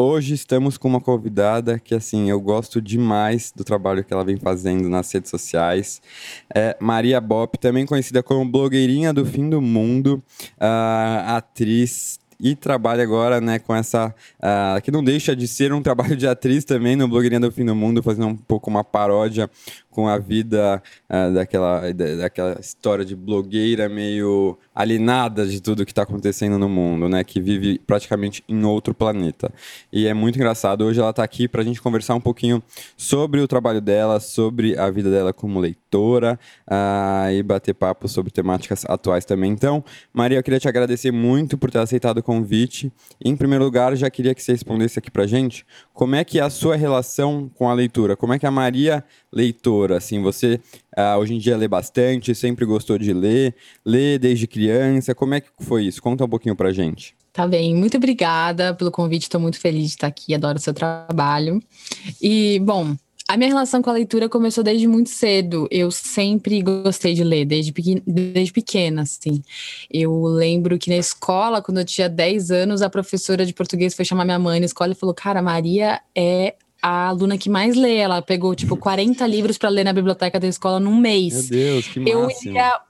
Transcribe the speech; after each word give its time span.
Hoje 0.00 0.32
estamos 0.32 0.78
com 0.78 0.86
uma 0.86 1.00
convidada 1.00 1.76
que, 1.76 1.92
assim, 1.92 2.30
eu 2.30 2.40
gosto 2.40 2.80
demais 2.80 3.50
do 3.50 3.64
trabalho 3.64 4.04
que 4.04 4.12
ela 4.12 4.24
vem 4.24 4.36
fazendo 4.36 4.88
nas 4.88 5.12
redes 5.12 5.28
sociais. 5.28 6.00
É 6.54 6.76
Maria 6.78 7.20
Bop, 7.20 7.58
também 7.58 7.84
conhecida 7.84 8.22
como 8.22 8.48
blogueirinha 8.48 9.12
do 9.12 9.26
fim 9.26 9.50
do 9.50 9.60
mundo, 9.60 10.22
uh, 10.52 11.34
atriz 11.34 12.20
e 12.40 12.54
trabalha 12.54 13.02
agora 13.02 13.40
né, 13.40 13.58
com 13.58 13.74
essa. 13.74 14.14
Uh, 14.38 14.80
que 14.82 14.92
não 14.92 15.02
deixa 15.02 15.34
de 15.34 15.48
ser 15.48 15.72
um 15.72 15.82
trabalho 15.82 16.16
de 16.16 16.28
atriz 16.28 16.64
também 16.64 16.94
no 16.94 17.08
Blogueirinha 17.08 17.40
do 17.40 17.50
Fim 17.50 17.64
do 17.64 17.74
Mundo, 17.74 18.00
fazendo 18.00 18.28
um 18.28 18.36
pouco 18.36 18.70
uma 18.70 18.84
paródia 18.84 19.50
com 19.98 20.06
a 20.06 20.16
vida 20.16 20.80
uh, 21.10 21.34
daquela, 21.34 21.92
daquela 21.92 22.60
história 22.60 23.04
de 23.04 23.16
blogueira 23.16 23.88
meio 23.88 24.56
alienada 24.72 25.44
de 25.44 25.60
tudo 25.60 25.84
que 25.84 25.90
está 25.90 26.02
acontecendo 26.02 26.56
no 26.56 26.68
mundo, 26.68 27.08
né? 27.08 27.24
Que 27.24 27.40
vive 27.40 27.80
praticamente 27.80 28.44
em 28.48 28.62
outro 28.62 28.94
planeta. 28.94 29.52
E 29.92 30.06
é 30.06 30.14
muito 30.14 30.36
engraçado. 30.36 30.84
Hoje 30.84 31.00
ela 31.00 31.10
está 31.10 31.24
aqui 31.24 31.48
para 31.48 31.62
a 31.62 31.64
gente 31.64 31.82
conversar 31.82 32.14
um 32.14 32.20
pouquinho 32.20 32.62
sobre 32.96 33.40
o 33.40 33.48
trabalho 33.48 33.80
dela, 33.80 34.20
sobre 34.20 34.78
a 34.78 34.88
vida 34.88 35.10
dela 35.10 35.32
como 35.32 35.58
leitora 35.58 36.38
uh, 36.70 37.32
e 37.32 37.42
bater 37.42 37.74
papo 37.74 38.06
sobre 38.06 38.30
temáticas 38.30 38.84
atuais 38.84 39.24
também. 39.24 39.50
Então, 39.50 39.82
Maria, 40.12 40.38
eu 40.38 40.42
queria 40.44 40.60
te 40.60 40.68
agradecer 40.68 41.10
muito 41.10 41.58
por 41.58 41.72
ter 41.72 41.80
aceitado 41.80 42.18
o 42.18 42.22
convite. 42.22 42.92
Em 43.20 43.36
primeiro 43.36 43.64
lugar, 43.64 43.96
já 43.96 44.08
queria 44.08 44.32
que 44.32 44.44
você 44.44 44.52
respondesse 44.52 44.96
aqui 44.96 45.10
para 45.10 45.26
gente 45.26 45.66
como 45.98 46.14
é 46.14 46.22
que 46.22 46.38
é 46.38 46.42
a 46.42 46.48
sua 46.48 46.76
relação 46.76 47.50
com 47.56 47.68
a 47.68 47.74
leitura? 47.74 48.16
Como 48.16 48.32
é 48.32 48.38
que 48.38 48.46
a 48.46 48.52
Maria 48.52 49.04
leitora, 49.32 49.96
assim, 49.96 50.22
você 50.22 50.60
uh, 50.96 51.18
hoje 51.18 51.34
em 51.34 51.38
dia 51.38 51.56
lê 51.56 51.66
bastante, 51.66 52.36
sempre 52.36 52.64
gostou 52.64 52.96
de 52.96 53.12
ler, 53.12 53.52
lê 53.84 54.16
desde 54.16 54.46
criança, 54.46 55.12
como 55.12 55.34
é 55.34 55.40
que 55.40 55.48
foi 55.58 55.86
isso? 55.86 56.00
Conta 56.00 56.24
um 56.24 56.28
pouquinho 56.28 56.54
pra 56.54 56.72
gente. 56.72 57.16
Tá 57.32 57.48
bem, 57.48 57.74
muito 57.74 57.96
obrigada 57.96 58.72
pelo 58.74 58.92
convite, 58.92 59.22
estou 59.22 59.40
muito 59.40 59.58
feliz 59.58 59.88
de 59.88 59.94
estar 59.94 60.06
aqui, 60.06 60.32
adoro 60.36 60.58
o 60.58 60.60
seu 60.60 60.72
trabalho. 60.72 61.60
E, 62.22 62.60
bom, 62.60 62.94
a 63.28 63.36
minha 63.36 63.50
relação 63.50 63.82
com 63.82 63.90
a 63.90 63.92
leitura 63.92 64.26
começou 64.26 64.64
desde 64.64 64.88
muito 64.88 65.10
cedo. 65.10 65.68
Eu 65.70 65.90
sempre 65.90 66.62
gostei 66.62 67.12
de 67.12 67.22
ler, 67.22 67.44
desde, 67.44 67.72
pequena, 67.72 68.02
desde 68.06 68.50
pequena, 68.50 69.02
assim. 69.02 69.42
Eu 69.92 70.22
lembro 70.24 70.78
que 70.78 70.88
na 70.88 70.96
escola, 70.96 71.60
quando 71.60 71.78
eu 71.78 71.84
tinha 71.84 72.08
10 72.08 72.50
anos, 72.50 72.80
a 72.80 72.88
professora 72.88 73.44
de 73.44 73.52
português 73.52 73.94
foi 73.94 74.06
chamar 74.06 74.24
minha 74.24 74.38
mãe 74.38 74.58
na 74.58 74.64
escola 74.64 74.92
e 74.92 74.94
falou: 74.94 75.14
Cara, 75.14 75.42
Maria 75.42 76.00
é 76.16 76.54
a 76.80 77.08
aluna 77.08 77.36
que 77.36 77.50
mais 77.50 77.76
lê. 77.76 77.96
Ela 77.96 78.22
pegou, 78.22 78.54
tipo, 78.54 78.78
40 78.78 79.26
livros 79.26 79.58
para 79.58 79.68
ler 79.68 79.84
na 79.84 79.92
biblioteca 79.92 80.40
da 80.40 80.48
escola 80.48 80.80
num 80.80 80.96
mês. 80.96 81.50
Meu 81.50 81.60
Deus, 81.60 81.86
que 81.86 82.00
máximo. 82.00 82.48
Eu 82.48 82.54
ia 82.54 82.80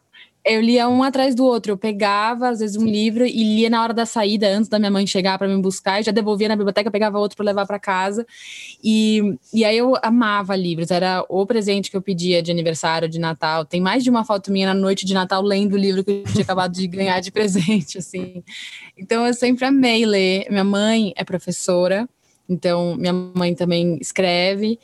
eu 0.48 0.60
lia 0.60 0.88
um 0.88 1.02
atrás 1.02 1.34
do 1.34 1.44
outro. 1.44 1.72
Eu 1.72 1.76
pegava, 1.76 2.48
às 2.48 2.60
vezes, 2.60 2.76
um 2.76 2.86
livro 2.86 3.24
e 3.26 3.56
lia 3.56 3.70
na 3.70 3.82
hora 3.82 3.92
da 3.92 4.06
saída, 4.06 4.48
antes 4.48 4.68
da 4.68 4.78
minha 4.78 4.90
mãe 4.90 5.06
chegar 5.06 5.38
para 5.38 5.46
me 5.46 5.60
buscar, 5.60 6.00
e 6.00 6.02
já 6.02 6.10
devolvia 6.12 6.48
na 6.48 6.56
biblioteca, 6.56 6.90
pegava 6.90 7.18
outro 7.18 7.36
para 7.36 7.46
levar 7.46 7.66
para 7.66 7.78
casa. 7.78 8.26
E, 8.82 9.36
e 9.52 9.64
aí 9.64 9.76
eu 9.76 9.94
amava 10.02 10.56
livros. 10.56 10.90
Era 10.90 11.24
o 11.28 11.46
presente 11.46 11.90
que 11.90 11.96
eu 11.96 12.02
pedia 12.02 12.42
de 12.42 12.50
aniversário, 12.50 13.08
de 13.08 13.18
Natal. 13.18 13.64
Tem 13.64 13.80
mais 13.80 14.02
de 14.02 14.10
uma 14.10 14.24
foto 14.24 14.50
minha 14.50 14.66
na 14.66 14.74
noite 14.74 15.04
de 15.04 15.14
Natal 15.14 15.42
lendo 15.42 15.74
o 15.74 15.78
livro 15.78 16.02
que 16.02 16.10
eu 16.10 16.24
tinha 16.24 16.44
acabado 16.44 16.72
de 16.72 16.86
ganhar 16.86 17.20
de 17.20 17.30
presente, 17.32 17.98
assim. 17.98 18.42
Então 18.96 19.26
eu 19.26 19.34
sempre 19.34 19.64
amei 19.64 20.06
ler. 20.06 20.46
Minha 20.48 20.64
mãe 20.64 21.12
é 21.16 21.24
professora. 21.24 22.08
Então, 22.48 22.96
minha 22.96 23.12
mãe 23.12 23.54
também 23.54 23.98
escreve 24.00 24.78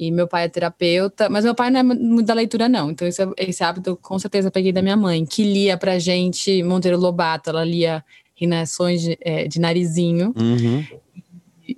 e 0.00 0.10
meu 0.10 0.26
pai 0.26 0.44
é 0.44 0.48
terapeuta, 0.48 1.28
mas 1.28 1.44
meu 1.44 1.54
pai 1.54 1.70
não 1.70 1.80
é 1.80 1.82
muito 1.82 2.26
da 2.26 2.32
leitura, 2.32 2.70
não. 2.70 2.90
Então, 2.90 3.06
esse, 3.06 3.20
esse 3.36 3.62
hábito 3.62 3.98
com 4.00 4.18
certeza 4.18 4.50
peguei 4.50 4.72
da 4.72 4.80
minha 4.80 4.96
mãe, 4.96 5.26
que 5.26 5.44
lia 5.44 5.76
pra 5.76 5.98
gente 5.98 6.62
Monteiro 6.62 6.98
Lobato, 6.98 7.50
ela 7.50 7.62
lia 7.62 8.02
Reinações 8.34 9.02
de, 9.02 9.18
é, 9.20 9.46
de 9.46 9.60
Narizinho. 9.60 10.32
Uhum. 10.34 10.82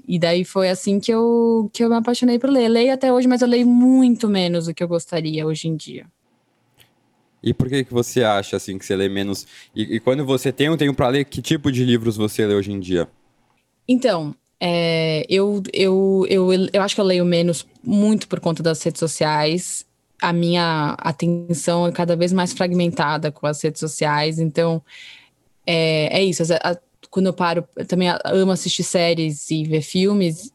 E 0.06 0.20
daí 0.20 0.44
foi 0.44 0.70
assim 0.70 1.00
que 1.00 1.12
eu, 1.12 1.68
que 1.72 1.82
eu 1.82 1.88
me 1.88 1.96
apaixonei 1.96 2.38
por 2.38 2.48
ler. 2.48 2.68
Leio 2.68 2.94
até 2.94 3.12
hoje, 3.12 3.26
mas 3.26 3.42
eu 3.42 3.48
leio 3.48 3.66
muito 3.66 4.28
menos 4.28 4.66
do 4.66 4.72
que 4.72 4.84
eu 4.84 4.86
gostaria 4.86 5.44
hoje 5.44 5.66
em 5.66 5.74
dia. 5.74 6.06
E 7.42 7.52
por 7.52 7.68
que, 7.68 7.82
que 7.82 7.92
você 7.92 8.22
acha 8.22 8.56
assim 8.56 8.78
que 8.78 8.86
você 8.86 8.94
lê 8.94 9.08
menos? 9.08 9.48
E, 9.74 9.96
e 9.96 9.98
quando 9.98 10.24
você 10.24 10.52
tem 10.52 10.70
um 10.70 10.76
tempo 10.76 10.94
para 10.94 11.08
ler, 11.08 11.24
que 11.24 11.42
tipo 11.42 11.72
de 11.72 11.84
livros 11.84 12.16
você 12.16 12.46
lê 12.46 12.54
hoje 12.54 12.70
em 12.70 12.78
dia? 12.78 13.08
Então, 13.88 14.32
é, 14.64 15.26
eu, 15.28 15.60
eu, 15.72 16.24
eu, 16.30 16.52
eu 16.72 16.82
acho 16.82 16.94
que 16.94 17.00
eu 17.00 17.04
leio 17.04 17.24
menos 17.24 17.66
muito 17.82 18.28
por 18.28 18.38
conta 18.38 18.62
das 18.62 18.80
redes 18.80 19.00
sociais. 19.00 19.84
A 20.22 20.32
minha 20.32 20.94
atenção 21.00 21.88
é 21.88 21.90
cada 21.90 22.14
vez 22.14 22.32
mais 22.32 22.52
fragmentada 22.52 23.32
com 23.32 23.44
as 23.44 23.60
redes 23.60 23.80
sociais. 23.80 24.38
Então, 24.38 24.80
é, 25.66 26.16
é 26.16 26.22
isso. 26.22 26.44
Quando 27.10 27.26
eu 27.26 27.32
paro, 27.32 27.66
eu 27.74 27.84
também 27.84 28.08
amo 28.24 28.52
assistir 28.52 28.84
séries 28.84 29.50
e 29.50 29.64
ver 29.64 29.82
filmes. 29.82 30.52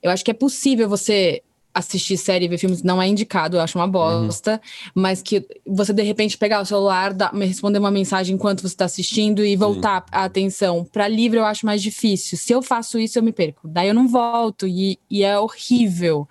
Eu 0.00 0.12
acho 0.12 0.24
que 0.24 0.30
é 0.30 0.34
possível 0.34 0.88
você 0.88 1.42
assistir 1.74 2.16
série 2.16 2.44
e 2.44 2.48
ver 2.48 2.58
filmes 2.58 2.82
não 2.82 3.00
é 3.00 3.08
indicado, 3.08 3.56
eu 3.56 3.60
acho 3.60 3.78
uma 3.78 3.88
bosta, 3.88 4.60
uhum. 4.94 5.02
mas 5.02 5.22
que 5.22 5.46
você 5.66 5.92
de 5.92 6.02
repente 6.02 6.36
pegar 6.36 6.60
o 6.60 6.64
celular, 6.64 7.12
dar, 7.12 7.32
responder 7.34 7.78
uma 7.78 7.90
mensagem 7.90 8.34
enquanto 8.34 8.60
você 8.60 8.74
está 8.74 8.84
assistindo 8.84 9.44
e 9.44 9.56
voltar 9.56 10.04
a 10.10 10.24
atenção 10.24 10.84
para 10.84 11.08
livro 11.08 11.38
eu 11.38 11.44
acho 11.44 11.64
mais 11.64 11.82
difícil. 11.82 12.36
Se 12.36 12.52
eu 12.52 12.62
faço 12.62 12.98
isso, 12.98 13.18
eu 13.18 13.22
me 13.22 13.32
perco. 13.32 13.66
Daí 13.66 13.88
eu 13.88 13.94
não 13.94 14.08
volto 14.08 14.66
e, 14.66 14.98
e 15.10 15.22
é 15.22 15.38
horrível. 15.38 16.28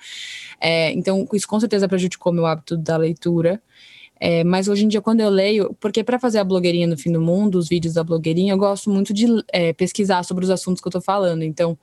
É, 0.59 0.91
então, 0.91 1.27
isso 1.33 1.47
com 1.47 1.59
certeza 1.59 1.87
prejudicou 1.87 2.31
meu 2.31 2.45
hábito 2.45 2.77
da 2.77 2.97
leitura. 2.97 3.61
É, 4.23 4.43
mas 4.43 4.67
hoje 4.67 4.85
em 4.85 4.87
dia, 4.87 5.01
quando 5.01 5.21
eu 5.21 5.29
leio, 5.29 5.75
porque 5.79 6.03
para 6.03 6.19
fazer 6.19 6.37
a 6.37 6.43
blogueirinha 6.43 6.85
no 6.85 6.95
fim 6.95 7.11
do 7.11 7.19
mundo, 7.19 7.57
os 7.57 7.67
vídeos 7.67 7.95
da 7.95 8.03
blogueirinha, 8.03 8.53
eu 8.53 8.57
gosto 8.57 8.87
muito 8.87 9.11
de 9.11 9.25
é, 9.51 9.73
pesquisar 9.73 10.21
sobre 10.23 10.43
os 10.43 10.51
assuntos 10.51 10.79
que 10.79 10.87
eu 10.87 10.91
estou 10.91 11.01
falando. 11.01 11.41
Então, 11.41 11.75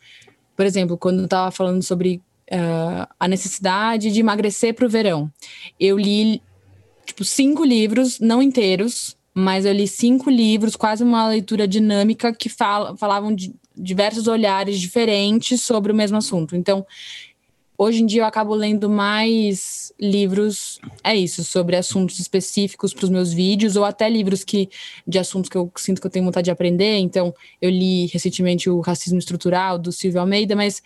por 0.57 0.65
exemplo, 0.65 0.97
quando 0.97 1.19
eu 1.19 1.25
estava 1.25 1.51
falando 1.51 1.83
sobre 1.83 2.23
uh, 2.53 3.07
a 3.19 3.29
necessidade 3.29 4.11
de 4.11 4.21
emagrecer 4.21 4.75
para 4.75 4.87
o 4.87 4.89
verão. 4.89 5.31
Eu 5.79 5.99
li, 5.99 6.43
tipo, 7.05 7.25
cinco 7.25 7.65
livros, 7.65 8.19
não 8.21 8.43
inteiros, 8.43 9.17
mas 9.35 9.65
eu 9.65 9.73
li 9.73 9.87
cinco 9.87 10.31
livros, 10.31 10.77
quase 10.77 11.03
uma 11.05 11.29
leitura 11.29 11.69
dinâmica 11.69 12.33
que 12.33 12.49
fala, 12.49 12.97
falavam 12.97 13.35
de 13.35 13.55
diversos 13.77 14.27
olhares 14.27 14.81
diferentes 14.81 15.63
sobre 15.63 15.93
o 15.93 15.95
mesmo 15.95 16.17
assunto. 16.17 16.57
Então, 16.57 16.85
Hoje 17.81 18.03
em 18.03 18.07
dia 18.07 18.23
eu 18.23 18.27
acabo 18.27 18.57
lendo 18.57 18.91
mais 18.91 19.93
livros, 20.01 20.81
é 21.05 21.15
isso, 21.15 21.45
sobre 21.45 21.77
assuntos 21.77 22.19
específicos 22.19 22.93
para 22.93 23.05
os 23.05 23.11
meus 23.11 23.33
vídeos, 23.33 23.77
ou 23.77 23.85
até 23.85 24.11
livros 24.11 24.43
que 24.43 24.69
de 25.07 25.17
assuntos 25.17 25.49
que 25.49 25.57
eu 25.57 25.71
sinto 25.77 26.01
que 26.01 26.07
eu 26.09 26.11
tenho 26.11 26.25
vontade 26.25 26.47
de 26.47 26.51
aprender. 26.51 26.99
Então, 26.99 27.33
eu 27.63 27.71
li 27.71 28.07
recentemente 28.07 28.69
o 28.69 28.81
Racismo 28.81 29.21
Estrutural, 29.21 29.79
do 29.79 29.93
Silvio 29.93 30.21
Almeida, 30.21 30.57
mas 30.57 30.83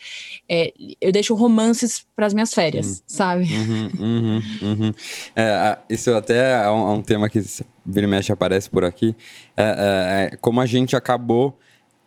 é, 0.47 0.75
eu 1.01 1.11
deixo 1.11 1.35
romances 1.35 2.05
para 2.15 2.27
as 2.27 2.35
minhas 2.35 2.53
férias, 2.53 2.87
uhum. 2.87 3.03
sabe? 3.07 3.45
Uhum, 3.45 3.91
uhum, 3.99 4.43
uhum. 4.61 4.95
é, 5.35 5.79
isso 5.89 6.13
até 6.13 6.63
é 6.63 6.71
um, 6.71 6.91
é 6.91 6.93
um, 6.93 7.03
tema 7.03 7.27
que 7.31 7.43
vira 7.87 8.07
e 8.07 8.11
mexe 8.11 8.31
aparece 8.31 8.69
por 8.69 8.85
aqui. 8.85 9.17
É, 9.57 9.63
é, 9.63 10.35
é 10.35 10.37
como 10.37 10.61
a 10.61 10.67
gente 10.67 10.95
acabou 10.95 11.59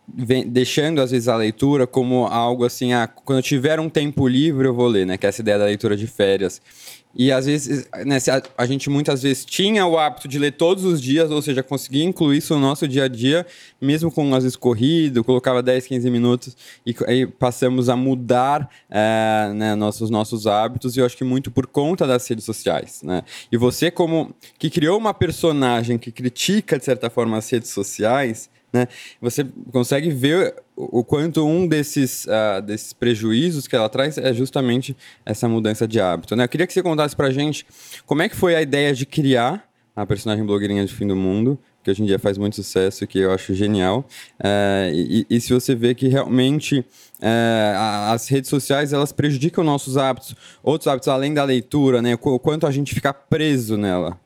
deixando 0.08 1.00
às 1.00 1.10
vezes 1.10 1.28
a 1.28 1.36
leitura 1.36 1.86
como 1.86 2.26
algo 2.26 2.64
assim, 2.64 2.92
ah, 2.92 3.06
quando 3.08 3.38
eu 3.38 3.42
tiver 3.42 3.80
um 3.80 3.88
tempo 3.88 4.28
livre 4.28 4.66
eu 4.66 4.74
vou 4.74 4.86
ler, 4.86 5.06
né? 5.06 5.16
Que 5.16 5.26
é 5.26 5.28
essa 5.28 5.40
ideia 5.40 5.58
da 5.58 5.64
leitura 5.64 5.96
de 5.96 6.06
férias. 6.06 6.60
E 7.18 7.32
às 7.32 7.46
vezes, 7.46 7.88
né, 8.04 8.18
a, 8.28 8.62
a, 8.62 8.66
gente 8.66 8.90
muitas 8.90 9.22
vezes 9.22 9.42
tinha 9.42 9.86
o 9.86 9.98
hábito 9.98 10.28
de 10.28 10.38
ler 10.38 10.52
todos 10.52 10.84
os 10.84 11.00
dias, 11.00 11.30
ou 11.30 11.40
seja, 11.40 11.62
conseguia 11.62 12.04
incluir 12.04 12.36
isso 12.36 12.52
no 12.54 12.60
nosso 12.60 12.86
dia 12.86 13.04
a 13.04 13.08
dia, 13.08 13.46
mesmo 13.80 14.10
com 14.10 14.34
às 14.34 14.42
vezes 14.44 14.56
colocava 15.24 15.62
10, 15.62 15.86
15 15.86 16.10
minutos, 16.10 16.54
e 16.84 16.94
aí 17.06 17.26
passamos 17.26 17.88
a 17.88 17.96
mudar 17.96 18.68
é, 18.90 19.50
né, 19.54 19.74
nossos, 19.74 20.10
nossos 20.10 20.46
hábitos, 20.46 20.94
e 20.94 21.00
eu 21.00 21.06
acho 21.06 21.16
que 21.16 21.24
muito 21.24 21.50
por 21.50 21.66
conta 21.66 22.06
das 22.06 22.28
redes 22.28 22.44
sociais. 22.44 23.00
Né? 23.02 23.22
E 23.50 23.56
você, 23.56 23.90
como 23.90 24.34
que 24.58 24.68
criou 24.68 24.98
uma 24.98 25.14
personagem 25.14 25.96
que 25.96 26.12
critica, 26.12 26.78
de 26.78 26.84
certa 26.84 27.08
forma, 27.08 27.38
as 27.38 27.48
redes 27.50 27.70
sociais, 27.70 28.50
né? 28.72 28.88
Você 29.20 29.46
consegue 29.72 30.10
ver 30.10 30.54
o 30.74 31.02
quanto 31.02 31.46
um 31.46 31.66
desses, 31.66 32.26
uh, 32.26 32.60
desses 32.60 32.92
prejuízos 32.92 33.66
que 33.66 33.74
ela 33.74 33.88
traz 33.88 34.18
é 34.18 34.32
justamente 34.34 34.96
essa 35.24 35.48
mudança 35.48 35.88
de 35.88 36.00
hábito. 36.00 36.36
Né? 36.36 36.44
Eu 36.44 36.48
queria 36.48 36.66
que 36.66 36.72
você 36.72 36.82
contasse 36.82 37.16
pra 37.16 37.30
gente 37.30 37.66
como 38.04 38.22
é 38.22 38.28
que 38.28 38.36
foi 38.36 38.54
a 38.54 38.62
ideia 38.62 38.92
de 38.92 39.06
criar 39.06 39.66
a 39.94 40.04
personagem 40.04 40.44
blogueirinha 40.44 40.84
de 40.84 40.92
fim 40.92 41.06
do 41.06 41.16
mundo, 41.16 41.58
que 41.82 41.90
hoje 41.90 42.02
em 42.02 42.06
dia 42.06 42.18
faz 42.18 42.36
muito 42.36 42.56
sucesso, 42.56 43.06
que 43.06 43.18
eu 43.18 43.32
acho 43.32 43.54
genial. 43.54 44.06
É, 44.38 44.90
e, 44.92 45.26
e, 45.30 45.40
se 45.40 45.54
você 45.54 45.74
vê 45.74 45.94
que 45.94 46.06
realmente 46.06 46.84
é, 47.22 47.72
as 48.10 48.28
redes 48.28 48.50
sociais 48.50 48.92
elas 48.92 49.10
prejudicam 49.10 49.64
nossos 49.64 49.96
hábitos, 49.96 50.36
outros 50.62 50.86
hábitos 50.86 51.08
além 51.08 51.32
da 51.32 51.44
leitura, 51.44 52.02
né? 52.02 52.14
O 52.20 52.38
quanto 52.38 52.66
a 52.66 52.70
gente 52.70 52.94
fica 52.94 53.14
preso 53.14 53.78
nela. 53.78 54.20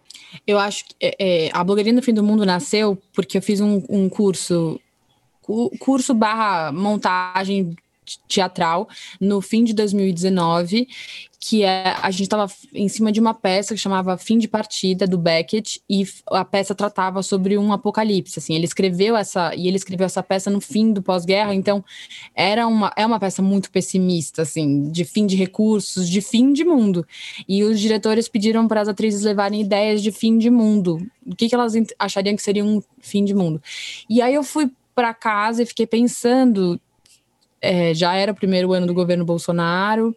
Eu 0.47 0.59
acho 0.59 0.85
que 0.85 0.95
é, 1.01 1.17
é, 1.19 1.51
a 1.53 1.63
blogueirinha 1.65 1.97
do 1.97 2.03
fim 2.03 2.15
do 2.15 2.23
mundo 2.23 2.45
nasceu 2.47 2.99
porque 3.13 3.39
eu 3.39 3.43
fiz 3.43 3.61
um, 3.61 3.83
um 3.89 4.09
curso 4.09 4.81
curso 5.81 6.15
barra 6.15 6.71
montagem 6.71 7.75
teatral 8.27 8.89
no 9.21 9.41
fim 9.41 9.65
de 9.65 9.73
2019, 9.75 10.89
que 11.41 11.63
é 11.63 11.97
a 12.03 12.11
gente 12.11 12.25
estava 12.25 12.47
em 12.75 12.87
cima 12.87 13.11
de 13.11 13.19
uma 13.19 13.33
peça 13.33 13.75
que 13.75 13.81
chamava 13.81 14.19
Fim 14.19 14.37
de 14.37 14.47
Partida 14.47 15.07
do 15.07 15.17
Beckett 15.17 15.83
e 15.89 16.07
a 16.31 16.45
peça 16.45 16.75
tratava 16.75 17.23
sobre 17.23 17.57
um 17.57 17.73
apocalipse, 17.73 18.39
assim, 18.39 18.55
ele 18.55 18.67
escreveu 18.67 19.17
essa 19.17 19.55
e 19.55 19.67
ele 19.67 19.77
escreveu 19.77 20.05
essa 20.05 20.23
peça 20.23 20.51
no 20.51 20.61
fim 20.61 20.93
do 20.93 21.03
pós-guerra, 21.03 21.55
então 21.55 21.83
era 22.35 22.67
uma 22.67 22.93
é 22.95 23.07
uma 23.07 23.19
peça 23.19 23.41
muito 23.41 23.71
pessimista, 23.71 24.43
assim, 24.43 24.91
de 24.91 25.05
fim 25.05 25.27
de 25.27 25.35
recursos, 25.35 26.09
de 26.09 26.21
fim 26.21 26.53
de 26.53 26.63
mundo. 26.63 27.07
E 27.49 27.65
os 27.65 27.81
diretores 27.81 28.29
pediram 28.29 28.69
para 28.69 28.83
as 28.83 28.89
atrizes 28.89 29.23
levarem 29.23 29.63
ideias 29.63 30.03
de 30.03 30.13
fim 30.13 30.37
de 30.37 30.51
mundo. 30.51 30.99
O 31.27 31.35
que, 31.35 31.49
que 31.49 31.55
elas 31.55 31.73
achariam 31.99 32.37
que 32.37 32.43
seria 32.43 32.65
um 32.65 32.83
fim 33.01 33.25
de 33.25 33.35
mundo? 33.35 33.63
E 34.09 34.21
aí 34.21 34.35
eu 34.35 34.43
fui 34.43 34.71
para 34.95 35.15
casa 35.15 35.63
e 35.63 35.67
fiquei 35.67 35.87
pensando 35.87 36.79
é, 37.61 37.95
já 37.95 38.15
era 38.15 38.33
o 38.33 38.35
primeiro 38.35 38.73
ano 38.73 38.87
do 38.87 38.95
governo 38.95 39.25
Bolsonaro 39.25 40.15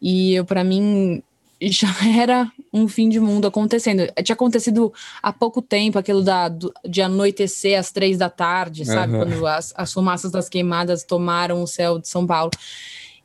e 0.00 0.34
eu 0.34 0.44
para 0.44 0.62
mim 0.62 1.22
já 1.60 1.88
era 2.18 2.50
um 2.72 2.86
fim 2.86 3.08
de 3.08 3.18
mundo 3.18 3.46
acontecendo. 3.46 4.06
Tinha 4.22 4.34
acontecido 4.34 4.92
há 5.22 5.32
pouco 5.32 5.62
tempo 5.62 5.98
aquilo 5.98 6.22
da, 6.22 6.48
do, 6.48 6.72
de 6.86 7.00
anoitecer 7.00 7.78
às 7.78 7.90
três 7.90 8.18
da 8.18 8.28
tarde, 8.28 8.84
sabe? 8.84 9.14
Uhum. 9.14 9.18
Quando 9.20 9.46
as, 9.46 9.72
as 9.76 9.92
fumaças 9.92 10.30
das 10.30 10.48
queimadas 10.48 11.02
tomaram 11.02 11.62
o 11.62 11.66
céu 11.66 11.98
de 11.98 12.08
São 12.08 12.26
Paulo. 12.26 12.50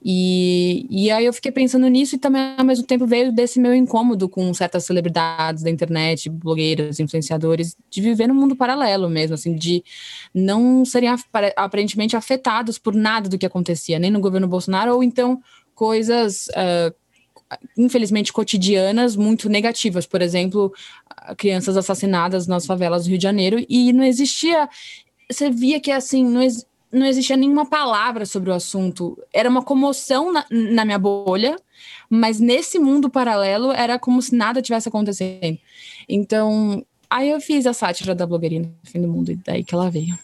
E, 0.03 0.87
e 0.89 1.11
aí 1.11 1.25
eu 1.25 1.33
fiquei 1.33 1.51
pensando 1.51 1.87
nisso 1.87 2.15
e 2.15 2.17
também 2.17 2.55
ao 2.57 2.65
mesmo 2.65 2.85
tempo 2.85 3.05
veio 3.05 3.31
desse 3.31 3.59
meu 3.59 3.75
incômodo 3.75 4.27
com 4.27 4.51
certas 4.51 4.83
celebridades 4.83 5.61
da 5.61 5.69
internet, 5.69 6.27
blogueiros, 6.27 6.99
influenciadores, 6.99 7.77
de 7.87 8.01
viver 8.01 8.27
num 8.27 8.33
mundo 8.33 8.55
paralelo 8.55 9.07
mesmo, 9.07 9.35
assim, 9.35 9.55
de 9.55 9.83
não 10.33 10.83
serem 10.83 11.09
aparentemente 11.55 12.15
afetados 12.15 12.79
por 12.79 12.95
nada 12.95 13.29
do 13.29 13.37
que 13.37 13.45
acontecia, 13.45 13.99
nem 13.99 14.09
no 14.09 14.19
governo 14.19 14.47
Bolsonaro, 14.47 14.95
ou 14.95 15.03
então 15.03 15.39
coisas, 15.75 16.47
uh, 16.47 16.93
infelizmente, 17.77 18.33
cotidianas 18.33 19.15
muito 19.15 19.49
negativas. 19.49 20.07
Por 20.07 20.21
exemplo, 20.21 20.73
crianças 21.37 21.77
assassinadas 21.77 22.47
nas 22.47 22.65
favelas 22.65 23.03
do 23.03 23.09
Rio 23.09 23.17
de 23.19 23.23
Janeiro, 23.23 23.63
e 23.69 23.93
não 23.93 24.03
existia. 24.03 24.67
Você 25.29 25.49
via 25.51 25.79
que 25.79 25.91
assim, 25.91 26.25
não, 26.25 26.41
não 26.91 27.05
existia 27.05 27.37
nenhuma 27.37 27.65
palavra 27.65 28.25
sobre 28.25 28.49
o 28.49 28.53
assunto. 28.53 29.17
Era 29.33 29.49
uma 29.49 29.63
comoção 29.63 30.31
na, 30.31 30.45
na, 30.49 30.85
minha 30.85 30.99
bolha, 30.99 31.55
mas 32.09 32.39
nesse 32.39 32.77
mundo 32.77 33.09
paralelo 33.09 33.71
era 33.71 33.97
como 33.97 34.21
se 34.21 34.35
nada 34.35 34.61
tivesse 34.61 34.89
acontecendo. 34.89 35.57
Então, 36.07 36.85
aí 37.09 37.29
eu 37.29 37.39
fiz 37.39 37.65
a 37.65 37.73
sátira 37.73 38.13
da 38.13 38.27
blogueirinha 38.27 38.63
no 38.63 38.91
fim 38.91 39.01
do 39.01 39.07
mundo, 39.07 39.31
e 39.31 39.35
daí 39.35 39.63
que 39.63 39.73
ela 39.73 39.89
veio. 39.89 40.17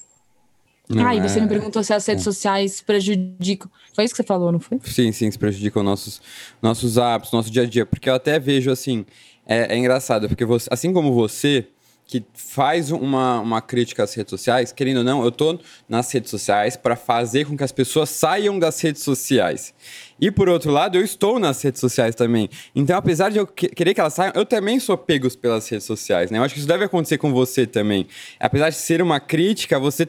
ah, 0.98 1.16
e 1.16 1.22
você 1.22 1.40
me 1.40 1.46
é. 1.46 1.50
perguntou 1.50 1.84
se 1.84 1.94
as 1.94 2.06
redes 2.06 2.24
é. 2.24 2.26
sociais 2.26 2.82
prejudicam. 2.82 3.72
Foi 3.94 4.04
isso 4.04 4.14
que 4.14 4.22
você 4.22 4.28
falou, 4.28 4.52
não 4.52 4.60
foi? 4.60 4.80
Sim, 4.84 5.12
sim, 5.12 5.32
se 5.32 5.40
prejudicam 5.40 5.84
nossos, 5.84 6.22
nossos 6.62 6.98
hábitos, 6.98 7.32
nosso 7.32 7.50
dia 7.50 7.64
a 7.64 7.66
dia. 7.66 7.86
Porque 7.86 8.10
eu 8.10 8.14
até 8.14 8.40
vejo 8.40 8.70
assim, 8.70 9.06
é, 9.46 9.74
é 9.74 9.78
engraçado, 9.78 10.28
porque 10.28 10.44
você, 10.44 10.68
assim 10.70 10.92
como 10.92 11.14
você, 11.14 11.68
que 12.08 12.24
faz 12.34 12.90
uma, 12.90 13.42
uma 13.42 13.62
crítica 13.62 14.04
às 14.04 14.14
redes 14.14 14.30
sociais, 14.30 14.72
querendo 14.72 15.00
ou 15.00 15.04
não, 15.04 15.24
eu 15.26 15.32
tô 15.32 15.60
nas 15.90 16.10
redes 16.12 16.32
sociais 16.32 16.78
para 16.78 16.96
fazer 16.96 17.46
com 17.46 17.58
que 17.58 17.64
as 17.66 17.72
pessoas 17.74 18.10
saiam 18.10 18.58
das 18.58 18.80
redes 18.80 19.04
sociais. 19.04 19.74
E 20.20 20.32
por 20.32 20.48
outro 20.48 20.72
lado, 20.72 20.98
eu 20.98 21.04
estou 21.04 21.38
nas 21.38 21.62
redes 21.62 21.82
sociais 21.82 22.16
também. 22.16 22.50
Então, 22.74 22.98
apesar 22.98 23.30
de 23.30 23.38
eu 23.38 23.46
querer 23.46 23.94
que 23.94 24.00
elas 24.00 24.14
saiam, 24.14 24.32
eu 24.36 24.46
também 24.46 24.80
sou 24.80 24.98
pegos 24.98 25.36
pelas 25.36 25.68
redes 25.68 25.86
sociais, 25.86 26.32
né? 26.32 26.38
Eu 26.38 26.44
acho 26.44 26.54
que 26.54 26.60
isso 26.62 26.68
deve 26.68 26.86
acontecer 26.86 27.18
com 27.18 27.34
você 27.34 27.68
também. 27.68 28.08
Apesar 28.40 28.70
de 28.70 28.78
ser 28.78 29.02
uma 29.02 29.20
crítica, 29.20 29.78
você 29.78 30.08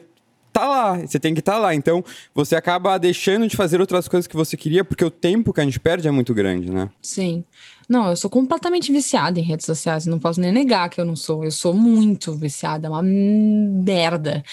tá 0.51 0.67
lá, 0.67 0.97
você 0.97 1.19
tem 1.19 1.33
que 1.33 1.39
estar 1.39 1.53
tá 1.53 1.59
lá. 1.59 1.75
Então, 1.75 2.03
você 2.33 2.55
acaba 2.55 2.97
deixando 2.97 3.47
de 3.47 3.55
fazer 3.55 3.79
outras 3.79 4.07
coisas 4.07 4.27
que 4.27 4.35
você 4.35 4.55
queria, 4.55 4.83
porque 4.83 5.03
o 5.03 5.11
tempo 5.11 5.53
que 5.53 5.61
a 5.61 5.63
gente 5.63 5.79
perde 5.79 6.07
é 6.07 6.11
muito 6.11 6.33
grande, 6.33 6.71
né? 6.71 6.89
Sim. 7.01 7.43
Não, 7.87 8.09
eu 8.09 8.15
sou 8.15 8.29
completamente 8.29 8.91
viciada 8.91 9.39
em 9.39 9.43
redes 9.43 9.65
sociais, 9.65 10.05
não 10.05 10.19
posso 10.19 10.39
nem 10.39 10.51
negar 10.51 10.89
que 10.89 11.01
eu 11.01 11.05
não 11.05 11.15
sou. 11.15 11.43
Eu 11.43 11.51
sou 11.51 11.73
muito 11.73 12.33
viciada, 12.33 12.87
é 12.87 12.89
uma 12.89 13.01
merda 13.01 14.43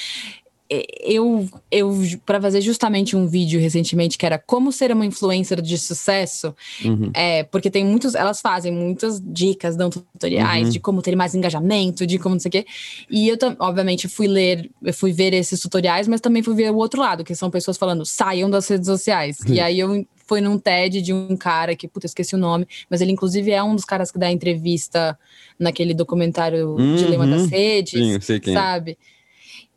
eu, 0.68 1.48
eu 1.70 1.96
para 2.24 2.40
fazer 2.40 2.60
justamente 2.60 3.16
um 3.16 3.26
vídeo 3.26 3.60
recentemente 3.60 4.18
que 4.18 4.26
era 4.26 4.38
como 4.38 4.72
ser 4.72 4.92
uma 4.92 5.06
influencer 5.06 5.60
de 5.60 5.78
sucesso, 5.78 6.54
uhum. 6.84 7.10
é, 7.14 7.44
porque 7.44 7.70
tem 7.70 7.84
muitos, 7.84 8.14
elas 8.14 8.40
fazem 8.40 8.72
muitas 8.72 9.20
dicas, 9.24 9.76
dão 9.76 9.90
tutoriais 9.90 10.66
uhum. 10.66 10.72
de 10.72 10.80
como 10.80 11.02
ter 11.02 11.14
mais 11.14 11.34
engajamento, 11.34 12.06
de 12.06 12.18
como 12.18 12.34
não 12.34 12.40
sei 12.40 12.48
o 12.48 12.52
quê. 12.52 12.66
E 13.10 13.28
eu, 13.28 13.36
obviamente, 13.58 14.08
fui 14.08 14.26
ler, 14.26 14.70
fui 14.92 15.12
ver 15.12 15.32
esses 15.34 15.60
tutoriais, 15.60 16.08
mas 16.08 16.20
também 16.20 16.42
fui 16.42 16.54
ver 16.54 16.70
o 16.70 16.76
outro 16.76 17.00
lado, 17.00 17.24
que 17.24 17.34
são 17.34 17.50
pessoas 17.50 17.76
falando, 17.76 18.04
saiam 18.04 18.50
das 18.50 18.66
redes 18.68 18.86
sociais. 18.86 19.38
Uhum. 19.46 19.54
E 19.54 19.60
aí 19.60 19.78
eu 19.78 20.06
fui 20.26 20.40
num 20.40 20.58
TED 20.58 21.00
de 21.00 21.12
um 21.12 21.36
cara 21.36 21.76
que, 21.76 21.86
puta, 21.86 22.06
esqueci 22.06 22.34
o 22.34 22.38
nome, 22.38 22.66
mas 22.90 23.00
ele 23.00 23.12
inclusive 23.12 23.52
é 23.52 23.62
um 23.62 23.74
dos 23.74 23.84
caras 23.84 24.10
que 24.10 24.18
dá 24.18 24.30
entrevista 24.30 25.16
naquele 25.58 25.94
documentário 25.94 26.70
uhum. 26.70 26.96
Dilema 26.96 27.26
das 27.26 27.46
Redes, 27.46 27.92
Sim, 27.92 28.20
sei 28.20 28.40
quem 28.40 28.52
é. 28.52 28.56
sabe? 28.56 28.92
É 28.92 29.15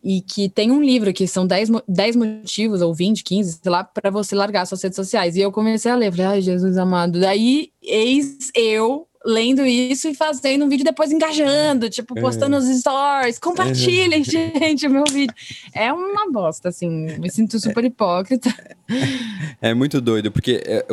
e 0.03 0.21
que 0.21 0.47
tem 0.47 0.71
um 0.71 0.81
livro 0.81 1.11
que 1.11 1.27
são 1.27 1.45
10, 1.45 1.69
10 1.87 2.15
motivos, 2.15 2.81
ou 2.81 2.93
20, 2.93 3.23
15, 3.23 3.59
sei 3.61 3.71
lá, 3.71 3.83
para 3.83 4.09
você 4.09 4.35
largar 4.35 4.65
suas 4.65 4.81
redes 4.81 4.95
sociais. 4.95 5.35
E 5.35 5.41
eu 5.41 5.51
comecei 5.51 5.91
a 5.91 5.95
ler, 5.95 6.11
falei, 6.11 6.25
ai, 6.25 6.41
Jesus 6.41 6.77
amado. 6.77 7.19
Daí, 7.19 7.71
eis 7.81 8.51
eu 8.55 9.08
lendo 9.25 9.65
isso 9.65 10.07
e 10.07 10.15
fazendo 10.15 10.65
um 10.65 10.69
vídeo 10.69 10.85
depois 10.85 11.11
engajando, 11.11 11.89
tipo, 11.89 12.17
é. 12.17 12.21
postando 12.21 12.57
os 12.57 12.65
stories. 12.65 13.37
Compartilhem, 13.37 14.23
gente, 14.25 14.87
o 14.87 14.89
meu 14.89 15.03
vídeo. 15.03 15.33
É 15.73 15.91
uma 15.91 16.31
bosta, 16.31 16.69
assim. 16.69 16.89
Me 17.19 17.29
sinto 17.29 17.59
super 17.59 17.83
hipócrita. 17.83 18.53
É 19.61 19.73
muito 19.73 20.01
doido, 20.01 20.31
porque 20.31 20.63
é, 20.65 20.85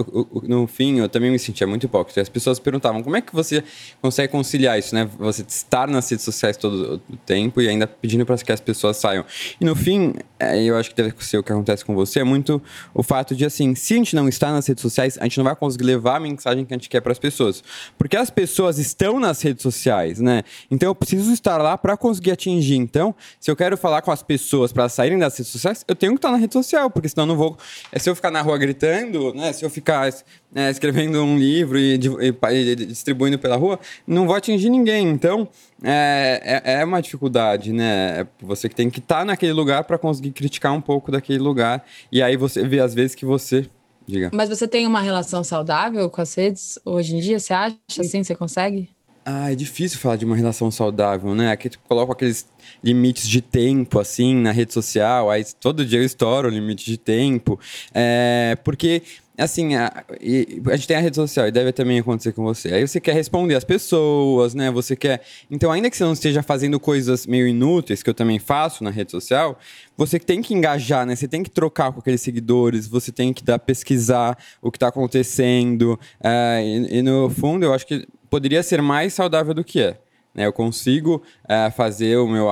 no 0.42 0.66
fim 0.66 0.98
eu 0.98 1.08
também 1.08 1.30
me 1.30 1.38
sentia 1.38 1.66
muito 1.66 1.84
hipócrita. 1.84 2.20
As 2.20 2.28
pessoas 2.28 2.58
perguntavam 2.58 3.02
como 3.02 3.16
é 3.16 3.20
que 3.20 3.32
você 3.32 3.62
consegue 4.02 4.30
conciliar 4.30 4.78
isso, 4.78 4.94
né? 4.94 5.08
Você 5.18 5.44
estar 5.46 5.88
nas 5.88 6.10
redes 6.10 6.24
sociais 6.24 6.56
todo 6.56 7.00
o 7.08 7.16
tempo 7.18 7.60
e 7.60 7.68
ainda 7.68 7.86
pedindo 7.86 8.26
para 8.26 8.36
que 8.36 8.52
as 8.52 8.60
pessoas 8.60 8.96
saiam. 8.96 9.24
E 9.60 9.64
no 9.64 9.74
fim, 9.74 10.14
é, 10.38 10.62
eu 10.62 10.76
acho 10.76 10.90
que 10.90 10.96
deve 10.96 11.14
ser 11.20 11.38
o 11.38 11.42
que 11.42 11.52
acontece 11.52 11.84
com 11.84 11.94
você, 11.94 12.20
é 12.20 12.24
muito 12.24 12.60
o 12.92 13.02
fato 13.02 13.34
de, 13.34 13.44
assim, 13.44 13.74
se 13.74 13.94
a 13.94 13.96
gente 13.96 14.14
não 14.14 14.28
está 14.28 14.52
nas 14.52 14.66
redes 14.66 14.82
sociais, 14.82 15.16
a 15.18 15.24
gente 15.24 15.38
não 15.38 15.44
vai 15.44 15.56
conseguir 15.56 15.84
levar 15.84 16.16
a 16.16 16.20
mensagem 16.20 16.64
que 16.64 16.74
a 16.74 16.76
gente 16.76 16.88
quer 16.88 17.00
para 17.00 17.12
as 17.12 17.18
pessoas. 17.18 17.62
Porque 17.96 18.15
as 18.16 18.30
pessoas 18.30 18.78
estão 18.78 19.20
nas 19.20 19.40
redes 19.42 19.62
sociais, 19.62 20.20
né? 20.20 20.42
Então 20.70 20.88
eu 20.88 20.94
preciso 20.94 21.32
estar 21.32 21.58
lá 21.58 21.76
para 21.76 21.96
conseguir 21.96 22.32
atingir. 22.32 22.76
Então, 22.76 23.14
se 23.38 23.50
eu 23.50 23.56
quero 23.56 23.76
falar 23.76 24.02
com 24.02 24.10
as 24.10 24.22
pessoas 24.22 24.72
para 24.72 24.88
saírem 24.88 25.18
das 25.18 25.36
redes 25.36 25.52
sociais, 25.52 25.84
eu 25.86 25.94
tenho 25.94 26.12
que 26.12 26.18
estar 26.18 26.30
na 26.30 26.36
rede 26.36 26.52
social, 26.52 26.90
porque 26.90 27.08
senão 27.08 27.24
eu 27.24 27.28
não 27.28 27.36
vou. 27.36 27.56
É, 27.92 27.98
se 27.98 28.08
eu 28.08 28.14
ficar 28.16 28.30
na 28.30 28.42
rua 28.42 28.58
gritando, 28.58 29.32
né? 29.34 29.52
Se 29.52 29.64
eu 29.64 29.70
ficar 29.70 30.10
né, 30.52 30.70
escrevendo 30.70 31.22
um 31.22 31.38
livro 31.38 31.78
e, 31.78 31.94
e, 31.94 32.72
e, 32.72 32.74
distribuindo 32.86 33.38
pela 33.38 33.56
rua, 33.56 33.78
não 34.06 34.26
vou 34.26 34.34
atingir 34.34 34.70
ninguém. 34.70 35.08
Então, 35.08 35.48
é, 35.82 36.62
é, 36.64 36.80
é 36.80 36.84
uma 36.84 37.02
dificuldade, 37.02 37.72
né? 37.72 38.20
É 38.20 38.26
você 38.40 38.68
que 38.68 38.74
tem 38.74 38.88
que 38.88 38.98
estar 38.98 39.24
naquele 39.24 39.52
lugar 39.52 39.84
para 39.84 39.98
conseguir 39.98 40.30
criticar 40.30 40.72
um 40.72 40.80
pouco 40.80 41.12
daquele 41.12 41.38
lugar. 41.38 41.84
E 42.10 42.22
aí 42.22 42.36
você 42.36 42.66
vê 42.66 42.80
às 42.80 42.94
vezes 42.94 43.14
que 43.14 43.24
você 43.24 43.68
Diga. 44.06 44.30
Mas 44.32 44.48
você 44.48 44.68
tem 44.68 44.86
uma 44.86 45.00
relação 45.00 45.42
saudável 45.42 46.08
com 46.08 46.20
as 46.20 46.34
redes 46.34 46.78
hoje 46.84 47.16
em 47.16 47.20
dia? 47.20 47.38
Você 47.38 47.52
acha 47.52 47.76
assim? 47.98 48.22
Você 48.22 48.34
consegue? 48.34 48.88
Ah, 49.28 49.50
é 49.50 49.56
difícil 49.56 49.98
falar 49.98 50.14
de 50.14 50.24
uma 50.24 50.36
relação 50.36 50.70
saudável, 50.70 51.34
né? 51.34 51.50
Aqui 51.50 51.68
tu 51.68 51.80
coloca 51.88 52.12
aqueles 52.12 52.46
limites 52.82 53.26
de 53.26 53.40
tempo, 53.40 53.98
assim, 53.98 54.36
na 54.36 54.52
rede 54.52 54.72
social, 54.72 55.28
aí 55.28 55.44
todo 55.60 55.84
dia 55.84 55.98
eu 55.98 56.04
estouro 56.04 56.46
o 56.46 56.50
limite 56.50 56.86
de 56.86 56.96
tempo. 56.96 57.58
É, 57.92 58.56
porque 58.62 59.02
assim, 59.38 59.74
a, 59.74 60.04
a, 60.08 60.76
gente 60.76 60.88
tem 60.88 60.96
a 60.96 61.00
rede 61.00 61.16
social 61.16 61.46
e 61.46 61.50
deve 61.50 61.72
também 61.72 61.98
acontecer 61.98 62.32
com 62.32 62.42
você. 62.42 62.72
Aí 62.72 62.86
você 62.86 63.00
quer 63.00 63.12
responder 63.12 63.54
as 63.54 63.64
pessoas, 63.64 64.54
né? 64.54 64.70
Você 64.70 64.96
quer. 64.96 65.22
Então, 65.50 65.70
ainda 65.70 65.90
que 65.90 65.96
você 65.96 66.04
não 66.04 66.12
esteja 66.12 66.42
fazendo 66.42 66.80
coisas 66.80 67.26
meio 67.26 67.46
inúteis, 67.46 68.02
que 68.02 68.08
eu 68.08 68.14
também 68.14 68.38
faço 68.38 68.82
na 68.82 68.90
rede 68.90 69.10
social, 69.10 69.58
você 69.96 70.18
tem 70.18 70.40
que 70.40 70.54
engajar, 70.54 71.04
né? 71.04 71.14
Você 71.14 71.28
tem 71.28 71.42
que 71.42 71.50
trocar 71.50 71.92
com 71.92 72.00
aqueles 72.00 72.20
seguidores, 72.20 72.86
você 72.86 73.12
tem 73.12 73.32
que 73.32 73.44
dar, 73.44 73.58
pesquisar 73.58 74.38
o 74.62 74.70
que 74.70 74.76
está 74.76 74.88
acontecendo. 74.88 75.98
É, 76.22 76.62
e, 76.64 76.98
e, 76.98 77.02
no 77.02 77.28
fundo, 77.28 77.64
eu 77.64 77.74
acho 77.74 77.86
que 77.86 78.06
poderia 78.30 78.62
ser 78.62 78.80
mais 78.80 79.12
saudável 79.12 79.52
do 79.52 79.62
que 79.62 79.80
é. 79.80 79.98
né? 80.34 80.46
Eu 80.46 80.52
consigo 80.52 81.22
é, 81.48 81.70
fazer 81.70 82.16
o 82.18 82.26
meu. 82.26 82.48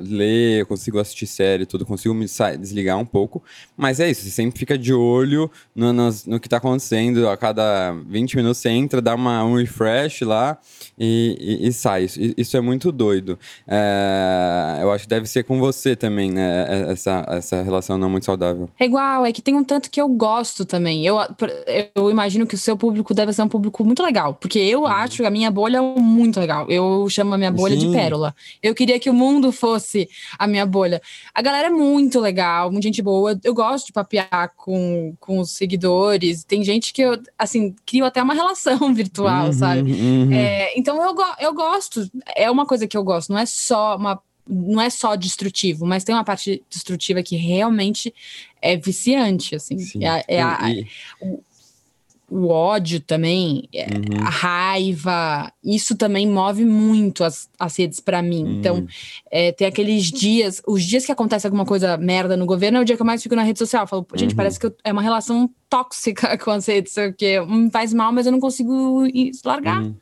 Ler, 0.00 0.60
eu 0.60 0.66
consigo 0.66 0.98
assistir 0.98 1.26
série, 1.26 1.66
tudo, 1.66 1.84
consigo 1.84 2.14
me 2.14 2.26
desligar 2.58 2.98
um 2.98 3.04
pouco. 3.04 3.42
Mas 3.76 4.00
é 4.00 4.10
isso, 4.10 4.22
você 4.22 4.30
sempre 4.30 4.58
fica 4.58 4.76
de 4.76 4.92
olho 4.92 5.50
no, 5.74 5.92
no, 5.92 6.08
no 6.26 6.40
que 6.40 6.46
está 6.46 6.56
acontecendo. 6.56 7.28
A 7.28 7.36
cada 7.36 7.92
20 8.08 8.36
minutos 8.36 8.58
você 8.58 8.70
entra, 8.70 9.00
dá 9.00 9.14
uma, 9.14 9.44
um 9.44 9.56
refresh 9.56 10.22
lá 10.22 10.58
e, 10.98 11.60
e, 11.62 11.68
e 11.68 11.72
sai. 11.72 12.04
Isso, 12.04 12.20
isso, 12.36 12.56
é 12.56 12.60
muito 12.60 12.90
doido. 12.90 13.38
É, 13.66 14.78
eu 14.80 14.90
acho 14.92 15.04
que 15.04 15.10
deve 15.10 15.26
ser 15.26 15.44
com 15.44 15.58
você 15.58 15.94
também, 15.94 16.30
né? 16.30 16.66
É, 16.68 16.92
essa, 16.92 17.24
essa 17.28 17.62
relação 17.62 17.98
não 17.98 18.10
muito 18.10 18.26
saudável. 18.26 18.68
É 18.78 18.84
igual, 18.84 19.24
é 19.24 19.32
que 19.32 19.42
tem 19.42 19.54
um 19.54 19.64
tanto 19.64 19.90
que 19.90 20.00
eu 20.00 20.08
gosto 20.08 20.64
também. 20.64 21.06
Eu, 21.06 21.18
eu 21.94 22.10
imagino 22.10 22.46
que 22.46 22.54
o 22.54 22.58
seu 22.58 22.76
público 22.76 23.14
deve 23.14 23.32
ser 23.32 23.42
um 23.42 23.48
público 23.48 23.84
muito 23.84 24.02
legal, 24.02 24.34
porque 24.34 24.58
eu 24.58 24.80
uhum. 24.80 24.86
acho 24.86 25.24
a 25.24 25.30
minha 25.30 25.50
bolha 25.50 25.82
muito 25.82 26.40
legal. 26.40 26.66
Eu 26.68 27.06
chamo 27.08 27.34
a 27.34 27.38
minha 27.38 27.52
bolha 27.52 27.78
Sim. 27.78 27.90
de 27.90 27.96
pérola. 27.96 28.34
Eu 28.62 28.74
queria 28.74 28.98
que 28.98 29.10
o 29.10 29.14
mundo 29.14 29.52
fosse 29.52 30.08
a 30.38 30.46
minha 30.46 30.66
bolha. 30.66 31.00
A 31.34 31.42
galera 31.42 31.68
é 31.68 31.70
muito 31.70 32.20
legal, 32.20 32.70
muita 32.70 32.88
gente 32.88 33.02
boa. 33.02 33.38
Eu 33.42 33.54
gosto 33.54 33.86
de 33.86 33.92
papear 33.92 34.52
com, 34.56 35.14
com 35.20 35.38
os 35.38 35.50
seguidores. 35.50 36.44
Tem 36.44 36.62
gente 36.62 36.92
que 36.92 37.02
eu, 37.02 37.20
assim, 37.38 37.74
crio 37.86 38.04
até 38.04 38.22
uma 38.22 38.34
relação 38.34 38.92
virtual, 38.94 39.46
uhum, 39.46 39.52
sabe? 39.52 39.92
Uhum. 39.92 40.32
É, 40.32 40.78
então 40.78 41.02
eu, 41.02 41.14
eu 41.40 41.54
gosto. 41.54 42.10
É 42.36 42.50
uma 42.50 42.66
coisa 42.66 42.86
que 42.86 42.96
eu 42.96 43.04
gosto, 43.04 43.32
não 43.32 43.38
é 43.38 43.46
só 43.46 43.96
uma 43.96 44.20
não 44.48 44.80
é 44.80 44.88
só 44.88 45.14
destrutivo, 45.14 45.84
mas 45.84 46.04
tem 46.04 46.14
uma 46.14 46.24
parte 46.24 46.64
destrutiva 46.70 47.22
que 47.22 47.36
realmente 47.36 48.14
é 48.62 48.76
viciante, 48.76 49.54
assim. 49.54 49.78
Sim. 49.78 50.04
É, 50.04 50.24
é 50.26 50.42
a, 50.42 50.70
e, 50.70 50.86
o, 51.20 51.42
o, 52.30 52.48
ódio 52.48 53.00
também, 53.00 53.68
é, 53.74 53.86
uhum. 53.86 54.24
a 54.24 54.30
raiva, 54.30 55.52
isso 55.64 55.96
também 55.96 56.26
move 56.26 56.64
muito 56.64 57.24
as, 57.24 57.48
as 57.58 57.76
redes 57.76 58.00
para 58.00 58.22
mim. 58.22 58.44
Uhum. 58.44 58.58
Então, 58.58 58.86
é, 59.30 59.52
tem 59.52 59.66
aqueles 59.66 60.04
dias, 60.04 60.62
os 60.66 60.82
dias 60.82 61.04
que 61.06 61.12
acontece 61.12 61.46
alguma 61.46 61.64
coisa 61.64 61.96
merda 61.96 62.36
no 62.36 62.46
governo 62.46 62.78
é 62.78 62.80
o 62.80 62.84
dia 62.84 62.96
que 62.96 63.02
eu 63.02 63.06
mais 63.06 63.22
fico 63.22 63.34
na 63.34 63.42
rede 63.42 63.58
social. 63.58 63.84
Eu 63.84 63.88
falo, 63.88 64.06
gente, 64.14 64.30
uhum. 64.30 64.36
parece 64.36 64.58
que 64.58 64.66
eu, 64.66 64.74
é 64.84 64.92
uma 64.92 65.02
relação 65.02 65.48
tóxica 65.68 66.36
com 66.38 66.50
as 66.50 66.66
redes, 66.66 66.94
porque 66.94 67.40
me 67.40 67.70
faz 67.70 67.92
mal, 67.94 68.12
mas 68.12 68.26
eu 68.26 68.32
não 68.32 68.40
consigo 68.40 69.04
largar. 69.44 69.82
Uhum. 69.82 69.94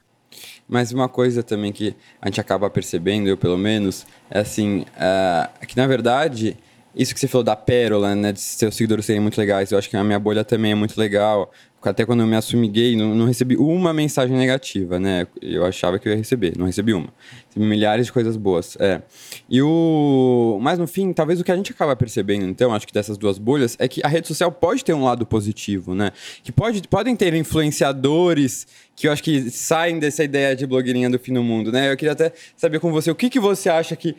Mas 0.69 0.93
uma 0.93 1.09
coisa 1.09 1.43
também 1.43 1.73
que 1.73 1.95
a 2.21 2.29
gente 2.29 2.41
acaba 2.41 2.69
percebendo, 2.69 3.29
eu 3.29 3.37
pelo 3.37 3.57
menos, 3.57 4.07
é 4.31 4.41
assim, 4.41 4.81
uh, 4.81 5.67
que 5.67 5.77
na 5.77 5.87
verdade, 5.87 6.57
isso 6.95 7.15
que 7.15 7.21
você 7.21 7.29
falou 7.29 7.45
da 7.45 7.55
pérola, 7.55 8.15
né, 8.15 8.33
de 8.33 8.41
seus 8.41 8.75
seguidores 8.75 9.07
serem 9.07 9.21
muito 9.21 9.39
legais, 9.39 9.71
eu 9.71 9.79
acho 9.79 9.89
que 9.89 9.97
a 9.97 10.03
minha 10.03 10.19
bolha 10.19 10.45
também 10.45 10.73
é 10.73 10.75
muito 10.75 10.99
legal 10.99 11.53
até 11.83 12.05
quando 12.05 12.21
eu 12.21 12.27
me 12.27 12.35
assumi 12.35 12.69
gay, 12.69 12.97
não, 12.97 13.15
não, 13.15 13.27
recebi 13.27 13.57
uma 13.57 13.93
mensagem 13.93 14.37
negativa, 14.37 14.99
né? 14.99 15.27
Eu 15.41 15.65
achava 15.65 15.99
que 15.99 16.09
eu 16.09 16.13
ia 16.13 16.19
receber, 16.19 16.55
não 16.57 16.67
recebi 16.67 16.93
uma. 16.93 17.09
Recebi 17.49 17.67
milhares 17.67 18.07
de 18.07 18.13
coisas 18.13 18.37
boas, 18.37 18.77
é. 18.81 19.03
E 19.49 19.63
o... 19.63 20.59
Mas 20.61 20.79
no 20.79 20.87
fim, 20.87 21.13
talvez 21.13 21.41
o 21.41 21.45
que 21.45 21.53
a 21.53 21.57
gente 21.57 21.73
acaba 21.73 21.95
percebendo, 21.95 22.45
então, 22.47 22.75
acho 22.75 22.87
que 22.87 22.93
dessas 22.93 23.17
duas 23.17 23.39
bolhas, 23.39 23.77
é 23.79 23.87
que 23.87 24.01
a 24.05 24.09
rede 24.09 24.27
social 24.27 24.51
pode 24.51 24.85
ter 24.85 24.95
um 24.95 25.05
lado 25.05 25.25
positivo, 25.25 25.95
né? 25.95 26.11
Que 26.43 26.51
pode, 26.51 26.83
podem 26.89 27.15
ter 27.15 27.33
influenciadores 27.35 28.67
que 28.97 29.07
eu 29.07 29.13
acho 29.13 29.23
que 29.23 29.51
saem 29.51 29.99
dessa 29.99 30.25
ideia 30.25 30.57
de 30.57 30.67
blogueirinha 30.67 31.11
do 31.11 31.19
fim 31.19 31.35
do 31.35 31.43
mundo, 31.43 31.71
né? 31.71 31.93
Eu 31.93 31.97
queria 31.97 32.13
até 32.13 32.33
saber 32.57 32.81
com 32.81 32.91
você, 32.91 33.11
o 33.11 33.15
que, 33.15 33.31
que 33.31 33.39
você 33.39 33.69
acha 33.69 33.95
que 33.95 34.17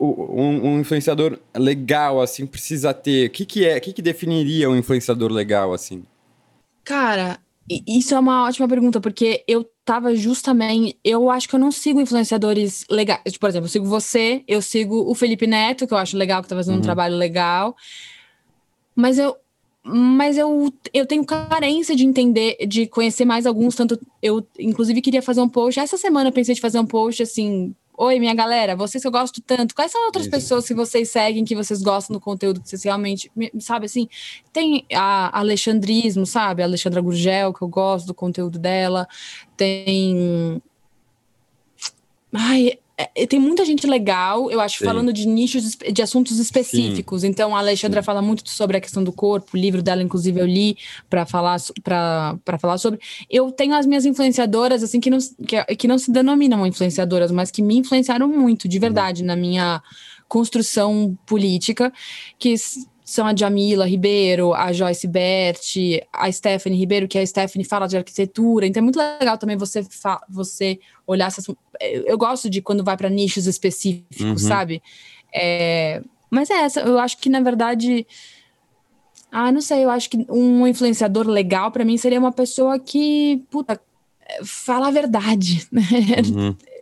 um, 0.00 0.68
um, 0.68 0.80
influenciador 0.80 1.38
legal, 1.54 2.20
assim, 2.20 2.46
precisa 2.46 2.94
ter? 2.94 3.28
O 3.28 3.30
que, 3.30 3.44
que 3.44 3.66
é? 3.66 3.76
O 3.76 3.80
que, 3.80 3.92
que 3.92 4.02
definiria 4.02 4.70
um 4.70 4.76
influenciador 4.76 5.30
legal, 5.30 5.72
assim? 5.72 6.02
Cara, 6.86 7.40
isso 7.68 8.14
é 8.14 8.18
uma 8.18 8.44
ótima 8.44 8.68
pergunta, 8.68 9.00
porque 9.00 9.42
eu 9.48 9.68
tava 9.84 10.14
justamente. 10.14 10.96
Eu 11.02 11.28
acho 11.28 11.48
que 11.48 11.56
eu 11.56 11.58
não 11.58 11.72
sigo 11.72 12.00
influenciadores 12.00 12.84
legais. 12.88 13.20
Tipo, 13.26 13.40
por 13.40 13.48
exemplo, 13.48 13.66
eu 13.66 13.70
sigo 13.70 13.86
você, 13.86 14.44
eu 14.46 14.62
sigo 14.62 15.10
o 15.10 15.12
Felipe 15.12 15.48
Neto, 15.48 15.84
que 15.84 15.92
eu 15.92 15.98
acho 15.98 16.16
legal, 16.16 16.40
que 16.42 16.48
tá 16.48 16.54
fazendo 16.54 16.74
uhum. 16.74 16.80
um 16.80 16.84
trabalho 16.84 17.16
legal. 17.16 17.74
Mas 18.94 19.18
eu. 19.18 19.36
Mas 19.82 20.36
eu, 20.36 20.72
eu 20.92 21.06
tenho 21.06 21.24
carência 21.24 21.94
de 21.94 22.04
entender, 22.04 22.56
de 22.66 22.88
conhecer 22.88 23.24
mais 23.24 23.46
alguns, 23.46 23.76
tanto 23.76 23.96
eu, 24.20 24.44
inclusive, 24.58 25.00
queria 25.00 25.22
fazer 25.22 25.40
um 25.40 25.48
post. 25.48 25.78
Essa 25.78 25.96
semana 25.96 26.28
eu 26.28 26.32
pensei 26.32 26.56
de 26.56 26.60
fazer 26.60 26.80
um 26.80 26.86
post 26.86 27.22
assim, 27.22 27.72
Oi, 27.98 28.20
minha 28.20 28.34
galera, 28.34 28.76
vocês 28.76 29.00
que 29.00 29.08
eu 29.08 29.12
gosto 29.12 29.40
tanto, 29.40 29.74
quais 29.74 29.90
são 29.90 30.04
outras 30.04 30.28
pessoas 30.28 30.68
que 30.68 30.74
vocês 30.74 31.08
seguem, 31.08 31.46
que 31.46 31.56
vocês 31.56 31.80
gostam 31.80 32.12
do 32.12 32.20
conteúdo, 32.20 32.60
que 32.60 32.68
vocês 32.68 32.84
realmente, 32.84 33.32
sabe 33.58 33.86
assim? 33.86 34.06
Tem 34.52 34.84
a 34.92 35.38
Alexandrismo, 35.38 36.26
sabe? 36.26 36.60
A 36.60 36.66
Alexandra 36.66 37.00
Gurgel, 37.00 37.54
que 37.54 37.62
eu 37.62 37.68
gosto 37.68 38.06
do 38.06 38.14
conteúdo 38.14 38.58
dela. 38.58 39.08
Tem. 39.56 40.62
Ai, 42.34 42.78
é, 42.98 43.26
tem 43.26 43.38
muita 43.38 43.62
gente 43.62 43.86
legal, 43.86 44.50
eu 44.50 44.58
acho, 44.58 44.78
Sim. 44.78 44.86
falando 44.86 45.12
de 45.12 45.26
nichos, 45.26 45.76
de 45.76 46.02
assuntos 46.02 46.38
específicos. 46.38 47.20
Sim. 47.20 47.28
Então, 47.28 47.54
a 47.54 47.58
Alexandra 47.58 48.00
Sim. 48.00 48.06
fala 48.06 48.22
muito 48.22 48.48
sobre 48.48 48.78
a 48.78 48.80
questão 48.80 49.04
do 49.04 49.12
corpo, 49.12 49.50
o 49.52 49.56
livro 49.56 49.82
dela, 49.82 50.02
inclusive, 50.02 50.40
eu 50.40 50.46
li 50.46 50.78
para 51.10 51.26
falar, 51.26 51.58
falar 52.58 52.78
sobre. 52.78 52.98
Eu 53.28 53.52
tenho 53.52 53.74
as 53.74 53.84
minhas 53.84 54.06
influenciadoras, 54.06 54.82
assim, 54.82 54.98
que 54.98 55.10
não, 55.10 55.18
que, 55.46 55.62
que 55.76 55.86
não 55.86 55.98
se 55.98 56.10
denominam 56.10 56.66
influenciadoras, 56.66 57.30
mas 57.30 57.50
que 57.50 57.60
me 57.60 57.76
influenciaram 57.76 58.28
muito, 58.28 58.66
de 58.66 58.78
verdade, 58.78 59.22
na 59.22 59.36
minha 59.36 59.82
construção 60.26 61.16
política, 61.26 61.92
que 62.38 62.54
são 63.06 63.24
a 63.24 63.34
Jamila 63.34 63.86
Ribeiro, 63.86 64.52
a 64.52 64.72
Joyce 64.72 65.06
Berti, 65.06 66.02
a 66.12 66.30
Stephanie 66.30 66.76
Ribeiro, 66.76 67.06
que 67.06 67.16
a 67.16 67.24
Stephanie 67.24 67.64
fala 67.64 67.86
de 67.86 67.96
arquitetura. 67.96 68.66
Então 68.66 68.80
é 68.80 68.82
muito 68.82 68.98
legal 68.98 69.38
também 69.38 69.56
você, 69.56 69.86
você 70.28 70.80
olhar 71.06 71.28
essas. 71.28 71.46
Eu 71.80 72.18
gosto 72.18 72.50
de 72.50 72.60
quando 72.60 72.82
vai 72.82 72.96
para 72.96 73.08
nichos 73.08 73.46
específicos, 73.46 74.20
uhum. 74.20 74.36
sabe? 74.36 74.82
É, 75.32 76.02
mas 76.28 76.50
é 76.50 76.54
essa, 76.54 76.80
eu 76.80 76.98
acho 76.98 77.18
que 77.18 77.30
na 77.30 77.40
verdade. 77.40 78.04
Ah, 79.30 79.52
não 79.52 79.60
sei, 79.60 79.84
eu 79.84 79.90
acho 79.90 80.10
que 80.10 80.26
um 80.28 80.66
influenciador 80.66 81.28
legal 81.28 81.70
para 81.70 81.84
mim 81.84 81.96
seria 81.96 82.18
uma 82.18 82.32
pessoa 82.32 82.76
que, 82.78 83.44
puta, 83.50 83.80
fala 84.44 84.88
a 84.88 84.90
verdade. 84.90 85.68
Né? 85.70 85.82
Uhum 86.34 86.56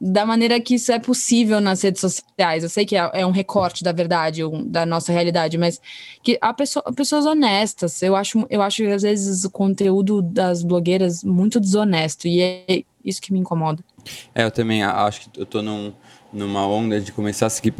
da 0.00 0.26
maneira 0.26 0.60
que 0.60 0.74
isso 0.74 0.92
é 0.92 0.98
possível 0.98 1.60
nas 1.60 1.82
redes 1.82 2.00
sociais. 2.00 2.62
Eu 2.62 2.68
sei 2.68 2.84
que 2.84 2.96
é, 2.96 3.10
é 3.14 3.26
um 3.26 3.30
recorte 3.30 3.82
da 3.82 3.92
verdade, 3.92 4.44
um, 4.44 4.66
da 4.66 4.84
nossa 4.84 5.12
realidade, 5.12 5.56
mas 5.58 5.80
que 6.22 6.38
há 6.40 6.52
pessoa, 6.52 6.84
pessoas 6.94 7.26
honestas. 7.26 8.02
Eu 8.02 8.14
acho, 8.14 8.46
eu 8.50 8.62
acho 8.62 8.78
que 8.78 8.88
às 8.88 9.02
vezes 9.02 9.44
o 9.44 9.50
conteúdo 9.50 10.22
das 10.22 10.62
blogueiras 10.62 11.24
muito 11.24 11.58
desonesto, 11.60 12.28
e 12.28 12.40
é 12.40 12.82
isso 13.04 13.22
que 13.22 13.32
me 13.32 13.38
incomoda. 13.38 13.82
É, 14.34 14.44
eu 14.44 14.50
também 14.50 14.82
acho 14.82 15.30
que 15.30 15.40
eu 15.40 15.46
tô 15.46 15.62
num, 15.62 15.92
numa 16.32 16.66
onda 16.66 17.00
de 17.00 17.12
começar 17.12 17.46
a 17.46 17.50
seguir, 17.50 17.74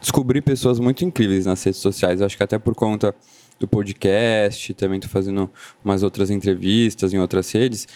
descobrir 0.00 0.42
pessoas 0.42 0.78
muito 0.78 1.04
incríveis 1.04 1.46
nas 1.46 1.62
redes 1.62 1.80
sociais. 1.80 2.20
Eu 2.20 2.26
acho 2.26 2.36
que 2.36 2.42
até 2.42 2.58
por 2.58 2.74
conta 2.74 3.14
do 3.60 3.68
podcast, 3.68 4.72
também 4.72 4.98
tô 4.98 5.06
fazendo 5.06 5.50
umas 5.84 6.02
outras 6.02 6.30
entrevistas 6.30 7.12
em 7.12 7.18
outras 7.18 7.52
redes, 7.52 7.86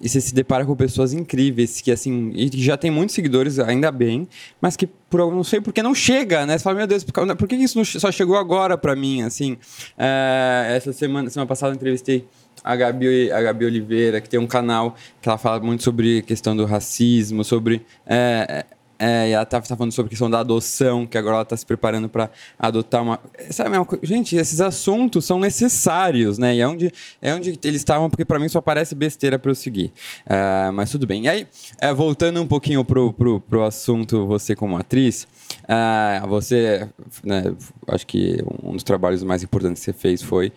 e 0.00 0.08
você 0.08 0.20
se 0.20 0.34
depara 0.34 0.64
com 0.64 0.76
pessoas 0.76 1.12
incríveis 1.12 1.80
que, 1.80 1.90
assim, 1.90 2.32
já 2.54 2.76
tem 2.76 2.90
muitos 2.90 3.14
seguidores, 3.14 3.58
ainda 3.58 3.90
bem, 3.90 4.28
mas 4.60 4.76
que 4.76 4.86
por 4.86 5.32
não 5.32 5.44
sei 5.44 5.60
por 5.60 5.72
que 5.72 5.82
não 5.82 5.94
chega, 5.94 6.44
né? 6.44 6.58
Você 6.58 6.64
fala, 6.64 6.76
meu 6.76 6.86
Deus, 6.86 7.04
por 7.04 7.48
que 7.48 7.56
isso 7.56 7.82
só 7.98 8.12
chegou 8.12 8.36
agora 8.36 8.76
para 8.76 8.94
mim, 8.94 9.22
assim? 9.22 9.56
É, 9.96 10.74
essa 10.76 10.92
semana, 10.92 11.30
semana 11.30 11.48
passada 11.48 11.72
eu 11.72 11.76
entrevistei 11.76 12.26
a 12.62 12.74
Gabi, 12.74 13.30
a 13.30 13.40
Gabi 13.40 13.64
Oliveira, 13.64 14.20
que 14.20 14.28
tem 14.28 14.40
um 14.40 14.46
canal 14.46 14.96
que 15.20 15.28
ela 15.28 15.38
fala 15.38 15.60
muito 15.60 15.82
sobre 15.82 16.22
questão 16.22 16.56
do 16.56 16.64
racismo, 16.64 17.44
sobre 17.44 17.82
é, 18.06 18.66
é, 18.98 19.28
e 19.28 19.32
ela 19.32 19.44
tá, 19.44 19.60
falando 19.60 19.92
sobre 19.92 20.08
a 20.08 20.10
questão 20.10 20.30
da 20.30 20.40
adoção, 20.40 21.06
que 21.06 21.18
agora 21.18 21.36
ela 21.36 21.44
tá 21.44 21.56
se 21.56 21.66
preparando 21.66 22.08
para 22.08 22.30
adotar 22.58 23.02
uma. 23.02 23.20
Sabe, 23.50 23.76
uma, 23.76 23.86
gente, 24.02 24.36
esses 24.36 24.60
assuntos 24.60 25.24
são 25.24 25.38
necessários, 25.38 26.38
né? 26.38 26.54
E 26.54 26.60
é 26.60 26.68
onde, 26.68 26.92
é 27.20 27.34
onde 27.34 27.58
eles 27.62 27.80
estavam, 27.80 28.08
porque 28.08 28.24
para 28.24 28.38
mim 28.38 28.48
só 28.48 28.60
parece 28.60 28.94
besteira 28.94 29.38
para 29.38 29.50
eu 29.50 29.54
seguir. 29.54 29.92
Uh, 30.26 30.72
mas 30.72 30.90
tudo 30.90 31.06
bem. 31.06 31.24
E 31.24 31.28
aí, 31.28 31.46
uh, 31.82 31.94
voltando 31.94 32.40
um 32.40 32.46
pouquinho 32.46 32.84
pro, 32.84 33.12
pro, 33.12 33.40
pro 33.40 33.64
assunto, 33.64 34.26
você 34.26 34.56
como 34.56 34.76
atriz, 34.78 35.28
uh, 35.64 36.26
você, 36.26 36.88
né, 37.22 37.54
acho 37.88 38.06
que 38.06 38.42
um 38.62 38.72
dos 38.72 38.82
trabalhos 38.82 39.22
mais 39.22 39.42
importantes 39.42 39.84
que 39.84 39.92
você 39.92 39.98
fez 39.98 40.22
foi 40.22 40.52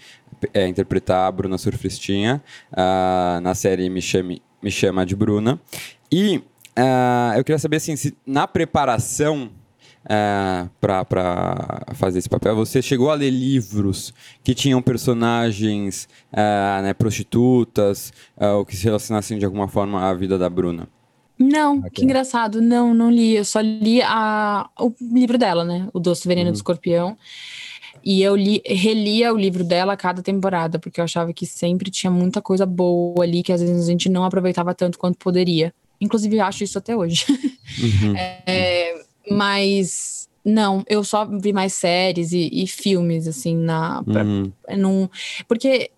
é, 0.54 0.66
interpretar 0.66 1.28
a 1.28 1.32
Bruna 1.32 1.58
Surfistinha 1.58 2.42
na 3.42 3.54
série 3.54 3.90
Me 3.90 4.02
Chame, 4.02 4.42
Me 4.64 4.72
Chama 4.72 5.06
de 5.06 5.14
Bruna. 5.14 5.60
E 6.10 6.42
Uh, 6.80 7.38
eu 7.38 7.44
queria 7.44 7.60
saber 7.60 7.76
assim, 7.76 7.98
se 7.98 8.16
na 8.26 8.48
preparação 8.48 9.52
uh, 10.06 10.10
é, 10.10 10.70
para 10.80 11.84
fazer 11.94 12.20
esse 12.20 12.30
papel, 12.30 12.56
você 12.56 12.82
chegou 12.82 13.12
a 13.12 13.16
ler 13.16 13.32
livros 13.32 14.14
que 14.42 14.56
tinham 14.56 14.82
personagens 14.82 16.08
uh, 16.32 16.82
né, 16.82 16.94
prostitutas 16.94 18.14
ou 18.38 18.66
que 18.66 18.78
se 18.78 18.86
relacionassem 18.86 19.38
de 19.38 19.44
alguma 19.44 19.68
forma 19.68 20.08
à 20.08 20.14
vida 20.14 20.38
da 20.38 20.50
Bruna? 20.50 20.88
Não, 21.38 21.80
okay. 21.80 21.92
que 21.92 22.04
engraçado. 22.06 22.62
Não, 22.62 22.94
não 22.94 23.12
li. 23.12 23.36
Eu 23.36 23.46
só 23.46 23.60
li 23.60 24.02
a, 24.02 24.70
o 24.80 24.94
livro 25.02 25.38
dela, 25.38 25.66
né? 25.66 25.88
O 25.94 26.00
Doce 26.00 26.28
Veneno 26.28 26.48
uhum. 26.48 26.54
do 26.54 26.56
Escorpião. 26.56 27.18
E 28.04 28.22
eu 28.22 28.36
li, 28.36 28.62
relia 28.66 29.34
o 29.34 29.38
livro 29.38 29.64
dela 29.64 29.94
a 29.94 29.98
cada 29.98 30.22
temporada, 30.22 30.80
porque 30.80 31.00
eu 31.02 31.04
achava 31.04 31.34
que 31.34 31.46
sempre 31.46 31.92
tinha 31.92 32.12
muita 32.12 32.42
coisa 32.42 32.66
boa 32.66 33.24
ali, 33.24 33.44
que 33.44 33.52
às 33.52 33.62
vezes 33.62 33.88
a 33.88 33.92
gente 33.92 34.10
não 34.10 34.24
aproveitava 34.24 34.74
tanto 34.74 34.98
quanto 34.98 35.18
poderia. 35.18 35.74
Inclusive, 36.02 36.40
acho 36.40 36.64
isso 36.64 36.78
até 36.78 36.96
hoje. 36.96 37.26
Uhum. 37.80 38.16
É, 38.18 39.06
mas 39.30 40.28
não, 40.44 40.84
eu 40.88 41.04
só 41.04 41.24
vi 41.24 41.54
mais 41.54 41.74
séries 41.74 42.32
e, 42.32 42.50
e 42.52 42.68
filmes, 42.68 43.28
assim, 43.28 43.56
na. 43.56 44.04
Pra, 44.04 44.24
uhum. 44.24 44.52
num, 44.76 45.10
porque 45.48 45.92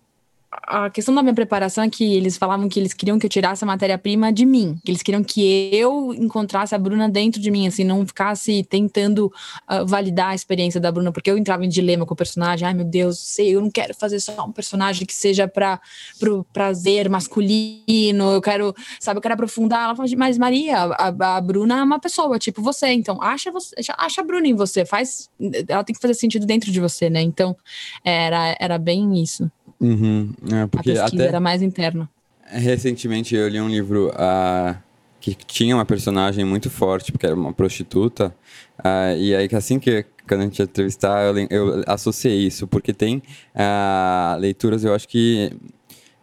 a 0.52 0.90
questão 0.90 1.14
da 1.14 1.22
minha 1.22 1.34
preparação 1.34 1.82
é 1.84 1.88
que 1.88 2.14
eles 2.14 2.36
falavam 2.36 2.68
que 2.68 2.78
eles 2.78 2.92
queriam 2.92 3.18
que 3.18 3.24
eu 3.24 3.30
tirasse 3.30 3.64
a 3.64 3.66
matéria-prima 3.66 4.30
de 4.30 4.44
mim, 4.44 4.78
que 4.84 4.90
eles 4.90 5.02
queriam 5.02 5.24
que 5.24 5.70
eu 5.72 6.12
encontrasse 6.12 6.74
a 6.74 6.78
Bruna 6.78 7.08
dentro 7.08 7.40
de 7.40 7.50
mim, 7.50 7.66
assim, 7.66 7.84
não 7.84 8.06
ficasse 8.06 8.62
tentando 8.64 9.32
uh, 9.70 9.86
validar 9.86 10.28
a 10.28 10.34
experiência 10.34 10.78
da 10.78 10.92
Bruna, 10.92 11.10
porque 11.10 11.30
eu 11.30 11.38
entrava 11.38 11.64
em 11.64 11.68
dilema 11.70 12.04
com 12.04 12.12
o 12.12 12.16
personagem, 12.16 12.68
ai 12.68 12.74
meu 12.74 12.84
Deus, 12.84 13.18
sei, 13.18 13.54
eu 13.54 13.62
não 13.62 13.70
quero 13.70 13.94
fazer 13.94 14.20
só 14.20 14.44
um 14.44 14.52
personagem 14.52 15.06
que 15.06 15.14
seja 15.14 15.48
para 15.48 15.80
pro 16.18 16.44
prazer 16.52 17.08
masculino, 17.08 18.32
eu 18.32 18.42
quero, 18.42 18.74
sabe, 19.00 19.18
eu 19.18 19.22
quero 19.22 19.34
aprofundar. 19.34 19.84
Ela 19.84 19.96
falou, 19.96 20.10
mas 20.18 20.36
Maria, 20.36 20.76
a, 20.76 21.36
a 21.36 21.40
Bruna 21.40 21.80
é 21.80 21.82
uma 21.82 21.98
pessoa, 21.98 22.38
tipo 22.38 22.60
você, 22.60 22.88
então 22.88 23.22
acha 23.22 23.50
você, 23.50 23.74
acha 23.96 24.20
a 24.20 24.24
Bruna 24.24 24.46
em 24.46 24.54
você, 24.54 24.84
faz, 24.84 25.30
ela 25.66 25.82
tem 25.82 25.94
que 25.94 26.00
fazer 26.00 26.14
sentido 26.14 26.44
dentro 26.44 26.70
de 26.70 26.78
você, 26.78 27.08
né? 27.08 27.22
Então, 27.22 27.56
era, 28.04 28.54
era 28.60 28.78
bem 28.78 29.20
isso. 29.22 29.50
Uhum. 29.82 30.32
É, 30.52 30.66
porque 30.68 30.92
a 30.92 31.02
pesquisa 31.02 31.22
até 31.22 31.26
era 31.26 31.40
mais 31.40 31.60
interna. 31.60 32.08
Recentemente 32.46 33.34
eu 33.34 33.48
li 33.48 33.60
um 33.60 33.68
livro 33.68 34.10
uh, 34.10 34.76
que 35.20 35.34
tinha 35.34 35.74
uma 35.74 35.84
personagem 35.84 36.44
muito 36.44 36.70
forte, 36.70 37.10
porque 37.10 37.26
era 37.26 37.34
uma 37.34 37.52
prostituta. 37.52 38.34
Uh, 38.78 39.18
e 39.18 39.34
aí, 39.34 39.48
assim 39.52 39.80
que 39.80 40.06
quando 40.28 40.42
a 40.42 40.44
gente 40.44 40.60
ia 40.60 40.64
entrevistar, 40.64 41.24
eu, 41.24 41.36
eu 41.50 41.84
associei 41.86 42.46
isso, 42.46 42.68
porque 42.68 42.92
tem 42.92 43.22
uh, 43.54 44.38
leituras, 44.38 44.84
eu 44.84 44.94
acho 44.94 45.08
que 45.08 45.50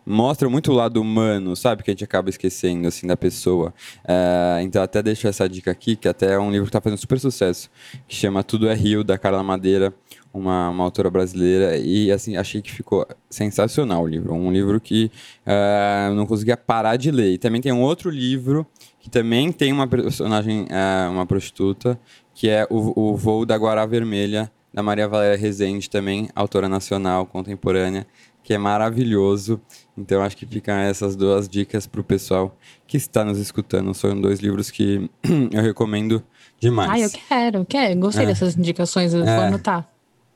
mostra 0.06 0.50
muito 0.50 0.72
o 0.72 0.76
lado 0.76 1.02
humano, 1.02 1.56
sabe? 1.56 1.84
Que 1.84 1.92
a 1.92 1.94
gente 1.94 2.04
acaba 2.04 2.30
esquecendo, 2.30 2.88
assim, 2.88 3.06
da 3.06 3.18
pessoa. 3.18 3.74
Uh, 4.06 4.62
então, 4.62 4.82
até 4.82 5.04
deixo 5.04 5.28
essa 5.28 5.48
dica 5.50 5.70
aqui, 5.70 5.96
que 5.96 6.08
até 6.08 6.34
é 6.34 6.40
um 6.40 6.50
livro 6.50 6.66
que 6.66 6.70
está 6.70 6.82
fazendo 6.82 7.00
super 7.00 7.20
sucesso, 7.20 7.70
que 8.08 8.16
chama 8.16 8.44
Tudo 8.44 8.70
é 8.70 8.74
Rio, 8.74 9.04
da 9.04 9.18
Carla 9.18 9.44
Madeira 9.44 9.94
uma, 10.34 10.70
uma 10.70 10.84
autora 10.84 11.10
brasileira, 11.10 11.78
e 11.78 12.12
assim, 12.12 12.38
achei 12.38 12.62
que 12.62 12.72
ficou 12.72 13.06
sensacional 13.30 14.04
o 14.04 14.08
livro. 14.08 14.34
Um 14.34 14.52
livro 14.52 14.80
que 14.80 15.12
uh, 15.46 16.14
não 16.14 16.26
conseguia 16.26 16.56
parar 16.56 16.96
de 16.98 17.12
ler. 17.12 17.34
E 17.34 17.38
também 17.38 17.62
tem 17.62 17.72
um 17.72 17.82
outro 17.82 18.10
livro 18.10 18.66
que 19.00 19.10
também 19.10 19.52
tem 19.52 19.72
uma 19.72 19.88
personagem, 19.88 20.64
uh, 20.64 21.12
uma 21.12 21.26
prostituta, 21.26 22.00
que 22.34 22.50
é 22.50 22.68
o, 22.70 23.12
o 23.12 23.16
Voo 23.18 23.46
da 23.46 23.58
Guará 23.58 23.86
Vermelha, 23.86 24.52
da 24.74 24.84
Maria 24.84 25.08
Valéria 25.08 25.38
Rezende, 25.38 25.90
também 25.90 26.30
autora 26.36 26.70
nacional, 26.70 27.26
contemporânea, 27.26 28.06
que 28.44 28.54
é 28.54 28.58
maravilhoso. 28.58 29.60
Então 29.98 30.22
acho 30.22 30.38
que 30.38 30.46
ficam 30.46 30.76
essas 30.76 31.16
duas 31.16 31.50
dicas 31.50 31.88
para 31.88 32.02
o 32.02 32.04
pessoal 32.04 32.56
que 32.88 32.98
está 32.98 33.26
nos 33.26 33.40
escutando. 33.40 33.94
São 33.94 34.20
dois 34.20 34.40
livros 34.40 34.70
que 34.70 35.10
eu 35.52 35.62
recomendo 35.62 36.24
demais. 36.60 36.92
Ah, 36.92 37.00
eu 37.00 37.10
quero, 37.10 37.66
quero. 37.66 38.00
Gostei 38.00 38.26
é. 38.26 38.28
dessas 38.28 38.56
indicações, 38.56 39.14
eu 39.14 39.24
é. 39.24 39.50
vou 39.50 39.60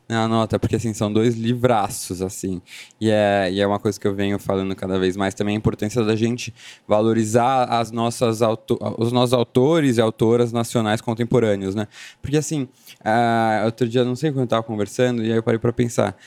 Anota, 0.10 0.60
porque 0.60 0.76
assim, 0.76 0.94
são 0.94 1.12
dois 1.12 1.36
livraços, 1.36 2.22
assim. 2.22 2.62
E 3.00 3.10
é, 3.10 3.50
e 3.52 3.62
é 3.62 3.66
uma 3.66 3.80
coisa 3.80 4.00
que 4.00 4.06
eu 4.06 4.14
venho 4.14 4.38
falando 4.38 4.76
cada 4.76 5.00
vez 5.00 5.16
mais 5.16 5.34
também, 5.34 5.56
a 5.56 5.58
importância 5.58 6.04
da 6.04 6.16
gente 6.16 6.54
valorizar 6.88 7.66
as 7.66 7.90
nossas 7.92 8.42
os 8.98 9.12
nossos 9.12 9.34
autores 9.34 9.98
e 9.98 10.02
autoras 10.02 10.52
nacionais 10.52 11.00
contemporâneos, 11.00 11.74
né? 11.74 11.88
Porque 12.22 12.38
assim, 12.38 12.64
uh, 13.02 13.66
outro 13.66 13.88
dia, 13.88 14.04
não 14.04 14.16
sei 14.16 14.32
quando 14.32 14.40
eu 14.40 14.44
estava 14.46 14.64
conversando, 14.64 15.24
e 15.24 15.32
aí 15.32 15.38
eu 15.38 15.44
parei 15.44 15.60
para 15.60 15.72
pensar. 15.72 16.18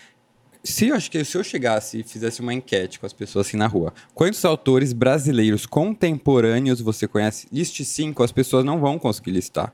Se 0.65 0.89
eu, 0.89 0.97
acho 0.97 1.09
que 1.09 1.23
se 1.23 1.37
eu 1.37 1.45
chegasse 1.45 2.01
e 2.01 2.03
fizesse 2.03 2.41
uma 2.41 2.53
enquete 2.53 2.99
com 2.99 3.07
as 3.07 3.13
pessoas 3.13 3.47
assim 3.47 3.57
na 3.57 3.69
rua, 3.69 3.95
quantos 4.13 4.45
autores 4.45 4.93
brasileiros 4.93 5.65
contemporâneos 5.65 6.81
você 6.81 7.07
conhece? 7.07 7.47
Liste 7.53 7.85
cinco, 7.85 8.25
as 8.25 8.33
pessoas 8.33 8.65
não 8.65 8.81
vão 8.81 8.99
conseguir 8.99 9.31
listar. 9.31 9.73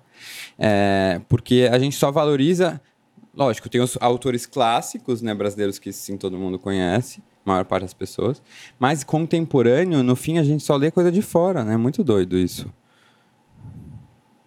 É, 0.59 1.19
porque 1.31 1.67
a 1.73 1.79
gente 1.79 1.97
só 1.97 2.11
valoriza 2.11 2.79
Lógico, 3.35 3.69
tem 3.69 3.81
os 3.81 3.97
autores 4.01 4.45
clássicos, 4.45 5.23
né, 5.23 5.35
brasileiros 5.35 5.79
que 5.79 5.91
sim 5.93 6.19
todo 6.19 6.39
mundo 6.39 6.59
conhece, 6.59 7.23
a 7.45 7.51
maior 7.51 7.65
parte 7.65 7.83
das 7.83 7.95
pessoas. 7.95 8.43
Mas 8.79 9.03
contemporâneo, 9.03 10.03
no 10.03 10.15
fim, 10.15 10.39
a 10.39 10.45
gente 10.45 10.63
só 10.63 10.77
lê 10.77 10.91
coisa 10.91 11.11
de 11.11 11.23
fora, 11.23 11.65
né? 11.65 11.77
Muito 11.77 12.05
doido 12.05 12.37
isso. 12.37 12.71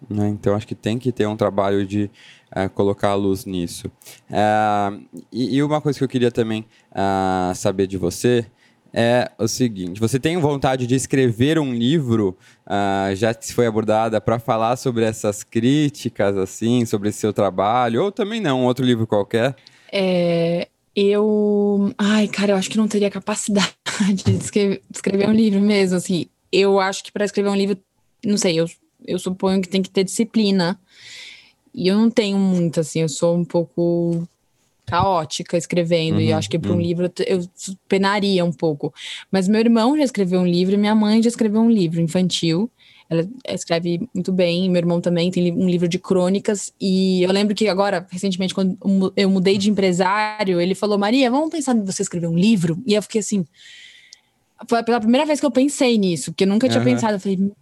Né? 0.08 0.28
Então 0.28 0.54
acho 0.54 0.66
que 0.66 0.74
tem 0.74 0.98
que 0.98 1.10
ter 1.10 1.26
um 1.26 1.36
trabalho 1.36 1.84
de 1.84 2.10
uh, 2.56 2.70
colocar 2.70 3.10
a 3.10 3.14
luz 3.14 3.44
nisso. 3.44 3.88
Uh, 4.30 5.04
e, 5.32 5.56
e, 5.56 5.62
uma 5.62 5.80
coisa 5.80 5.98
que 5.98 6.04
eu 6.04 6.08
queria 6.08 6.30
também 6.30 6.64
uh, 6.92 7.54
saber 7.54 7.86
de 7.86 7.96
você 7.96 8.46
é 8.98 9.30
o 9.38 9.46
seguinte: 9.46 10.00
você 10.00 10.18
tem 10.18 10.38
vontade 10.38 10.86
de 10.86 10.94
escrever 10.94 11.58
um 11.58 11.74
livro, 11.74 12.36
uh, 12.66 13.14
já 13.14 13.34
foi 13.34 13.66
abordada, 13.66 14.18
para 14.22 14.38
falar 14.38 14.76
sobre 14.76 15.04
essas 15.04 15.44
críticas, 15.44 16.34
assim, 16.38 16.86
sobre 16.86 17.12
seu 17.12 17.30
trabalho, 17.30 18.04
ou 18.04 18.10
também 18.10 18.40
não, 18.40 18.64
outro 18.64 18.84
livro 18.84 19.06
qualquer? 19.06 19.54
É, 19.92 20.68
eu. 20.94 21.92
Ai, 21.98 22.26
cara, 22.26 22.52
eu 22.52 22.56
acho 22.56 22.70
que 22.70 22.78
não 22.78 22.88
teria 22.88 23.10
capacidade 23.10 23.74
de 24.24 24.32
escrever, 24.32 24.82
de 24.88 24.96
escrever 24.96 25.28
um 25.28 25.34
livro 25.34 25.60
mesmo, 25.60 25.98
assim. 25.98 26.26
Eu 26.50 26.80
acho 26.80 27.04
que 27.04 27.12
para 27.12 27.26
escrever 27.26 27.50
um 27.50 27.56
livro, 27.56 27.76
não 28.24 28.38
sei, 28.38 28.58
eu, 28.58 28.66
eu 29.06 29.18
suponho 29.18 29.60
que 29.60 29.68
tem 29.68 29.82
que 29.82 29.90
ter 29.90 30.04
disciplina. 30.04 30.80
E 31.74 31.88
eu 31.88 31.98
não 31.98 32.08
tenho 32.08 32.38
muito, 32.38 32.80
assim, 32.80 33.00
eu 33.00 33.08
sou 33.10 33.36
um 33.36 33.44
pouco 33.44 34.26
caótica 34.86 35.56
escrevendo, 35.56 36.16
uhum, 36.16 36.20
e 36.20 36.32
acho 36.32 36.48
que 36.48 36.58
para 36.58 36.70
um 36.70 36.74
uhum. 36.74 36.80
livro 36.80 37.12
eu 37.26 37.46
penaria 37.88 38.44
um 38.44 38.52
pouco. 38.52 38.94
Mas 39.30 39.48
meu 39.48 39.60
irmão 39.60 39.96
já 39.96 40.04
escreveu 40.04 40.40
um 40.40 40.46
livro 40.46 40.74
e 40.74 40.78
minha 40.78 40.94
mãe 40.94 41.22
já 41.22 41.28
escreveu 41.28 41.60
um 41.60 41.70
livro 41.70 42.00
infantil. 42.00 42.70
Ela 43.08 43.28
escreve 43.48 44.08
muito 44.12 44.32
bem, 44.32 44.68
meu 44.68 44.80
irmão 44.80 45.00
também 45.00 45.30
tem 45.30 45.52
um 45.52 45.68
livro 45.68 45.88
de 45.88 45.98
crônicas. 45.98 46.72
E 46.80 47.22
eu 47.22 47.30
lembro 47.32 47.54
que 47.54 47.68
agora, 47.68 48.06
recentemente, 48.10 48.54
quando 48.54 49.12
eu 49.16 49.30
mudei 49.30 49.58
de 49.58 49.70
empresário, 49.70 50.60
ele 50.60 50.74
falou: 50.74 50.98
Maria, 50.98 51.30
vamos 51.30 51.50
pensar 51.50 51.76
em 51.76 51.84
você 51.84 52.02
escrever 52.02 52.28
um 52.28 52.36
livro? 52.36 52.82
E 52.86 52.94
eu 52.94 53.02
fiquei 53.02 53.20
assim. 53.20 53.44
Foi 54.68 54.82
pela 54.82 54.98
primeira 54.98 55.26
vez 55.26 55.38
que 55.38 55.46
eu 55.46 55.50
pensei 55.50 55.98
nisso, 55.98 56.32
porque 56.32 56.44
eu 56.44 56.48
nunca 56.48 56.68
tinha 56.68 56.80
uhum. 56.80 56.84
pensado. 56.84 57.14
Eu 57.14 57.20
falei, 57.20 57.52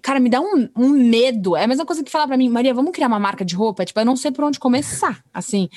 cara, 0.00 0.20
me 0.20 0.30
dá 0.30 0.40
um, 0.40 0.68
um, 0.76 0.88
medo. 0.90 1.56
É 1.56 1.64
a 1.64 1.66
mesma 1.66 1.84
coisa 1.84 2.02
que 2.02 2.10
falar 2.10 2.26
para 2.26 2.36
mim, 2.36 2.48
Maria, 2.48 2.72
vamos 2.72 2.92
criar 2.92 3.08
uma 3.08 3.18
marca 3.18 3.44
de 3.44 3.54
roupa? 3.54 3.84
Tipo, 3.84 4.00
eu 4.00 4.04
não 4.04 4.16
sei 4.16 4.30
por 4.30 4.44
onde 4.44 4.58
começar, 4.58 5.22
assim. 5.32 5.68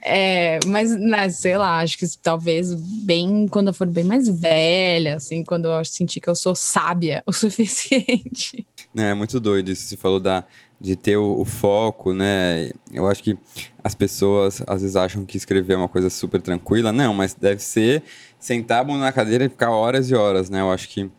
É, 0.00 0.58
mas, 0.66 0.96
né, 0.96 1.28
sei 1.28 1.58
lá, 1.58 1.80
acho 1.80 1.98
que 1.98 2.06
talvez 2.22 2.72
bem 2.74 3.48
quando 3.48 3.68
eu 3.68 3.74
for 3.74 3.86
bem 3.86 4.04
mais 4.04 4.28
velha, 4.28 5.16
assim, 5.16 5.42
quando 5.42 5.66
eu 5.66 5.84
sentir 5.84 6.20
que 6.20 6.30
eu 6.30 6.36
sou 6.36 6.54
sábia 6.54 7.22
o 7.26 7.32
suficiente. 7.32 8.66
É, 8.96 9.10
é 9.10 9.14
muito 9.14 9.40
doido 9.40 9.70
isso. 9.70 9.82
Você 9.82 9.96
falou 9.96 10.20
da, 10.20 10.44
de 10.80 10.94
ter 10.96 11.16
o, 11.16 11.40
o, 11.40 11.44
foco, 11.44 12.12
né? 12.12 12.70
Eu 12.92 13.06
acho 13.06 13.22
que 13.22 13.36
as 13.82 13.94
pessoas 13.94 14.62
às 14.66 14.82
vezes 14.82 14.96
acham 14.96 15.24
que 15.24 15.36
escrever 15.36 15.74
é 15.74 15.76
uma 15.76 15.88
coisa 15.88 16.08
super 16.08 16.40
tranquila. 16.40 16.92
Não, 16.92 17.12
mas 17.12 17.34
deve 17.34 17.62
ser 17.62 18.02
sentar 18.38 18.88
a 18.88 18.98
na 18.98 19.12
cadeira 19.12 19.44
e 19.44 19.48
ficar 19.48 19.70
horas 19.70 20.10
e 20.10 20.14
horas, 20.14 20.48
né? 20.48 20.60
Eu 20.60 20.70
acho 20.70 20.88
que 20.88 21.10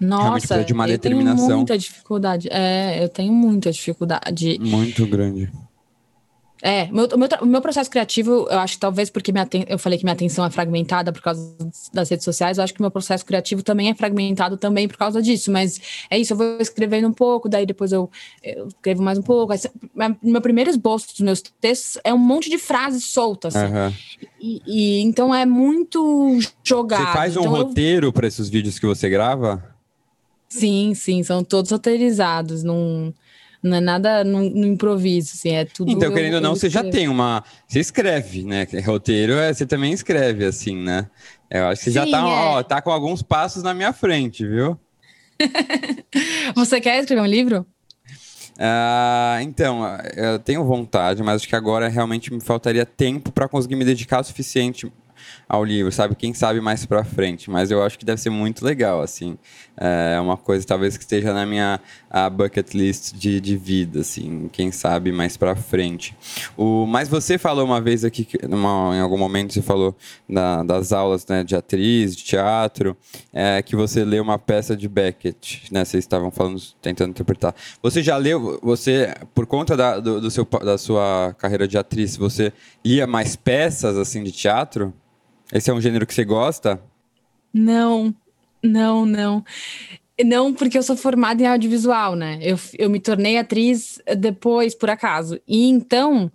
nossa, 0.00 0.64
de 0.64 0.72
uma 0.72 0.84
eu 0.84 0.92
determinação. 0.92 1.46
tenho 1.46 1.56
muita 1.58 1.78
dificuldade. 1.78 2.48
É, 2.50 3.04
eu 3.04 3.08
tenho 3.08 3.32
muita 3.32 3.70
dificuldade. 3.70 4.58
Muito 4.60 5.06
grande. 5.06 5.50
É, 6.62 6.84
o 6.84 6.94
meu, 6.94 7.08
meu, 7.16 7.28
meu, 7.46 7.60
processo 7.62 7.90
criativo, 7.90 8.46
eu 8.50 8.58
acho 8.58 8.74
que 8.74 8.80
talvez 8.80 9.08
porque 9.08 9.32
minha, 9.32 9.48
eu 9.66 9.78
falei 9.78 9.98
que 9.98 10.04
minha 10.04 10.12
atenção 10.12 10.44
é 10.44 10.50
fragmentada 10.50 11.10
por 11.10 11.22
causa 11.22 11.56
das 11.92 12.10
redes 12.10 12.24
sociais, 12.24 12.58
eu 12.58 12.64
acho 12.64 12.74
que 12.74 12.82
meu 12.82 12.90
processo 12.90 13.24
criativo 13.24 13.62
também 13.62 13.88
é 13.88 13.94
fragmentado 13.94 14.56
também 14.58 14.86
por 14.86 14.98
causa 14.98 15.22
disso. 15.22 15.50
Mas 15.50 15.80
é 16.10 16.18
isso, 16.18 16.34
eu 16.34 16.36
vou 16.36 16.58
escrevendo 16.60 17.08
um 17.08 17.12
pouco, 17.12 17.48
daí 17.48 17.64
depois 17.64 17.92
eu, 17.92 18.10
eu 18.42 18.68
escrevo 18.68 19.02
mais 19.02 19.18
um 19.18 19.22
pouco. 19.22 19.52
Aí, 19.52 19.58
meu 20.22 20.42
primeiro 20.42 20.68
esboço 20.68 21.08
dos 21.08 21.20
meus 21.20 21.40
textos 21.40 21.98
é 22.04 22.12
um 22.12 22.18
monte 22.18 22.50
de 22.50 22.58
frases 22.58 23.06
soltas. 23.06 23.56
Assim. 23.56 23.72
Uhum. 23.72 23.92
E, 24.40 24.62
e, 24.66 25.00
então 25.00 25.34
é 25.34 25.46
muito 25.46 26.38
jogado. 26.62 27.06
Você 27.06 27.12
faz 27.12 27.36
um 27.36 27.40
então 27.40 27.52
roteiro 27.52 28.08
eu... 28.08 28.12
para 28.12 28.26
esses 28.26 28.50
vídeos 28.50 28.78
que 28.78 28.86
você 28.86 29.08
grava? 29.08 29.64
Sim, 30.50 30.94
sim, 30.94 31.22
são 31.22 31.44
todos 31.44 31.70
roteirizados. 31.70 32.64
Num, 32.64 33.14
não 33.62 33.76
é 33.76 33.80
nada 33.80 34.24
no, 34.24 34.50
no 34.50 34.66
improviso, 34.66 35.32
assim, 35.34 35.50
é 35.50 35.64
tudo. 35.64 35.90
Então, 35.90 36.12
querendo 36.12 36.34
ou 36.34 36.40
não, 36.40 36.56
você 36.56 36.68
já 36.68 36.82
tem 36.82 37.08
uma. 37.08 37.44
Você 37.68 37.78
escreve, 37.78 38.42
né? 38.42 38.66
Roteiro 38.84 39.34
é, 39.34 39.52
você 39.52 39.64
também 39.64 39.92
escreve, 39.92 40.44
assim, 40.44 40.76
né? 40.76 41.08
Eu 41.48 41.66
acho 41.66 41.78
que 41.80 41.84
você 41.84 41.90
Sim, 41.90 42.10
já 42.10 42.18
tá, 42.18 42.18
é. 42.18 42.22
ó, 42.22 42.62
tá 42.62 42.82
com 42.82 42.90
alguns 42.90 43.22
passos 43.22 43.62
na 43.62 43.72
minha 43.72 43.92
frente, 43.92 44.46
viu? 44.46 44.78
você 46.54 46.80
quer 46.80 46.98
escrever 46.98 47.22
um 47.22 47.26
livro? 47.26 47.64
Uh, 48.56 49.40
então, 49.40 49.82
eu 50.16 50.38
tenho 50.38 50.64
vontade, 50.64 51.22
mas 51.22 51.36
acho 51.36 51.48
que 51.48 51.56
agora 51.56 51.88
realmente 51.88 52.32
me 52.32 52.40
faltaria 52.40 52.84
tempo 52.84 53.32
para 53.32 53.48
conseguir 53.48 53.76
me 53.76 53.84
dedicar 53.84 54.20
o 54.20 54.24
suficiente 54.24 54.90
ao 55.50 55.64
livro, 55.64 55.90
sabe? 55.90 56.14
Quem 56.14 56.32
sabe 56.32 56.60
mais 56.60 56.86
pra 56.86 57.02
frente. 57.02 57.50
Mas 57.50 57.72
eu 57.72 57.82
acho 57.82 57.98
que 57.98 58.04
deve 58.04 58.20
ser 58.20 58.30
muito 58.30 58.64
legal, 58.64 59.02
assim. 59.02 59.36
É 59.76 60.20
uma 60.20 60.36
coisa 60.36 60.64
talvez 60.64 60.96
que 60.96 61.02
esteja 61.02 61.34
na 61.34 61.44
minha 61.44 61.80
bucket 62.32 62.72
list 62.72 63.14
de, 63.14 63.40
de 63.40 63.56
vida, 63.56 64.00
assim. 64.00 64.48
Quem 64.52 64.70
sabe 64.70 65.10
mais 65.10 65.36
pra 65.36 65.56
frente. 65.56 66.16
O, 66.56 66.86
mas 66.86 67.08
você 67.08 67.36
falou 67.36 67.64
uma 67.64 67.80
vez 67.80 68.04
aqui, 68.04 68.28
em 68.44 69.00
algum 69.00 69.18
momento 69.18 69.52
você 69.52 69.60
falou 69.60 69.96
da, 70.28 70.62
das 70.62 70.92
aulas 70.92 71.26
né, 71.26 71.42
de 71.42 71.56
atriz, 71.56 72.14
de 72.14 72.22
teatro, 72.22 72.96
é, 73.32 73.60
que 73.60 73.74
você 73.74 74.04
leu 74.04 74.22
uma 74.22 74.38
peça 74.38 74.76
de 74.76 74.88
Beckett, 74.88 75.64
né? 75.72 75.84
Vocês 75.84 76.04
estavam 76.04 76.30
falando, 76.30 76.62
tentando 76.80 77.10
interpretar. 77.10 77.56
Você 77.82 78.04
já 78.04 78.16
leu, 78.16 78.60
você, 78.62 79.12
por 79.34 79.46
conta 79.46 79.76
da, 79.76 79.98
do, 79.98 80.20
do 80.20 80.30
seu, 80.30 80.46
da 80.62 80.78
sua 80.78 81.34
carreira 81.36 81.66
de 81.66 81.76
atriz, 81.76 82.16
você 82.16 82.52
lia 82.84 83.04
mais 83.04 83.34
peças, 83.34 83.96
assim, 83.96 84.22
de 84.22 84.30
teatro? 84.30 84.94
Esse 85.52 85.70
é 85.70 85.74
um 85.74 85.80
gênero 85.80 86.06
que 86.06 86.14
você 86.14 86.24
gosta? 86.24 86.80
Não, 87.52 88.14
não, 88.62 89.04
não. 89.04 89.44
Não, 90.24 90.52
porque 90.52 90.76
eu 90.76 90.82
sou 90.82 90.96
formada 90.96 91.42
em 91.42 91.46
audiovisual, 91.46 92.14
né? 92.14 92.38
Eu, 92.42 92.58
eu 92.78 92.90
me 92.90 93.00
tornei 93.00 93.38
atriz 93.38 94.00
depois, 94.18 94.74
por 94.74 94.90
acaso. 94.90 95.40
E 95.48 95.68
então, 95.68 96.30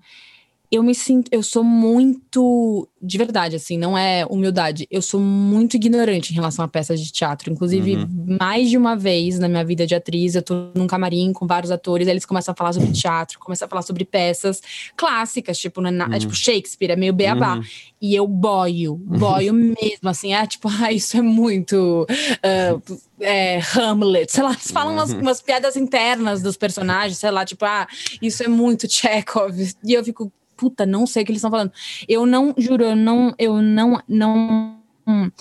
eu 0.71 0.83
me 0.83 0.95
sinto, 0.95 1.29
eu 1.31 1.43
sou 1.43 1.63
muito, 1.63 2.87
de 3.01 3.17
verdade, 3.17 3.55
assim, 3.55 3.77
não 3.77 3.97
é 3.97 4.25
humildade, 4.25 4.87
eu 4.89 5.01
sou 5.01 5.19
muito 5.19 5.75
ignorante 5.75 6.31
em 6.31 6.35
relação 6.35 6.65
a 6.65 6.67
peças 6.67 6.99
de 6.99 7.11
teatro. 7.11 7.51
Inclusive, 7.51 7.95
uhum. 7.95 8.37
mais 8.39 8.69
de 8.69 8.77
uma 8.77 8.95
vez 8.95 9.39
na 9.39 9.47
minha 9.47 9.63
vida 9.63 9.85
de 9.85 9.95
atriz, 9.95 10.35
eu 10.35 10.41
tô 10.41 10.69
num 10.75 10.87
camarim 10.87 11.31
com 11.33 11.45
vários 11.45 11.71
atores, 11.71 12.07
eles 12.07 12.25
começam 12.25 12.51
a 12.51 12.55
falar 12.55 12.73
sobre 12.73 12.91
teatro, 12.93 13.39
começam 13.39 13.65
a 13.65 13.69
falar 13.69 13.81
sobre 13.81 14.05
peças 14.05 14.61
clássicas, 14.95 15.57
tipo, 15.57 15.85
é, 15.85 15.89
uhum. 15.89 16.13
é 16.13 16.19
tipo 16.19 16.35
Shakespeare, 16.35 16.91
é 16.91 16.95
meio 16.95 17.13
beabá. 17.13 17.55
Uhum. 17.55 17.63
E 18.01 18.13
eu 18.13 18.27
boio, 18.27 18.95
boio 18.95 19.53
mesmo, 19.53 20.09
assim, 20.09 20.33
é 20.33 20.45
tipo, 20.45 20.69
ah, 20.81 20.91
isso 20.91 21.17
é 21.17 21.21
muito. 21.21 22.05
Uh, 22.05 22.99
é, 23.19 23.59
Hamlet, 23.75 24.31
sei 24.31 24.43
lá, 24.43 24.51
eles 24.51 24.71
falam 24.71 24.93
umas, 24.93 25.11
uhum. 25.11 25.21
umas 25.21 25.41
piadas 25.41 25.75
internas 25.75 26.41
dos 26.41 26.57
personagens, 26.57 27.17
sei 27.17 27.31
lá, 27.31 27.45
tipo, 27.45 27.65
ah, 27.65 27.87
isso 28.21 28.43
é 28.43 28.47
muito 28.47 28.89
Chekhov. 28.91 29.55
E 29.83 29.93
eu 29.93 30.03
fico, 30.03 30.31
puta, 30.55 30.85
não 30.85 31.05
sei 31.05 31.23
o 31.23 31.25
que 31.25 31.31
eles 31.31 31.39
estão 31.39 31.51
falando. 31.51 31.71
Eu 32.07 32.25
não, 32.25 32.53
juro, 32.57 32.83
eu 32.83 32.95
não, 32.95 33.33
eu 33.37 33.61
não, 33.61 34.01
não. 34.07 34.77
Hum, 35.07 35.31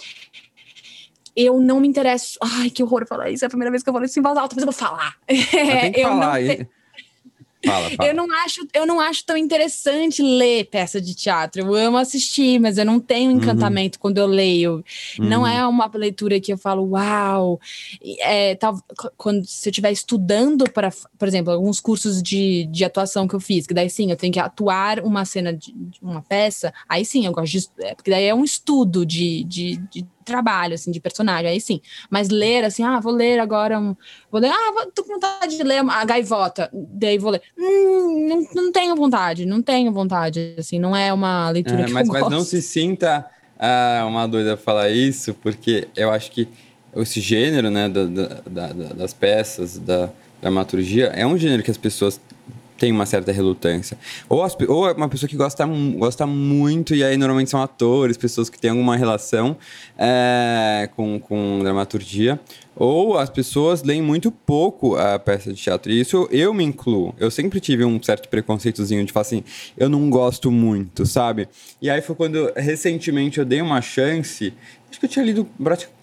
eu 1.36 1.60
não 1.60 1.80
me 1.80 1.88
interesso. 1.88 2.38
Ai, 2.40 2.70
que 2.70 2.82
horror 2.82 3.06
falar 3.06 3.30
isso. 3.30 3.44
É 3.44 3.46
a 3.46 3.48
primeira 3.48 3.70
vez 3.70 3.82
que 3.82 3.88
eu 3.88 3.92
falo 3.92 4.04
isso 4.04 4.18
em 4.18 4.22
voz 4.22 4.36
alta, 4.36 4.54
mas 4.54 4.62
eu 4.62 4.70
vou 4.70 4.72
falar. 4.72 5.16
tem 5.26 5.92
que 5.92 6.00
eu 6.00 6.08
falar. 6.08 6.40
Não, 6.40 6.66
Fala, 7.64 7.90
fala. 7.90 8.08
Eu 8.08 8.14
não 8.14 8.32
acho, 8.44 8.66
eu 8.72 8.86
não 8.86 9.00
acho 9.00 9.24
tão 9.24 9.36
interessante 9.36 10.22
ler 10.22 10.64
peça 10.66 11.00
de 11.00 11.14
teatro. 11.14 11.62
Eu 11.62 11.74
amo 11.74 11.96
assistir, 11.96 12.58
mas 12.60 12.78
eu 12.78 12.84
não 12.84 13.00
tenho 13.00 13.30
uhum. 13.30 13.38
encantamento 13.38 13.96
uhum. 13.96 14.02
quando 14.02 14.18
eu 14.18 14.26
leio. 14.26 14.84
Uhum. 15.18 15.26
Não 15.26 15.46
é 15.46 15.66
uma 15.66 15.90
leitura 15.94 16.40
que 16.40 16.52
eu 16.52 16.58
falo, 16.58 16.90
uau. 16.90 17.60
É, 18.20 18.54
tal, 18.54 18.78
quando 19.16 19.44
se 19.46 19.68
eu 19.68 19.70
estiver 19.70 19.92
estudando 19.92 20.70
para, 20.70 20.90
por 21.18 21.28
exemplo, 21.28 21.52
alguns 21.52 21.80
cursos 21.80 22.22
de, 22.22 22.66
de 22.66 22.84
atuação 22.84 23.26
que 23.26 23.34
eu 23.34 23.40
fiz, 23.40 23.66
que 23.66 23.74
daí 23.74 23.90
sim, 23.90 24.10
eu 24.10 24.16
tenho 24.16 24.32
que 24.32 24.40
atuar 24.40 25.00
uma 25.00 25.24
cena 25.24 25.52
de, 25.52 25.72
de 25.72 25.98
uma 26.02 26.22
peça, 26.22 26.72
aí 26.88 27.04
sim, 27.04 27.26
eu 27.26 27.32
gosto 27.32 27.52
de. 27.52 27.68
É, 27.80 27.94
porque 27.94 28.10
daí 28.10 28.24
é 28.24 28.34
um 28.34 28.44
estudo 28.44 29.04
de, 29.04 29.44
de, 29.44 29.76
de 29.90 30.06
trabalho, 30.24 30.74
assim, 30.74 30.90
de 30.90 31.00
personagem, 31.00 31.48
aí 31.48 31.60
sim. 31.60 31.80
Mas 32.10 32.28
ler, 32.28 32.64
assim, 32.64 32.82
ah, 32.82 32.98
vou 33.00 33.12
ler 33.12 33.38
agora 33.38 33.78
um. 33.78 33.94
Vou 34.30 34.40
ler, 34.40 34.50
ah, 34.50 34.72
vou, 34.72 34.86
tô 34.92 35.04
com 35.04 35.14
vontade 35.14 35.56
de 35.56 35.62
ler 35.62 35.84
a 35.88 36.04
gaivota, 36.04 36.70
daí 36.72 37.18
vou 37.18 37.30
ler. 37.30 37.42
Hum, 37.58 38.26
não, 38.28 38.62
não 38.62 38.72
tenho 38.72 38.96
vontade, 38.96 39.46
não 39.46 39.62
tenho 39.62 39.92
vontade, 39.92 40.54
assim, 40.58 40.78
não 40.78 40.96
é 40.96 41.12
uma 41.12 41.50
leitura 41.50 41.82
é, 41.82 41.84
que 41.84 41.92
mas, 41.92 42.06
eu 42.06 42.12
gosto. 42.12 42.24
Mas 42.24 42.32
não 42.32 42.44
se 42.44 42.60
sinta 42.62 43.26
ah, 43.58 44.04
uma 44.06 44.26
doida 44.26 44.56
falar 44.56 44.90
isso, 44.90 45.34
porque 45.34 45.88
eu 45.96 46.10
acho 46.10 46.30
que 46.30 46.48
esse 46.96 47.20
gênero, 47.20 47.70
né, 47.70 47.88
da, 47.88 48.04
da, 48.04 48.26
da, 48.46 48.92
das 48.94 49.12
peças, 49.12 49.78
da 49.78 50.10
dramaturgia, 50.40 51.06
é 51.06 51.26
um 51.26 51.36
gênero 51.36 51.62
que 51.62 51.70
as 51.70 51.76
pessoas 51.76 52.20
tem 52.76 52.90
uma 52.92 53.06
certa 53.06 53.32
relutância. 53.32 53.96
Ou, 54.28 54.42
as, 54.42 54.56
ou 54.68 54.88
é 54.88 54.92
uma 54.92 55.08
pessoa 55.08 55.28
que 55.28 55.36
gosta, 55.36 55.64
gosta 55.96 56.26
muito, 56.26 56.94
e 56.94 57.04
aí 57.04 57.16
normalmente 57.16 57.50
são 57.50 57.62
atores, 57.62 58.16
pessoas 58.16 58.50
que 58.50 58.58
têm 58.58 58.70
alguma 58.70 58.96
relação 58.96 59.56
é, 59.96 60.88
com, 60.94 61.18
com 61.18 61.60
dramaturgia. 61.62 62.38
Ou 62.76 63.16
as 63.16 63.30
pessoas 63.30 63.84
leem 63.84 64.02
muito 64.02 64.32
pouco 64.32 64.96
a 64.96 65.16
peça 65.16 65.52
de 65.52 65.62
teatro. 65.62 65.92
E 65.92 66.00
isso 66.00 66.28
eu 66.30 66.52
me 66.52 66.64
incluo. 66.64 67.14
Eu 67.18 67.30
sempre 67.30 67.60
tive 67.60 67.84
um 67.84 68.02
certo 68.02 68.28
preconceitozinho 68.28 69.04
de 69.04 69.12
falar 69.12 69.22
assim, 69.22 69.44
eu 69.76 69.88
não 69.88 70.10
gosto 70.10 70.50
muito, 70.50 71.06
sabe? 71.06 71.48
E 71.80 71.88
aí 71.88 72.02
foi 72.02 72.16
quando 72.16 72.52
recentemente 72.56 73.38
eu 73.38 73.44
dei 73.44 73.62
uma 73.62 73.80
chance 73.80 74.52
Acho 74.94 75.00
que 75.00 75.06
eu 75.06 75.10
tinha 75.10 75.24
lido 75.24 75.48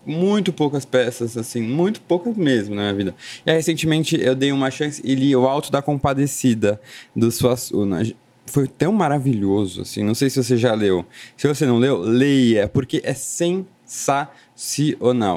muito 0.06 0.52
poucas 0.52 0.84
peças, 0.84 1.38
assim, 1.38 1.62
muito 1.62 2.02
poucas 2.02 2.36
mesmo 2.36 2.76
na 2.76 2.82
minha 2.82 2.94
vida. 2.94 3.16
E 3.46 3.50
aí, 3.50 3.56
recentemente 3.56 4.20
eu 4.20 4.36
dei 4.36 4.52
uma 4.52 4.70
chance 4.70 5.02
e 5.06 5.16
li 5.16 5.34
O 5.34 5.48
Alto 5.48 5.72
da 5.72 5.82
Compadecida, 5.82 6.82
do 7.16 7.32
Suassuna. 7.32 8.06
Foi 8.46 8.68
tão 8.68 8.92
maravilhoso, 8.92 9.84
assim, 9.84 10.04
não 10.04 10.14
sei 10.14 10.30
se 10.30 10.44
você 10.44 10.58
já 10.58 10.74
leu. 10.74 11.06
Se 11.38 11.48
você 11.48 11.66
não 11.66 11.78
leu, 11.78 12.02
leia, 12.02 12.68
porque 12.68 13.02
é 13.06 13.14
sensacional. 13.14 14.36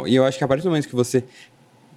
E 0.09 0.17
eu 0.17 0.25
acho 0.25 0.37
que 0.37 0.43
a 0.43 0.49
partir 0.49 0.65
do 0.65 0.71
momento 0.71 0.89
que 0.89 0.97
você 0.97 1.23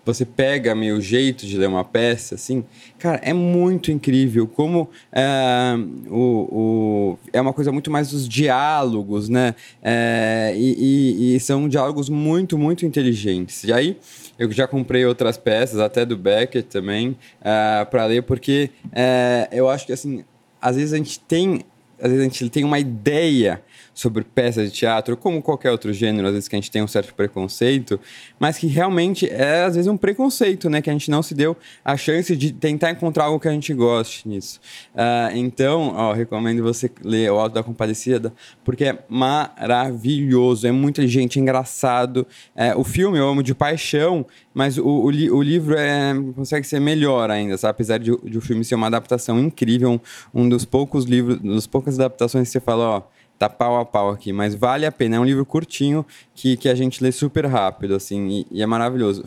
você 0.08 0.26
pega 0.26 0.74
meio 0.74 1.02
jeito 1.02 1.46
de 1.46 1.58
ler 1.58 1.68
uma 1.68 1.84
peça, 1.84 2.36
assim, 2.36 2.64
cara, 2.98 3.20
é 3.22 3.34
muito 3.34 3.92
incrível 3.92 4.48
como 4.48 4.90
é, 5.12 5.74
o, 6.10 6.16
o, 6.16 7.20
é 7.34 7.42
uma 7.42 7.52
coisa 7.52 7.74
muito 7.74 7.92
mais 7.92 8.12
dos 8.12 8.28
diálogos, 8.28 9.28
né? 9.28 9.54
É, 9.84 10.54
e, 10.56 11.34
e, 11.34 11.36
e, 11.36 11.40
são 11.42 11.68
diálogos 11.68 12.08
muito, 12.08 12.58
muito 12.58 12.86
inteligentes. 12.86 13.66
E 13.66 13.74
aí, 13.74 13.98
eu 14.40 14.50
já 14.50 14.66
comprei 14.66 15.06
outras 15.06 15.38
peças, 15.38 15.80
até 15.80 16.06
do 16.06 16.16
Beckett 16.16 16.70
também, 16.70 17.18
é, 17.42 17.86
para 17.86 18.06
ler, 18.06 18.24
porque 18.24 18.70
é, 18.94 19.50
eu 19.52 19.70
acho 19.70 19.86
que, 19.86 19.92
assim, 19.92 20.24
às 20.62 20.78
vezes 20.78 20.94
a 20.94 20.98
gente 20.98 21.20
tem, 21.20 21.66
às 22.02 22.10
vezes 22.10 22.20
a 22.20 22.30
gente 22.30 22.50
tem 22.50 22.64
uma 22.64 22.80
ideia 22.80 23.62
sobre 23.98 24.24
peças 24.24 24.72
de 24.72 24.78
teatro, 24.78 25.18
como 25.18 25.42
qualquer 25.42 25.72
outro 25.72 25.92
gênero, 25.92 26.28
às 26.28 26.34
vezes 26.34 26.48
que 26.48 26.56
a 26.56 26.60
gente 26.60 26.70
tem 26.70 26.84
um 26.84 26.88
certo 26.88 27.16
preconceito, 27.16 28.00
mas 28.40 28.56
que 28.56 28.68
realmente 28.68 29.28
é 29.28 29.64
às 29.64 29.74
vezes 29.74 29.90
um 29.90 29.98
preconceito, 29.98 30.70
né? 30.70 30.84
Que 30.84 30.92
a 30.92 30.94
gente 30.94 31.10
não 31.10 31.24
se 31.24 31.34
deu 31.34 31.58
a 31.84 31.98
chance 31.98 32.36
de 32.36 32.52
tentar 32.52 32.92
encontrar 32.92 33.24
algo 33.24 33.40
que 33.40 33.48
a 33.48 33.52
gente 33.52 33.74
goste 33.74 34.30
nisso. 34.30 34.60
Uh, 34.94 35.36
então, 35.36 35.96
ó, 35.96 36.14
recomendo 36.14 36.62
você 36.62 36.92
ler 37.04 37.32
O 37.32 37.40
Alto 37.40 37.56
da 37.56 37.64
Compadecida, 37.64 38.32
porque 38.64 38.86
é 38.86 39.00
maravilhoso, 39.10 40.68
é 40.68 40.72
muito 40.72 41.02
inteligente, 41.02 41.40
é 41.40 41.42
engraçado. 41.42 42.28
É, 42.56 42.76
o 42.76 42.84
filme 42.84 43.18
eu 43.18 43.28
amo 43.28 43.42
de 43.42 43.56
paixão, 43.56 44.28
mas 44.54 44.78
o, 44.78 44.86
o, 44.86 45.06
o, 45.08 45.42
livro 45.42 45.76
é, 45.76 46.14
consegue 46.36 46.68
ser 46.68 46.80
melhor 46.80 47.32
ainda, 47.32 47.58
sabe? 47.58 47.72
Apesar 47.72 47.98
de, 47.98 48.16
de 48.16 48.38
o 48.38 48.42
filme 48.42 48.64
ser 48.64 48.76
uma 48.76 48.86
adaptação 48.86 49.40
incrível, 49.40 50.00
um, 50.34 50.44
um 50.44 50.48
dos 50.48 50.66
poucos 50.66 51.06
livros, 51.06 51.40
das 51.40 51.66
poucas 51.66 52.00
adaptações 52.00 52.48
que 52.48 52.52
você 52.52 52.60
fala, 52.60 52.98
ó 52.98 53.17
tá 53.38 53.50
pau 53.50 53.80
a 53.80 53.86
pau 53.86 54.10
aqui, 54.10 54.34
mas 54.34 54.56
vale 54.56 54.86
a 54.86 54.92
pena. 54.92 55.18
É 55.18 55.20
um 55.20 55.26
livro 55.26 55.46
curtinho 55.46 56.06
que, 56.34 56.58
que 56.58 56.70
a 56.70 56.76
gente 56.76 57.04
lê 57.04 57.12
super 57.12 57.46
rápido, 57.46 57.96
assim, 57.96 58.28
e, 58.28 58.48
e 58.52 58.62
é 58.62 58.66
maravilhoso. 58.66 59.26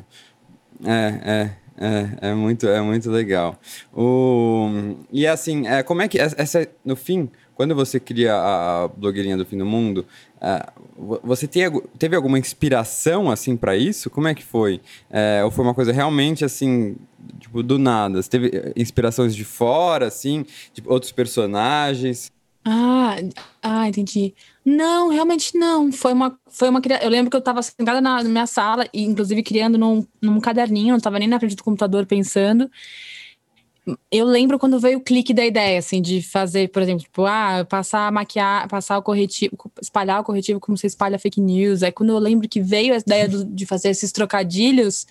É, 0.85 1.20
é. 1.25 1.61
É, 1.83 2.29
é 2.29 2.35
muito, 2.35 2.68
é 2.68 2.83
muito 2.83 3.11
legal. 3.11 3.59
O, 3.90 4.68
e 5.11 5.27
assim, 5.27 5.66
é, 5.66 5.83
como 5.83 6.03
é 6.03 6.09
que 6.09 6.18
essa 6.18 6.68
no 6.85 6.94
fim, 6.94 7.31
quando 7.55 7.75
você 7.75 7.99
cria 7.99 8.35
a, 8.35 8.87
blogueirinha 8.88 9.35
do 9.35 9.46
fim 9.46 9.57
do 9.57 9.64
mundo, 9.64 10.05
é, 10.42 10.62
você 11.25 11.49
tem, 11.49 11.62
teve 11.99 12.14
alguma 12.14 12.38
inspiração 12.38 13.31
assim 13.31 13.57
para 13.57 13.79
isso? 13.79 14.11
Como 14.11 14.29
é 14.29 14.35
que 14.35 14.44
foi? 14.44 14.83
É, 15.09 15.40
ou 15.42 15.51
foi 15.51 15.64
uma 15.64 15.73
coisa 15.73 15.90
realmente 15.90 16.44
assim, 16.44 16.96
tipo 17.38 17.62
do 17.62 17.79
nada? 17.79 18.20
Você 18.20 18.29
teve 18.29 18.73
inspirações 18.77 19.35
de 19.35 19.44
fora, 19.44 20.07
assim, 20.07 20.44
tipo, 20.75 20.92
outros 20.92 21.12
personagens? 21.12 22.31
Ah, 22.64 23.16
ah, 23.62 23.88
entendi. 23.88 24.35
Não, 24.64 25.09
realmente 25.09 25.57
não. 25.57 25.90
Foi 25.90 26.12
uma, 26.12 26.38
foi 26.46 26.68
uma 26.68 26.81
Eu 27.01 27.09
lembro 27.09 27.31
que 27.31 27.37
eu 27.37 27.40
estava 27.40 27.62
sentada 27.62 28.01
na, 28.01 28.23
minha 28.23 28.46
sala, 28.46 28.87
e 28.92 29.03
inclusive 29.03 29.42
criando 29.42 29.79
num, 29.79 30.07
num 30.20 30.40
caderninho, 30.40 30.90
não 30.90 30.99
estava 30.99 31.18
nem 31.18 31.29
na 31.29 31.38
frente 31.38 31.57
do 31.57 31.64
computador 31.64 32.07
pensando. 32.07 32.70
Eu 34.11 34.27
lembro 34.27 34.59
quando 34.59 34.79
veio 34.79 34.99
o 34.99 35.01
clique 35.03 35.33
da 35.33 35.44
ideia, 35.44 35.79
assim, 35.79 36.03
de 36.03 36.23
fazer, 36.23 36.68
por 36.68 36.83
exemplo, 36.83 37.03
tipo, 37.03 37.25
ah, 37.25 37.64
passar 37.68 38.12
maquiar, 38.12 38.68
passar 38.68 38.99
o 38.99 39.03
corretivo, 39.03 39.57
espalhar 39.81 40.20
o 40.20 40.25
corretivo 40.25 40.61
como 40.61 40.77
você 40.77 40.87
espalha 40.87 41.18
fake 41.18 41.40
news. 41.40 41.83
Aí 41.83 41.90
quando 41.90 42.11
eu 42.11 42.18
lembro 42.18 42.49
que 42.49 42.61
veio 42.61 42.94
a 42.94 42.99
ideia 42.99 43.27
do, 43.29 43.44
de 43.44 43.64
fazer 43.66 43.88
esses 43.88 44.12
trocadilhos, 44.12 45.07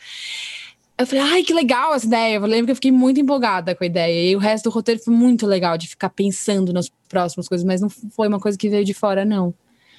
eu 0.99 1.07
falei, 1.07 1.23
ai, 1.23 1.43
que 1.43 1.53
legal 1.53 1.95
essa 1.95 2.05
ideia. 2.05 2.35
Eu 2.35 2.41
lembro 2.41 2.65
que 2.65 2.71
eu 2.71 2.75
fiquei 2.75 2.91
muito 2.91 3.21
empolgada 3.21 3.73
com 3.73 3.85
a 3.85 3.87
ideia. 3.87 4.31
E 4.31 4.35
o 4.35 4.39
resto 4.39 4.65
do 4.65 4.73
roteiro 4.73 5.01
foi 5.01 5.13
muito 5.13 5.47
legal, 5.47 5.77
de 5.77 5.87
ficar 5.87 6.09
pensando 6.09 6.73
nas 6.73 6.91
próximas 7.07 7.47
coisas, 7.47 7.65
mas 7.65 7.79
não 7.79 7.89
foi 7.89 8.27
uma 8.27 8.39
coisa 8.39 8.57
que 8.57 8.69
veio 8.69 8.83
de 8.83 8.93
fora, 8.93 9.23
não. 9.23 9.53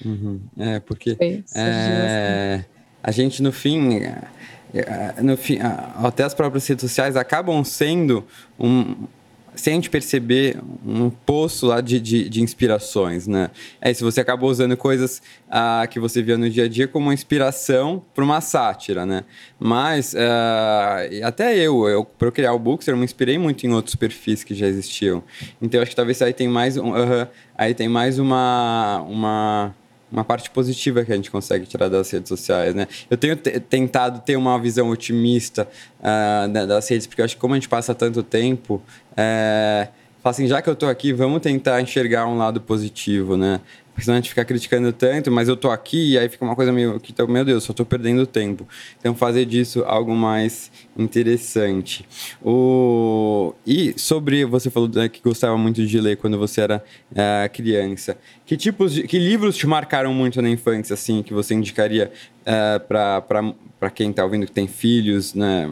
Uhum. 0.05 0.39
É, 0.57 0.79
porque 0.79 1.17
é, 1.55 2.63
a 3.01 3.11
gente, 3.11 3.41
no 3.41 3.51
fim, 3.51 3.95
é, 3.95 5.21
no 5.21 5.35
fim, 5.35 5.57
até 6.03 6.23
as 6.23 6.35
próprias 6.35 6.67
redes 6.67 6.81
sociais 6.81 7.15
acabam 7.15 7.63
sendo 7.63 8.23
um, 8.59 8.95
sem 9.55 9.75
gente 9.75 9.89
perceber, 9.89 10.57
um 10.85 11.09
poço 11.09 11.67
lá 11.67 11.81
de, 11.81 11.99
de, 11.99 12.29
de 12.29 12.41
inspirações, 12.41 13.27
né? 13.27 13.49
É 13.79 13.93
se 13.93 14.03
você 14.03 14.21
acabou 14.21 14.49
usando 14.49 14.75
coisas 14.77 15.21
ah, 15.49 15.85
que 15.89 15.99
você 15.99 16.21
via 16.21 16.37
no 16.37 16.49
dia 16.49 16.65
a 16.65 16.67
dia 16.67 16.87
como 16.87 17.07
uma 17.07 17.13
inspiração 17.13 18.01
para 18.13 18.23
uma 18.23 18.39
sátira, 18.41 19.05
né? 19.05 19.23
Mas 19.59 20.15
ah, 20.15 20.99
até 21.23 21.57
eu, 21.57 21.87
eu 21.87 22.05
para 22.05 22.27
eu 22.27 22.31
criar 22.31 22.53
o 22.53 22.59
Bookster, 22.59 22.93
eu 22.93 22.97
me 22.97 23.05
inspirei 23.05 23.37
muito 23.37 23.65
em 23.65 23.73
outros 23.73 23.95
perfis 23.95 24.43
que 24.43 24.55
já 24.55 24.67
existiam. 24.67 25.23
Então 25.61 25.81
acho 25.81 25.91
que 25.91 25.95
talvez 25.95 26.21
aí 26.21 26.33
tem 26.33 26.47
mais, 26.47 26.77
uh 26.77 26.83
-huh, 26.83 27.27
aí 27.55 27.73
tem 27.73 27.89
mais 27.89 28.19
uma, 28.19 29.01
uma 29.07 29.75
uma 30.11 30.23
parte 30.23 30.49
positiva 30.49 31.05
que 31.05 31.11
a 31.11 31.15
gente 31.15 31.31
consegue 31.31 31.65
tirar 31.65 31.87
das 31.87 32.11
redes 32.11 32.29
sociais, 32.29 32.75
né? 32.75 32.87
Eu 33.09 33.17
tenho 33.17 33.37
tentado 33.37 34.19
ter 34.21 34.35
uma 34.35 34.59
visão 34.59 34.89
otimista 34.89 35.67
uh, 35.99 36.67
das 36.67 36.89
redes, 36.89 37.07
porque 37.07 37.21
eu 37.21 37.25
acho 37.25 37.35
que 37.35 37.41
como 37.41 37.53
a 37.53 37.57
gente 37.57 37.69
passa 37.69 37.95
tanto 37.95 38.21
tempo, 38.21 38.81
é, 39.15 39.87
assim, 40.23 40.47
já 40.47 40.61
que 40.61 40.69
eu 40.69 40.73
estou 40.73 40.89
aqui, 40.89 41.13
vamos 41.13 41.41
tentar 41.41 41.81
enxergar 41.81 42.27
um 42.27 42.37
lado 42.37 42.59
positivo, 42.59 43.37
né? 43.37 43.61
Porque 44.01 44.05
senão 44.05 44.17
a 44.17 44.19
gente 44.19 44.29
fica 44.29 44.43
criticando 44.43 44.91
tanto, 44.91 45.31
mas 45.31 45.47
eu 45.47 45.55
tô 45.55 45.69
aqui 45.69 46.13
e 46.13 46.17
aí 46.17 46.27
fica 46.27 46.43
uma 46.43 46.55
coisa 46.55 46.71
meio 46.71 46.99
que, 46.99 47.13
meu 47.27 47.45
Deus, 47.45 47.63
só 47.63 47.71
tô 47.71 47.85
perdendo 47.85 48.25
tempo. 48.25 48.67
Então 48.99 49.13
fazer 49.13 49.45
disso 49.45 49.83
algo 49.85 50.15
mais 50.15 50.71
interessante. 50.97 52.03
O... 52.41 53.53
E 53.65 53.93
sobre, 53.99 54.43
você 54.43 54.71
falou 54.71 54.89
né, 54.89 55.07
que 55.07 55.21
gostava 55.21 55.55
muito 55.55 55.85
de 55.85 56.01
ler 56.01 56.17
quando 56.17 56.35
você 56.39 56.61
era 56.61 56.83
uh, 57.11 57.53
criança. 57.53 58.17
Que 58.43 58.57
tipos 58.57 58.91
de, 58.91 59.03
que 59.03 59.19
livros 59.19 59.55
te 59.55 59.67
marcaram 59.67 60.11
muito 60.15 60.41
na 60.41 60.49
infância, 60.49 60.95
assim, 60.95 61.21
que 61.21 61.31
você 61.31 61.53
indicaria 61.53 62.11
uh, 62.41 62.79
para 62.87 63.53
quem 63.89 64.11
está 64.11 64.23
ouvindo 64.23 64.45
que 64.45 64.51
tem 64.51 64.67
filhos 64.67 65.33
né, 65.33 65.67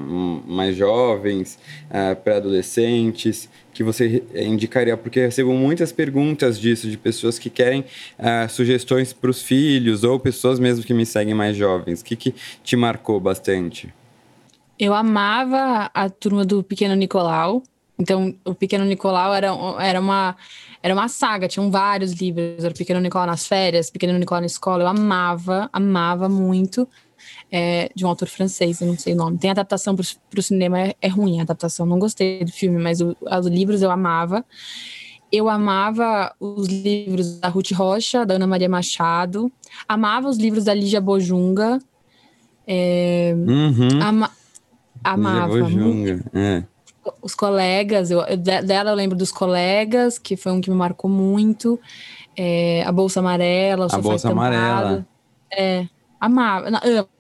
mais 0.47 0.75
jovens, 0.75 1.59
uh, 1.89 2.15
pré-adolescentes? 2.15 3.49
que 3.79 3.83
você 3.83 4.21
indicaria? 4.35 4.97
Porque 4.97 5.21
recebo 5.21 5.53
muitas 5.53 5.93
perguntas 5.93 6.59
disso, 6.59 6.89
de 6.89 6.97
pessoas 6.97 7.39
que 7.39 7.49
querem 7.49 7.85
uh, 8.19 8.49
sugestões 8.49 9.13
para 9.13 9.29
os 9.29 9.41
filhos, 9.41 10.03
ou 10.03 10.19
pessoas 10.19 10.59
mesmo 10.59 10.83
que 10.83 10.93
me 10.93 11.05
seguem 11.05 11.33
mais 11.33 11.55
jovens. 11.55 12.01
O 12.01 12.03
que, 12.03 12.17
que 12.17 12.35
te 12.61 12.75
marcou 12.75 13.21
bastante? 13.21 13.93
Eu 14.77 14.93
amava 14.93 15.89
a 15.93 16.09
turma 16.09 16.43
do 16.43 16.61
Pequeno 16.61 16.93
Nicolau. 16.93 17.63
Então, 17.97 18.35
o 18.43 18.53
Pequeno 18.53 18.83
Nicolau 18.83 19.33
era, 19.33 19.47
era, 19.79 20.01
uma, 20.01 20.35
era 20.83 20.93
uma 20.93 21.07
saga, 21.07 21.47
tinham 21.47 21.71
vários 21.71 22.11
livros. 22.11 22.61
Era 22.61 22.73
o 22.73 22.77
Pequeno 22.77 22.99
Nicolau 22.99 23.27
nas 23.27 23.47
férias, 23.47 23.89
Pequeno 23.89 24.19
Nicolau 24.19 24.41
na 24.41 24.47
escola. 24.47 24.83
Eu 24.83 24.87
amava, 24.87 25.69
amava 25.71 26.27
muito 26.27 26.85
é, 27.51 27.89
de 27.95 28.05
um 28.05 28.09
autor 28.09 28.27
francês, 28.27 28.79
eu 28.81 28.87
não 28.87 28.97
sei 28.97 29.13
o 29.13 29.17
nome. 29.17 29.37
Tem 29.37 29.49
adaptação 29.49 29.95
para 29.95 30.39
o 30.39 30.41
cinema, 30.41 30.79
é, 30.79 30.95
é, 31.01 31.07
ruim 31.07 31.39
a 31.39 31.43
adaptação, 31.43 31.85
não 31.85 31.97
gostei 31.97 32.43
do 32.43 32.51
filme, 32.51 32.81
mas 32.81 33.01
o, 33.01 33.15
os 33.21 33.47
livros 33.47 33.81
eu 33.81 33.89
amava. 33.89 34.45
Eu 35.31 35.47
amava 35.47 36.33
os 36.39 36.67
livros 36.67 37.39
da 37.39 37.47
Ruth 37.49 37.71
Rocha, 37.71 38.25
da 38.25 38.35
Ana 38.35 38.47
Maria 38.47 38.69
Machado, 38.69 39.51
amava 39.87 40.27
os 40.27 40.37
livros 40.37 40.63
da 40.63 40.73
Lígia 40.73 40.99
Bojunga. 40.99 41.79
É, 42.65 43.33
uhum. 43.35 44.01
ama, 44.01 44.31
amava. 45.03 45.53
Lígia 45.53 45.63
Bojunga, 45.63 46.25
é. 46.33 46.63
Os 47.21 47.33
colegas, 47.33 48.11
eu, 48.11 48.21
dela 48.37 48.91
eu 48.91 48.95
lembro 48.95 49.17
dos 49.17 49.31
colegas, 49.31 50.19
que 50.19 50.35
foi 50.35 50.51
um 50.51 50.61
que 50.61 50.69
me 50.69 50.75
marcou 50.75 51.09
muito. 51.09 51.79
É, 52.37 52.83
a 52.85 52.91
Bolsa 52.91 53.19
Amarela, 53.19 53.87
A 53.91 53.97
Bolsa 53.97 54.29
Amarela. 54.31 55.05
É, 55.51 55.87
Amava, 56.19 56.67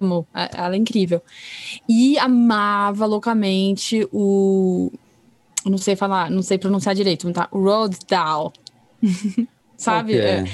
amo, 0.01 0.27
ela 0.33 0.75
é 0.75 0.77
incrível. 0.77 1.21
E 1.87 2.17
amava 2.17 3.05
loucamente 3.05 4.07
o. 4.11 4.91
Não 5.65 5.77
sei 5.77 5.95
falar, 5.95 6.29
não 6.29 6.41
sei 6.41 6.57
pronunciar 6.57 6.95
direito, 6.95 7.31
tá? 7.31 7.47
O 7.51 7.59
Roald 7.59 7.97
Dahl. 8.07 8.51
Sabe? 9.77 10.17
Okay. 10.17 10.29
É, 10.29 10.45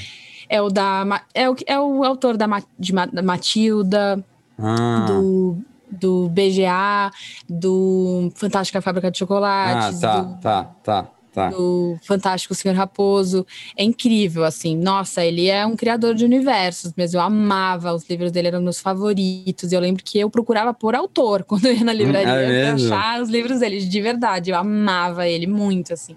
é, 0.58 0.62
o 0.62 0.70
da. 0.70 1.24
É 1.34 1.50
o, 1.50 1.56
é 1.66 1.80
o 1.80 2.04
autor 2.04 2.38
da, 2.38 2.48
de 2.78 2.94
Matilda, 2.94 4.24
ah. 4.60 5.06
do, 5.08 5.58
do 5.90 6.30
BGA, 6.30 7.12
do 7.50 8.32
Fantástica 8.36 8.82
Fábrica 8.82 9.10
de 9.10 9.18
Chocolates. 9.18 10.04
Ah, 10.04 10.08
tá, 10.08 10.22
do, 10.22 10.42
tá, 10.42 10.64
tá 10.84 11.08
tá. 11.36 11.50
do 11.50 11.98
Fantástico 12.02 12.56
Senhor 12.56 12.76
Raposo. 12.76 13.46
É 13.78 13.84
incrível, 13.84 14.46
assim. 14.46 14.76
Nossa, 14.76 15.24
ele 15.24 15.48
é 15.48 15.66
um 15.66 15.76
criador 15.76 16.16
de 16.16 16.24
universos, 16.24 16.94
mas 16.96 17.14
eu 17.14 17.20
amava. 17.20 17.94
Os 17.94 18.10
livros 18.10 18.32
dele 18.32 18.48
eram 18.48 18.62
meus 18.62 18.80
favoritos. 18.80 19.74
Eu 19.74 19.82
lembro 19.82 20.04
que 20.04 20.18
eu 20.18 20.30
procurava 20.30 20.74
por 20.74 20.96
autor 20.96 21.44
quando 21.46 21.66
eu 21.66 21.74
ia 21.74 21.84
na 21.84 21.94
livraria 21.94 22.32
é 22.32 22.64
pra 22.64 22.74
achar 22.76 23.22
os 23.22 23.30
livros 23.30 23.60
dele, 23.60 23.80
de 23.86 24.02
verdade. 24.02 24.52
Eu 24.52 24.58
amava 24.58 25.28
ele 25.28 25.46
muito, 25.46 25.94
assim. 25.94 26.16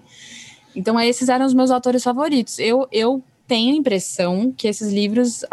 Então, 0.73 0.97
esses 0.99 1.27
eram 1.27 1.45
os 1.45 1.53
meus 1.53 1.69
autores 1.71 2.03
favoritos. 2.03 2.57
Eu, 2.57 2.87
eu 2.91 3.21
tenho 3.45 3.73
a 3.73 3.77
impressão 3.77 4.53
que 4.55 4.67
esses 4.67 4.93
livros 4.93 5.43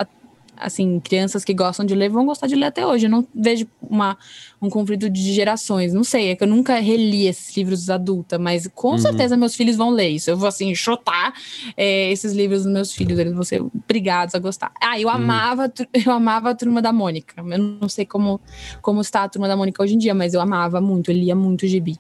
assim, 0.57 1.01
crianças 1.01 1.45
que 1.45 1.55
gostam 1.55 1.85
de 1.85 1.95
ler 1.95 2.09
vão 2.09 2.27
gostar 2.27 2.47
de 2.47 2.55
ler 2.55 2.67
até 2.67 2.87
hoje. 2.87 3.07
Eu 3.07 3.11
não 3.11 3.27
vejo 3.35 3.67
uma, 3.81 4.17
um 4.61 4.69
conflito 4.69 5.09
de 5.09 5.33
gerações. 5.33 5.93
Não 5.93 6.05
sei, 6.05 6.31
é 6.31 6.37
que 6.37 6.45
eu 6.45 6.49
nunca 6.49 6.79
reli 6.81 7.27
esses 7.27 7.57
livros 7.57 7.91
adulta, 7.91 8.39
mas 8.39 8.69
com 8.75 8.93
uhum. 8.93 8.99
certeza 8.99 9.37
meus 9.37 9.55
filhos 9.55 9.77
vão 9.77 9.91
ler 9.91 10.09
isso. 10.09 10.31
Eu 10.31 10.37
vou, 10.37 10.49
assim, 10.49 10.75
chutar 10.75 11.35
é, 11.77 12.11
esses 12.11 12.33
livros 12.33 12.65
dos 12.65 12.73
meus 12.73 12.93
filhos. 12.93 13.19
Eles 13.19 13.33
vão 13.33 13.45
ser 13.45 13.63
obrigados 13.63 14.35
a 14.35 14.39
gostar. 14.39 14.73
Ah, 14.81 15.01
eu 15.01 15.09
uhum. 15.09 15.15
amava, 15.15 15.73
eu 15.93 16.13
amava 16.13 16.51
a 16.51 16.55
Turma 16.55 16.81
da 16.81 16.93
Mônica. 16.93 17.35
Eu 17.39 17.59
não 17.59 17.89
sei 17.89 18.05
como, 18.05 18.41
como 18.81 19.01
está 19.01 19.25
a 19.25 19.29
Turma 19.29 19.49
da 19.49 19.57
Mônica 19.57 19.83
hoje 19.83 19.95
em 19.95 19.99
dia, 19.99 20.15
mas 20.15 20.35
eu 20.35 20.41
amava 20.41 20.81
muito, 20.81 21.11
eu 21.11 21.15
lia 21.15 21.35
muito 21.35 21.67
gibi. 21.67 21.99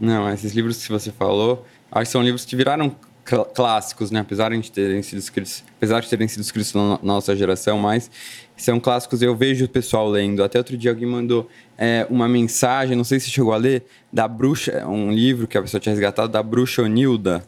Não, 0.00 0.30
esses 0.32 0.52
livros 0.52 0.84
que 0.84 0.92
você 0.92 1.10
falou, 1.10 1.64
acho 1.90 2.04
que 2.04 2.12
são 2.12 2.22
livros 2.22 2.44
que 2.44 2.54
viraram 2.54 2.94
clássicos, 3.54 4.10
né? 4.10 4.20
Apesar 4.20 4.50
de 4.50 4.72
terem 4.72 5.02
sido 5.02 5.18
escritos, 5.18 5.62
apesar 5.76 6.00
de 6.00 6.08
terem 6.08 6.26
sido 6.26 6.40
escritos 6.40 6.72
na 6.72 6.98
nossa 7.02 7.36
geração, 7.36 7.78
mas 7.78 8.10
são 8.56 8.80
clássicos. 8.80 9.22
Eu 9.22 9.36
vejo 9.36 9.64
o 9.64 9.68
pessoal 9.68 10.08
lendo. 10.08 10.42
Até 10.42 10.58
outro 10.58 10.76
dia 10.76 10.90
alguém 10.90 11.06
mandou 11.06 11.48
é, 11.76 12.06
uma 12.08 12.28
mensagem, 12.28 12.96
não 12.96 13.04
sei 13.04 13.20
se 13.20 13.30
chegou 13.30 13.52
a 13.52 13.56
ler, 13.56 13.84
da 14.12 14.26
bruxa, 14.26 14.86
um 14.86 15.12
livro 15.12 15.46
que 15.46 15.58
a 15.58 15.62
pessoa 15.62 15.80
tinha 15.80 15.92
resgatado 15.92 16.32
da 16.32 16.42
bruxa 16.42 16.82
Onilda. 16.82 17.44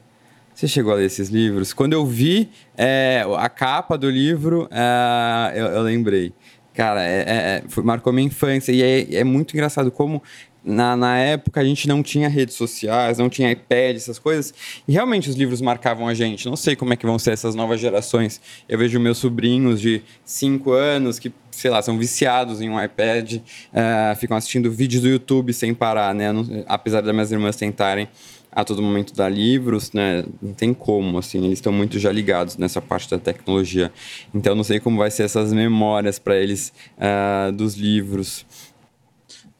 Você 0.54 0.68
chegou 0.68 0.92
a 0.92 0.96
ler 0.96 1.06
esses 1.06 1.30
livros? 1.30 1.72
Quando 1.72 1.94
eu 1.94 2.04
vi 2.04 2.50
é, 2.76 3.24
a 3.38 3.48
capa 3.48 3.96
do 3.96 4.10
livro, 4.10 4.68
é, 4.70 5.52
eu, 5.58 5.66
eu, 5.66 5.82
lembrei. 5.82 6.34
Cara, 6.74 7.02
é, 7.02 7.18
é, 7.18 7.24
é, 7.26 7.62
foi, 7.68 7.82
marcou 7.82 8.12
minha 8.12 8.26
infância. 8.26 8.70
E 8.70 8.82
é, 8.82 9.14
é 9.16 9.24
muito 9.24 9.54
engraçado 9.54 9.90
como 9.90 10.22
na, 10.64 10.96
na 10.96 11.18
época 11.18 11.60
a 11.60 11.64
gente 11.64 11.88
não 11.88 12.02
tinha 12.02 12.28
redes 12.28 12.54
sociais, 12.54 13.18
não 13.18 13.28
tinha 13.28 13.50
iPad, 13.50 13.96
essas 13.96 14.18
coisas, 14.18 14.52
e 14.86 14.92
realmente 14.92 15.28
os 15.30 15.36
livros 15.36 15.60
marcavam 15.60 16.06
a 16.06 16.14
gente. 16.14 16.46
Não 16.46 16.56
sei 16.56 16.76
como 16.76 16.92
é 16.92 16.96
que 16.96 17.06
vão 17.06 17.18
ser 17.18 17.32
essas 17.32 17.54
novas 17.54 17.80
gerações. 17.80 18.40
Eu 18.68 18.78
vejo 18.78 18.98
meus 19.00 19.18
sobrinhos 19.18 19.80
de 19.80 20.02
5 20.24 20.72
anos 20.72 21.18
que, 21.18 21.32
sei 21.50 21.70
lá, 21.70 21.80
são 21.82 21.98
viciados 21.98 22.60
em 22.60 22.68
um 22.68 22.82
iPad, 22.82 23.36
uh, 23.36 24.16
ficam 24.16 24.36
assistindo 24.36 24.70
vídeos 24.70 25.02
do 25.02 25.08
YouTube 25.08 25.52
sem 25.52 25.74
parar, 25.74 26.14
né? 26.14 26.32
Não, 26.32 26.46
apesar 26.66 27.00
das 27.00 27.12
minhas 27.12 27.32
irmãs 27.32 27.56
tentarem 27.56 28.08
a 28.52 28.64
todo 28.64 28.82
momento 28.82 29.14
dar 29.14 29.28
livros, 29.28 29.92
né? 29.92 30.24
Não 30.42 30.52
tem 30.52 30.74
como, 30.74 31.18
assim, 31.18 31.38
eles 31.38 31.58
estão 31.58 31.72
muito 31.72 31.98
já 31.98 32.10
ligados 32.10 32.56
nessa 32.56 32.80
parte 32.80 33.08
da 33.08 33.18
tecnologia. 33.18 33.92
Então, 34.34 34.54
não 34.54 34.64
sei 34.64 34.80
como 34.80 34.98
vai 34.98 35.10
ser 35.10 35.22
essas 35.22 35.52
memórias 35.52 36.18
para 36.18 36.36
eles 36.36 36.72
uh, 36.98 37.52
dos 37.52 37.74
livros. 37.76 38.44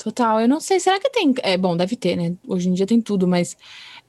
Total. 0.03 0.41
Eu 0.41 0.49
não 0.49 0.61
sei, 0.61 0.81
será 0.81 0.99
que 0.99 1.11
tem. 1.11 1.35
É, 1.43 1.57
bom, 1.57 1.77
deve 1.77 1.95
ter, 1.95 2.17
né? 2.17 2.35
Hoje 2.47 2.69
em 2.69 2.73
dia 2.73 2.87
tem 2.87 3.01
tudo, 3.01 3.29
mas 3.29 3.57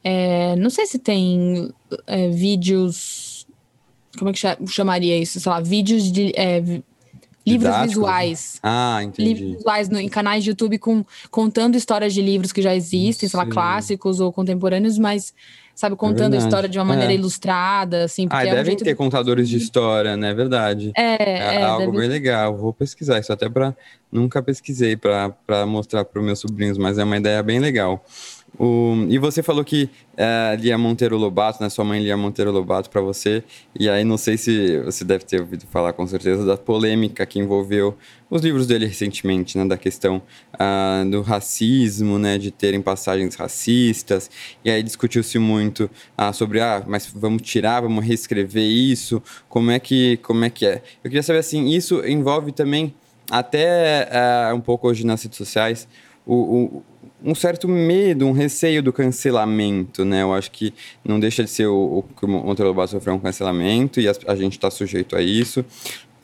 é, 0.03 0.55
não 0.55 0.69
sei 0.69 0.85
se 0.85 0.97
tem 0.97 1.69
é, 2.07 2.29
vídeos. 2.29 3.45
Como 4.17 4.29
é 4.29 4.33
que 4.33 4.39
chamaria 4.67 5.17
isso? 5.17 5.39
Sei 5.39 5.51
lá, 5.51 5.59
vídeos 5.59 6.09
de. 6.09 6.31
É, 6.35 6.61
livros 7.45 7.75
visuais. 7.83 8.59
Ah, 8.63 9.01
entendi. 9.03 9.33
Livros 9.33 9.57
visuais 9.57 9.89
no, 9.89 9.99
em 9.99 10.07
canais 10.07 10.43
de 10.43 10.51
YouTube 10.51 10.77
com, 10.77 11.03
contando 11.29 11.75
histórias 11.75 12.13
de 12.13 12.21
livros 12.21 12.51
que 12.51 12.61
já 12.61 12.73
existem, 12.73 13.27
Sim. 13.27 13.31
sei 13.31 13.37
lá, 13.37 13.45
clássicos 13.45 14.19
ou 14.19 14.31
contemporâneos, 14.31 14.97
mas 14.97 15.33
sabe, 15.75 15.95
contando 15.95 16.33
é 16.33 16.37
a 16.37 16.39
história 16.39 16.69
de 16.69 16.77
uma 16.77 16.85
maneira 16.85 17.11
é. 17.11 17.15
ilustrada, 17.15 18.05
assim. 18.05 18.27
Ah, 18.29 18.45
é 18.45 18.55
devem 18.55 18.75
um 18.75 18.77
ter 18.77 18.95
contadores 18.95 19.49
de 19.49 19.57
história, 19.57 20.15
né? 20.15 20.33
Verdade. 20.33 20.91
É, 20.95 21.23
é, 21.23 21.55
é 21.55 21.63
algo 21.63 21.91
deve... 21.91 21.99
bem 21.99 22.09
legal. 22.09 22.57
Vou 22.57 22.73
pesquisar 22.73 23.19
isso 23.19 23.31
até 23.31 23.49
para 23.49 23.75
nunca 24.11 24.41
pesquisei 24.43 24.97
para 24.97 25.65
mostrar 25.65 26.03
para 26.03 26.19
os 26.19 26.25
meus 26.25 26.39
sobrinhos, 26.39 26.77
mas 26.77 26.97
é 26.97 27.03
uma 27.03 27.17
ideia 27.17 27.41
bem 27.41 27.59
legal. 27.59 28.03
O, 28.59 29.07
e 29.09 29.17
você 29.17 29.41
falou 29.41 29.63
que 29.63 29.89
é, 30.15 30.57
lia 30.59 30.77
Monteiro 30.77 31.17
Lobato, 31.17 31.63
né? 31.63 31.69
Sua 31.69 31.85
mãe 31.85 32.01
lia 32.01 32.17
Monteiro 32.17 32.51
Lobato 32.51 32.89
para 32.89 33.01
você. 33.01 33.43
E 33.77 33.89
aí 33.89 34.03
não 34.03 34.17
sei 34.17 34.37
se 34.37 34.79
você 34.81 35.05
deve 35.05 35.23
ter 35.23 35.39
ouvido 35.39 35.65
falar 35.67 35.93
com 35.93 36.05
certeza 36.05 36.45
da 36.45 36.57
polêmica 36.57 37.25
que 37.25 37.39
envolveu 37.39 37.97
os 38.29 38.41
livros 38.41 38.67
dele 38.67 38.85
recentemente, 38.85 39.57
né? 39.57 39.65
Da 39.65 39.77
questão 39.77 40.21
ah, 40.59 41.03
do 41.09 41.21
racismo, 41.21 42.19
né? 42.19 42.37
De 42.37 42.51
terem 42.51 42.81
passagens 42.81 43.35
racistas. 43.35 44.29
E 44.63 44.69
aí 44.69 44.83
discutiu-se 44.83 45.39
muito 45.39 45.89
ah, 46.17 46.33
sobre, 46.33 46.59
ah, 46.59 46.83
mas 46.85 47.07
vamos 47.07 47.41
tirar, 47.41 47.81
vamos 47.81 48.05
reescrever 48.05 48.63
isso. 48.63 49.23
Como 49.47 49.71
é 49.71 49.79
que, 49.79 50.17
como 50.17 50.43
é 50.43 50.49
que 50.49 50.65
é? 50.65 50.83
Eu 51.03 51.09
queria 51.09 51.23
saber 51.23 51.39
assim, 51.39 51.69
isso 51.69 52.05
envolve 52.05 52.51
também 52.51 52.93
até 53.31 54.09
uh, 54.51 54.55
um 54.55 54.59
pouco 54.59 54.89
hoje 54.89 55.05
nas 55.05 55.23
redes 55.23 55.37
sociais, 55.37 55.87
o, 56.25 56.35
o, 56.35 56.83
um 57.23 57.35
certo 57.35 57.67
medo, 57.67 58.25
um 58.25 58.31
receio 58.31 58.81
do 58.81 58.91
cancelamento, 58.91 60.03
né? 60.03 60.23
Eu 60.23 60.33
acho 60.33 60.51
que 60.51 60.73
não 61.03 61.19
deixa 61.19 61.43
de 61.43 61.49
ser 61.49 61.67
o, 61.67 62.03
que 62.17 62.25
o 62.25 62.27
Monteiro 62.27 62.69
Lobato 62.69 62.91
sofreu 62.91 63.13
um 63.13 63.19
cancelamento 63.19 63.99
e 63.99 64.07
a, 64.07 64.13
a 64.27 64.35
gente 64.35 64.53
está 64.53 64.71
sujeito 64.71 65.15
a 65.15 65.21
isso. 65.21 65.63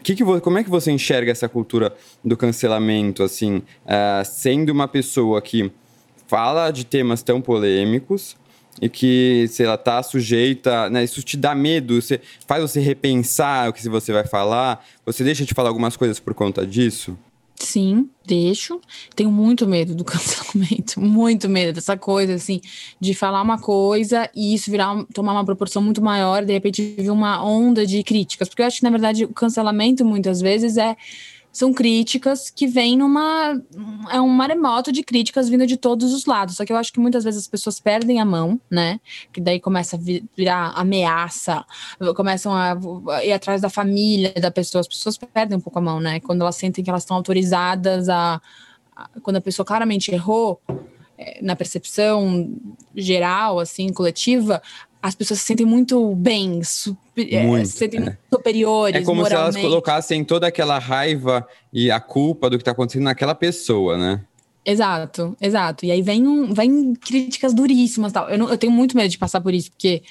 Que 0.03 0.15
que, 0.15 0.23
como 0.23 0.57
é 0.57 0.63
que 0.63 0.69
você 0.69 0.91
enxerga 0.91 1.31
essa 1.31 1.49
cultura 1.49 1.93
do 2.23 2.37
cancelamento, 2.37 3.23
assim, 3.23 3.57
uh, 3.57 4.23
sendo 4.25 4.69
uma 4.69 4.87
pessoa 4.87 5.41
que 5.41 5.71
fala 6.27 6.71
de 6.71 6.85
temas 6.85 7.21
tão 7.21 7.41
polêmicos 7.41 8.35
e 8.81 8.87
que, 8.87 9.47
sei 9.49 9.65
lá, 9.65 9.77
tá 9.77 10.01
sujeita, 10.03 10.89
né? 10.89 11.03
Isso 11.03 11.21
te 11.21 11.35
dá 11.35 11.53
medo, 11.55 12.01
você 12.01 12.21
faz 12.47 12.61
você 12.61 12.79
repensar 12.79 13.69
o 13.69 13.73
que 13.73 13.87
você 13.87 14.13
vai 14.13 14.25
falar, 14.25 14.85
você 15.05 15.23
deixa 15.23 15.45
de 15.45 15.53
falar 15.53 15.69
algumas 15.69 15.97
coisas 15.97 16.19
por 16.19 16.33
conta 16.33 16.65
disso? 16.65 17.17
Sim, 17.59 18.07
deixo. 18.23 18.79
Tenho 19.15 19.31
muito 19.31 19.67
medo 19.67 19.95
do 19.95 20.03
cancelamento, 20.05 21.01
muito 21.01 21.49
medo 21.49 21.73
dessa 21.73 21.97
coisa, 21.97 22.35
assim, 22.35 22.61
de 22.99 23.15
falar 23.15 23.41
uma 23.41 23.59
coisa 23.59 24.29
e 24.35 24.53
isso 24.53 24.69
virar, 24.69 25.03
tomar 25.13 25.33
uma 25.33 25.45
proporção 25.45 25.81
muito 25.81 26.01
maior, 26.01 26.45
de 26.45 26.53
repente 26.53 26.95
vir 26.97 27.09
uma 27.09 27.43
onda 27.43 27.85
de 27.85 28.03
críticas. 28.03 28.47
Porque 28.47 28.61
eu 28.61 28.67
acho 28.67 28.77
que, 28.77 28.83
na 28.83 28.91
verdade, 28.91 29.25
o 29.25 29.33
cancelamento 29.33 30.05
muitas 30.05 30.39
vezes 30.39 30.77
é 30.77 30.95
são 31.57 31.73
críticas 31.73 32.51
que 32.51 32.67
vêm 32.67 32.95
numa. 32.95 33.59
É 34.11 34.21
um 34.21 34.27
maremoto 34.27 34.91
de 34.91 35.01
críticas 35.01 35.49
vindo 35.49 35.65
de 35.65 35.75
todos 35.75 36.13
os 36.13 36.27
lados. 36.27 36.55
Só 36.55 36.63
que 36.63 36.71
eu 36.71 36.77
acho 36.77 36.93
que 36.93 36.99
muitas 36.99 37.23
vezes 37.23 37.41
as 37.41 37.47
pessoas 37.47 37.79
perdem 37.79 38.21
a 38.21 38.25
mão, 38.25 38.61
né? 38.69 38.99
Que 39.33 39.41
daí 39.41 39.59
começa 39.59 39.95
a 39.95 39.99
virar 40.37 40.73
ameaça, 40.75 41.65
começam 42.15 42.53
a 42.53 43.25
ir 43.25 43.33
atrás 43.33 43.59
da 43.59 43.71
família 43.71 44.31
da 44.33 44.51
pessoa. 44.51 44.81
As 44.81 44.87
pessoas 44.87 45.17
perdem 45.17 45.57
um 45.57 45.61
pouco 45.61 45.79
a 45.79 45.81
mão, 45.81 45.99
né? 45.99 46.19
Quando 46.19 46.41
elas 46.41 46.55
sentem 46.55 46.83
que 46.83 46.91
elas 46.91 47.01
estão 47.01 47.17
autorizadas 47.17 48.07
a. 48.07 48.39
quando 49.23 49.37
a 49.37 49.41
pessoa 49.41 49.65
claramente 49.65 50.11
errou, 50.11 50.61
é, 51.17 51.39
na 51.41 51.55
percepção 51.55 52.55
geral, 52.95 53.59
assim, 53.59 53.91
coletiva, 53.91 54.61
as 55.07 55.15
pessoas 55.15 55.39
se 55.39 55.45
sentem 55.45 55.65
muito 55.65 56.13
bem, 56.15 56.61
super, 56.61 57.33
é, 57.33 57.41
muito, 57.41 57.65
se 57.67 57.77
sentem 57.77 58.01
é. 58.01 58.17
superiores. 58.29 59.01
É 59.01 59.05
como 59.05 59.21
moralmente. 59.21 59.53
se 59.53 59.59
elas 59.59 59.69
colocassem 59.69 60.21
toda 60.21 60.47
aquela 60.47 60.77
raiva 60.77 61.47
e 61.71 61.89
a 61.89 61.97
culpa 61.97 62.49
do 62.49 62.57
que 62.57 62.61
está 62.61 62.71
acontecendo 62.71 63.03
naquela 63.03 63.33
pessoa, 63.33 63.97
né? 63.97 64.21
Exato, 64.65 65.33
exato. 65.39 65.85
E 65.85 65.91
aí 65.91 66.01
vem, 66.01 66.27
um, 66.27 66.53
vem 66.53 66.93
críticas 66.93 67.53
duríssimas 67.53 68.11
tal. 68.11 68.29
Eu, 68.29 68.37
não, 68.37 68.49
eu 68.49 68.57
tenho 68.57 68.73
muito 68.73 68.97
medo 68.97 69.09
de 69.09 69.17
passar 69.17 69.39
por 69.39 69.53
isso, 69.53 69.71
porque. 69.71 70.03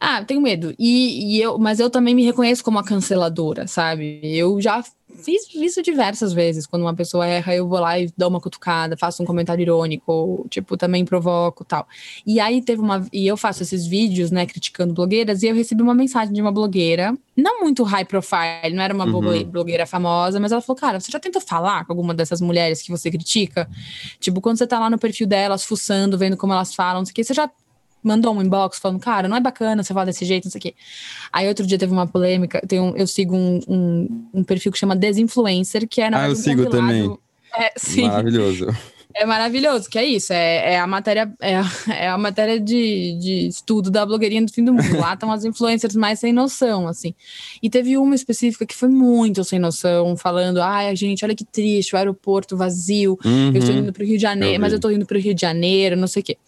Ah, 0.00 0.24
tenho 0.24 0.40
medo. 0.40 0.74
E, 0.78 1.36
e 1.36 1.42
eu, 1.42 1.58
mas 1.58 1.78
eu 1.78 1.90
também 1.90 2.14
me 2.14 2.24
reconheço 2.24 2.64
como 2.64 2.78
a 2.78 2.84
canceladora, 2.84 3.66
sabe? 3.66 4.18
Eu 4.22 4.58
já 4.58 4.82
fiz 5.22 5.54
isso 5.54 5.82
diversas 5.82 6.32
vezes. 6.32 6.66
Quando 6.66 6.82
uma 6.82 6.94
pessoa 6.94 7.26
erra, 7.26 7.54
eu 7.54 7.68
vou 7.68 7.78
lá 7.78 7.98
e 7.98 8.10
dou 8.16 8.30
uma 8.30 8.40
cutucada, 8.40 8.96
faço 8.96 9.22
um 9.22 9.26
comentário 9.26 9.60
irônico, 9.60 10.46
tipo, 10.48 10.74
também 10.76 11.04
provoco 11.04 11.64
tal. 11.64 11.86
E 12.26 12.40
aí 12.40 12.62
teve 12.62 12.80
uma. 12.80 13.06
E 13.12 13.26
eu 13.26 13.36
faço 13.36 13.62
esses 13.62 13.86
vídeos, 13.86 14.30
né, 14.30 14.46
criticando 14.46 14.94
blogueiras, 14.94 15.42
e 15.42 15.48
eu 15.48 15.54
recebi 15.54 15.82
uma 15.82 15.94
mensagem 15.94 16.32
de 16.32 16.40
uma 16.40 16.50
blogueira, 16.50 17.14
não 17.36 17.60
muito 17.60 17.82
high 17.82 18.06
profile, 18.06 18.74
não 18.74 18.82
era 18.82 18.94
uma 18.94 19.04
uhum. 19.04 19.44
blogueira 19.44 19.86
famosa, 19.86 20.40
mas 20.40 20.50
ela 20.50 20.62
falou: 20.62 20.80
Cara, 20.80 20.98
você 20.98 21.12
já 21.12 21.20
tentou 21.20 21.42
falar 21.42 21.84
com 21.84 21.92
alguma 21.92 22.14
dessas 22.14 22.40
mulheres 22.40 22.80
que 22.80 22.90
você 22.90 23.10
critica? 23.10 23.68
Tipo, 24.18 24.40
quando 24.40 24.56
você 24.56 24.66
tá 24.66 24.78
lá 24.78 24.88
no 24.88 24.98
perfil 24.98 25.26
delas, 25.26 25.62
fuçando, 25.62 26.16
vendo 26.16 26.38
como 26.38 26.54
elas 26.54 26.74
falam, 26.74 27.00
não 27.00 27.06
sei 27.06 27.12
o 27.12 27.14
que, 27.14 27.24
você 27.24 27.34
já 27.34 27.50
mandou 28.02 28.34
um 28.34 28.42
inbox 28.42 28.78
falando, 28.78 29.00
cara, 29.00 29.28
não 29.28 29.36
é 29.36 29.40
bacana 29.40 29.82
você 29.82 29.92
falar 29.92 30.06
desse 30.06 30.24
jeito, 30.24 30.44
não 30.44 30.50
sei 30.50 30.58
o 30.58 30.62
quê. 30.62 30.74
Aí 31.32 31.48
outro 31.48 31.66
dia 31.66 31.78
teve 31.78 31.92
uma 31.92 32.06
polêmica, 32.06 32.60
tem 32.66 32.80
um, 32.80 32.96
eu 32.96 33.06
sigo 33.06 33.36
um, 33.36 33.60
um, 33.68 34.28
um, 34.34 34.44
perfil 34.44 34.72
que 34.72 34.78
chama 34.78 34.96
Desinfluencer, 34.96 35.88
que 35.88 36.00
é 36.00 36.10
na 36.10 36.22
Ah, 36.22 36.28
eu 36.28 36.36
sigo 36.36 36.66
também. 36.66 37.16
É, 37.56 37.72
sim. 37.76 38.08
Maravilhoso. 38.08 38.66
É 39.14 39.26
maravilhoso, 39.26 39.88
que 39.88 39.98
é 39.98 40.04
isso, 40.04 40.32
é, 40.32 40.74
é 40.74 40.78
a 40.78 40.86
matéria, 40.86 41.32
é, 41.40 41.56
a, 41.56 41.64
é 41.90 42.08
a 42.08 42.18
matéria 42.18 42.60
de, 42.60 43.18
de 43.18 43.48
estudo 43.48 43.90
da 43.90 44.06
blogueirinha 44.06 44.44
do 44.44 44.52
fim 44.52 44.64
do 44.64 44.72
mundo. 44.72 44.98
Lá 44.98 45.14
estão 45.14 45.32
as 45.32 45.44
influencers 45.44 45.96
mais 45.96 46.20
sem 46.20 46.32
noção, 46.32 46.86
assim. 46.86 47.14
E 47.62 47.68
teve 47.68 47.96
uma 47.96 48.14
específica 48.14 48.64
que 48.64 48.74
foi 48.74 48.88
muito 48.88 49.42
sem 49.44 49.58
noção, 49.58 50.16
falando: 50.16 50.62
ai, 50.62 50.94
gente, 50.94 51.24
olha 51.24 51.34
que 51.34 51.44
triste, 51.44 51.94
o 51.94 51.98
aeroporto 51.98 52.56
vazio, 52.56 53.18
uhum. 53.24 53.52
eu 53.52 53.58
estou 53.58 53.74
indo 53.74 53.92
para 53.92 54.02
o 54.02 54.06
Rio 54.06 54.16
de 54.16 54.22
Janeiro, 54.22 54.56
eu 54.56 54.60
mas 54.60 54.72
eu 54.72 54.76
estou 54.76 54.92
indo 54.92 55.06
para 55.06 55.16
o 55.16 55.20
Rio 55.20 55.34
de 55.34 55.40
Janeiro, 55.40 55.96
não 55.96 56.06
sei 56.06 56.22
o 56.22 56.24
quê. 56.24 56.38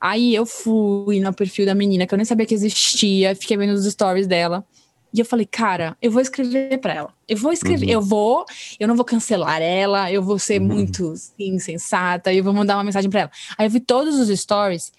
Aí 0.00 0.34
eu 0.34 0.46
fui 0.46 1.20
no 1.20 1.32
perfil 1.32 1.66
da 1.66 1.74
menina, 1.74 2.06
que 2.06 2.14
eu 2.14 2.18
nem 2.18 2.24
sabia 2.24 2.46
que 2.46 2.54
existia, 2.54 3.34
fiquei 3.34 3.56
vendo 3.56 3.72
os 3.72 3.84
stories 3.84 4.26
dela. 4.26 4.64
E 5.12 5.20
eu 5.20 5.24
falei, 5.24 5.44
cara, 5.44 5.96
eu 6.00 6.10
vou 6.10 6.22
escrever 6.22 6.78
para 6.78 6.94
ela. 6.94 7.14
Eu 7.28 7.36
vou 7.36 7.52
escrever, 7.52 7.86
uhum. 7.86 7.92
eu 7.92 8.00
vou, 8.00 8.44
eu 8.80 8.88
não 8.88 8.96
vou 8.96 9.04
cancelar 9.04 9.60
ela, 9.60 10.10
eu 10.10 10.22
vou 10.22 10.38
ser 10.38 10.60
uhum. 10.60 10.66
muito 10.68 11.14
insensata, 11.38 12.32
e 12.32 12.38
eu 12.38 12.44
vou 12.44 12.52
mandar 12.52 12.76
uma 12.76 12.84
mensagem 12.84 13.10
para 13.10 13.20
ela. 13.20 13.30
Aí 13.58 13.66
eu 13.66 13.70
vi 13.70 13.80
todos 13.80 14.18
os 14.18 14.40
stories 14.40 14.92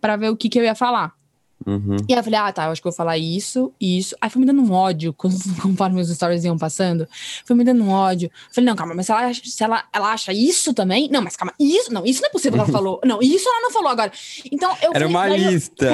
para 0.00 0.16
ver 0.16 0.30
o 0.30 0.36
que, 0.36 0.48
que 0.48 0.58
eu 0.58 0.64
ia 0.64 0.74
falar. 0.74 1.12
Uhum. 1.66 1.96
E 2.08 2.14
aí 2.14 2.18
eu 2.18 2.24
falei, 2.24 2.38
ah, 2.38 2.52
tá, 2.52 2.64
eu 2.64 2.70
acho 2.70 2.80
que 2.80 2.88
eu 2.88 2.92
vou 2.92 2.96
falar 2.96 3.18
isso, 3.18 3.74
isso. 3.80 4.16
Aí 4.20 4.30
foi 4.30 4.40
me 4.40 4.46
dando 4.46 4.62
um 4.62 4.72
ódio, 4.72 5.12
conforme 5.12 6.00
os 6.00 6.08
stories 6.08 6.44
iam 6.44 6.56
passando. 6.56 7.06
Foi 7.44 7.54
me 7.54 7.64
dando 7.64 7.82
um 7.82 7.90
ódio. 7.90 8.26
Eu 8.26 8.54
falei, 8.54 8.70
não, 8.70 8.76
calma, 8.76 8.94
mas 8.94 9.06
se 9.06 9.12
ela, 9.12 9.34
se 9.34 9.64
ela, 9.64 9.84
ela 9.92 10.12
acha 10.12 10.32
isso 10.32 10.72
também? 10.72 11.10
Não, 11.10 11.20
mas 11.20 11.36
calma, 11.36 11.52
isso, 11.58 11.92
não, 11.92 12.06
isso 12.06 12.22
não 12.22 12.28
é 12.28 12.32
possível 12.32 12.58
que 12.58 12.70
ela 12.70 12.72
falou. 12.72 13.00
Não, 13.04 13.20
isso 13.20 13.46
ela 13.48 13.60
não 13.60 13.70
falou 13.70 13.90
agora. 13.90 14.10
Então 14.50 14.70
eu. 14.82 14.92
Era 14.94 15.08
falei, 15.08 15.08
uma 15.08 15.28
lista. 15.28 15.86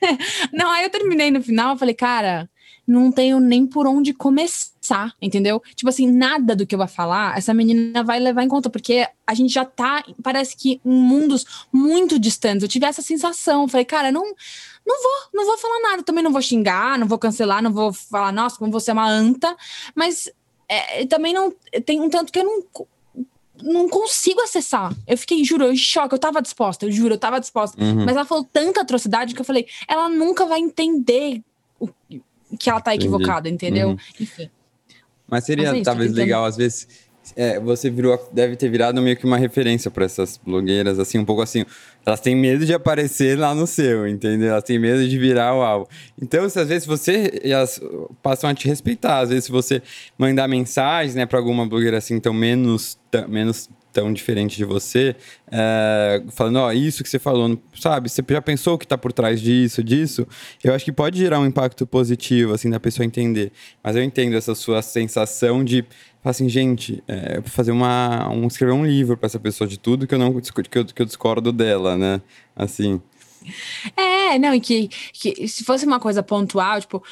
Eu... 0.00 0.18
não, 0.52 0.70
aí 0.70 0.84
eu 0.84 0.90
terminei 0.90 1.30
no 1.30 1.42
final, 1.42 1.74
eu 1.74 1.78
falei, 1.78 1.94
cara 1.94 2.48
não 2.90 3.12
tenho 3.12 3.38
nem 3.38 3.64
por 3.64 3.86
onde 3.86 4.12
começar, 4.12 5.14
entendeu? 5.22 5.62
Tipo 5.76 5.90
assim, 5.90 6.10
nada 6.10 6.56
do 6.56 6.66
que 6.66 6.74
eu 6.74 6.78
vou 6.78 6.88
falar, 6.88 7.38
essa 7.38 7.54
menina 7.54 8.02
vai 8.02 8.18
levar 8.18 8.42
em 8.42 8.48
conta, 8.48 8.68
porque 8.68 9.06
a 9.24 9.32
gente 9.32 9.54
já 9.54 9.64
tá, 9.64 10.02
parece 10.20 10.56
que 10.56 10.80
em 10.84 10.90
mundos 10.90 11.66
muito 11.72 12.18
distantes. 12.18 12.64
Eu 12.64 12.68
tive 12.68 12.86
essa 12.86 13.00
sensação, 13.00 13.68
falei, 13.68 13.84
cara, 13.84 14.10
não, 14.10 14.24
não 14.24 15.02
vou, 15.02 15.28
não 15.32 15.46
vou 15.46 15.56
falar 15.56 15.80
nada, 15.82 16.02
também 16.02 16.24
não 16.24 16.32
vou 16.32 16.42
xingar, 16.42 16.98
não 16.98 17.06
vou 17.06 17.18
cancelar, 17.18 17.62
não 17.62 17.72
vou 17.72 17.92
falar, 17.92 18.32
nossa, 18.32 18.58
como 18.58 18.72
você 18.72 18.90
é 18.90 18.94
uma 18.94 19.08
anta, 19.08 19.56
mas 19.94 20.28
é, 20.68 21.06
também 21.06 21.32
não, 21.32 21.54
tem 21.84 22.00
um 22.00 22.10
tanto 22.10 22.32
que 22.32 22.40
eu 22.40 22.44
não 22.44 22.64
não 23.62 23.90
consigo 23.90 24.40
acessar. 24.40 24.90
Eu 25.06 25.18
fiquei, 25.18 25.44
juro, 25.44 25.64
eu 25.64 25.72
em 25.72 25.76
choque. 25.76 26.14
Eu 26.14 26.18
tava 26.18 26.40
disposta, 26.40 26.86
eu 26.86 26.90
juro, 26.90 27.12
eu 27.12 27.18
tava 27.18 27.38
disposta. 27.38 27.78
Uhum. 27.78 28.06
Mas 28.06 28.16
ela 28.16 28.24
falou 28.24 28.42
tanta 28.42 28.80
atrocidade 28.80 29.34
que 29.34 29.40
eu 29.42 29.44
falei, 29.44 29.66
ela 29.86 30.08
nunca 30.08 30.46
vai 30.46 30.60
entender 30.60 31.42
o, 31.78 31.90
que 32.58 32.70
ela 32.70 32.80
tá 32.80 32.94
equivocada, 32.94 33.48
Entendi. 33.48 33.78
entendeu? 33.78 33.88
Uhum. 33.90 33.96
Enfim. 34.20 34.50
Mas 35.28 35.44
seria 35.44 35.70
Mas 35.70 35.80
é 35.80 35.84
talvez 35.84 36.12
legal, 36.12 36.44
às 36.44 36.56
vezes, 36.56 36.88
é, 37.36 37.60
você 37.60 37.88
virou, 37.90 38.18
deve 38.32 38.56
ter 38.56 38.68
virado 38.68 39.00
meio 39.00 39.16
que 39.16 39.24
uma 39.24 39.36
referência 39.36 39.90
para 39.90 40.04
essas 40.04 40.40
blogueiras, 40.44 40.98
assim, 40.98 41.18
um 41.18 41.24
pouco 41.24 41.42
assim. 41.42 41.64
Elas 42.04 42.20
têm 42.20 42.34
medo 42.34 42.66
de 42.66 42.74
aparecer 42.74 43.38
lá 43.38 43.54
no 43.54 43.66
seu, 43.66 44.08
entendeu? 44.08 44.50
Elas 44.50 44.64
têm 44.64 44.78
medo 44.78 45.06
de 45.06 45.18
virar 45.18 45.54
o 45.54 45.62
alvo. 45.62 45.88
Então, 46.20 46.48
se, 46.48 46.58
às 46.58 46.68
vezes 46.68 46.86
você. 46.86 47.40
Elas 47.44 47.80
passam 48.22 48.50
a 48.50 48.54
te 48.54 48.66
respeitar. 48.66 49.20
Às 49.20 49.28
vezes, 49.28 49.44
se 49.44 49.52
você 49.52 49.82
mandar 50.18 50.48
mensagens, 50.48 51.14
né, 51.14 51.26
para 51.26 51.38
alguma 51.38 51.66
blogueira 51.66 51.98
assim, 51.98 52.18
tão 52.18 52.32
menos, 52.32 52.98
menos 53.28 53.68
tão 53.92 54.12
diferente 54.12 54.56
de 54.56 54.64
você, 54.64 55.16
é, 55.50 56.22
falando, 56.30 56.56
ó, 56.56 56.72
isso 56.72 57.02
que 57.02 57.08
você 57.08 57.18
falou, 57.18 57.60
sabe? 57.78 58.08
Você 58.08 58.22
já 58.28 58.42
pensou 58.42 58.74
o 58.74 58.78
que 58.78 58.84
está 58.84 58.96
por 58.96 59.12
trás 59.12 59.40
disso, 59.40 59.82
disso? 59.82 60.26
Eu 60.62 60.74
acho 60.74 60.84
que 60.84 60.92
pode 60.92 61.18
gerar 61.18 61.40
um 61.40 61.46
impacto 61.46 61.86
positivo, 61.86 62.52
assim, 62.52 62.70
da 62.70 62.80
pessoa 62.80 63.04
entender. 63.04 63.52
Mas 63.82 63.96
eu 63.96 64.02
entendo 64.02 64.36
essa 64.36 64.54
sua 64.54 64.82
sensação 64.82 65.64
de, 65.64 65.84
assim, 66.24 66.48
gente, 66.48 67.02
é, 67.08 67.38
eu 67.38 67.42
vou 67.42 67.50
fazer 67.50 67.72
uma, 67.72 68.28
um, 68.30 68.46
escrever 68.46 68.72
um 68.72 68.86
livro 68.86 69.16
para 69.16 69.26
essa 69.26 69.40
pessoa 69.40 69.66
de 69.66 69.78
tudo 69.78 70.06
que 70.06 70.14
eu 70.14 70.18
não 70.18 70.40
que 70.40 70.78
eu, 70.78 70.84
que 70.84 71.02
eu 71.02 71.06
discordo 71.06 71.52
dela, 71.52 71.96
né? 71.96 72.20
Assim. 72.54 73.00
É, 73.96 74.38
não, 74.38 74.54
e 74.54 74.60
que, 74.60 74.88
que 75.12 75.48
se 75.48 75.64
fosse 75.64 75.86
uma 75.86 75.98
coisa 75.98 76.22
pontual, 76.22 76.80
tipo, 76.80 77.02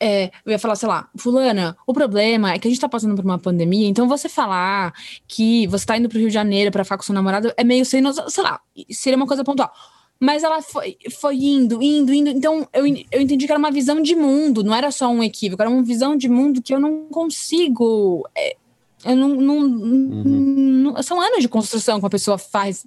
é, 0.00 0.30
eu 0.44 0.52
ia 0.52 0.58
falar, 0.58 0.76
sei 0.76 0.88
lá, 0.88 1.08
fulana, 1.16 1.76
o 1.86 1.92
problema 1.92 2.52
é 2.52 2.58
que 2.58 2.68
a 2.68 2.70
gente 2.70 2.80
tá 2.80 2.88
passando 2.88 3.16
por 3.16 3.24
uma 3.24 3.38
pandemia, 3.38 3.88
então 3.88 4.08
você 4.08 4.28
falar 4.28 4.92
que 5.26 5.66
você 5.66 5.84
tá 5.84 5.96
indo 5.96 6.08
pro 6.08 6.18
Rio 6.18 6.28
de 6.28 6.34
Janeiro 6.34 6.70
pra 6.70 6.84
ficar 6.84 6.96
com 6.96 7.02
seu 7.02 7.14
namorado 7.14 7.52
é 7.56 7.64
meio 7.64 7.84
sem 7.84 8.00
noção, 8.00 8.28
sei 8.28 8.44
lá, 8.44 8.60
seria 8.90 9.16
uma 9.16 9.26
coisa 9.26 9.44
pontual. 9.44 9.72
Mas 10.20 10.42
ela 10.42 10.60
foi, 10.60 10.96
foi 11.20 11.36
indo, 11.36 11.80
indo, 11.80 12.12
indo. 12.12 12.28
Então 12.30 12.68
eu, 12.72 12.84
eu 13.12 13.20
entendi 13.20 13.46
que 13.46 13.52
era 13.52 13.58
uma 13.58 13.70
visão 13.70 14.02
de 14.02 14.16
mundo, 14.16 14.64
não 14.64 14.74
era 14.74 14.90
só 14.90 15.08
um 15.08 15.22
equívoco, 15.22 15.62
era 15.62 15.70
uma 15.70 15.82
visão 15.82 16.16
de 16.16 16.28
mundo 16.28 16.60
que 16.60 16.74
eu 16.74 16.80
não 16.80 17.04
consigo. 17.04 18.28
É, 18.36 18.56
eu 19.04 19.14
não, 19.14 19.28
não, 19.28 19.58
uhum. 19.58 20.22
não, 20.24 21.02
São 21.04 21.20
anos 21.20 21.40
de 21.40 21.48
construção 21.48 22.00
que 22.00 22.06
a 22.06 22.10
pessoa 22.10 22.36
faz 22.36 22.84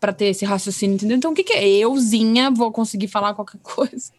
para 0.00 0.12
ter 0.12 0.26
esse 0.26 0.44
raciocínio, 0.44 0.96
entendeu? 0.96 1.16
Então 1.16 1.30
o 1.30 1.34
que, 1.34 1.44
que 1.44 1.52
é? 1.52 1.64
Euzinha 1.68 2.50
vou 2.50 2.72
conseguir 2.72 3.06
falar 3.06 3.34
qualquer 3.34 3.58
coisa. 3.62 4.12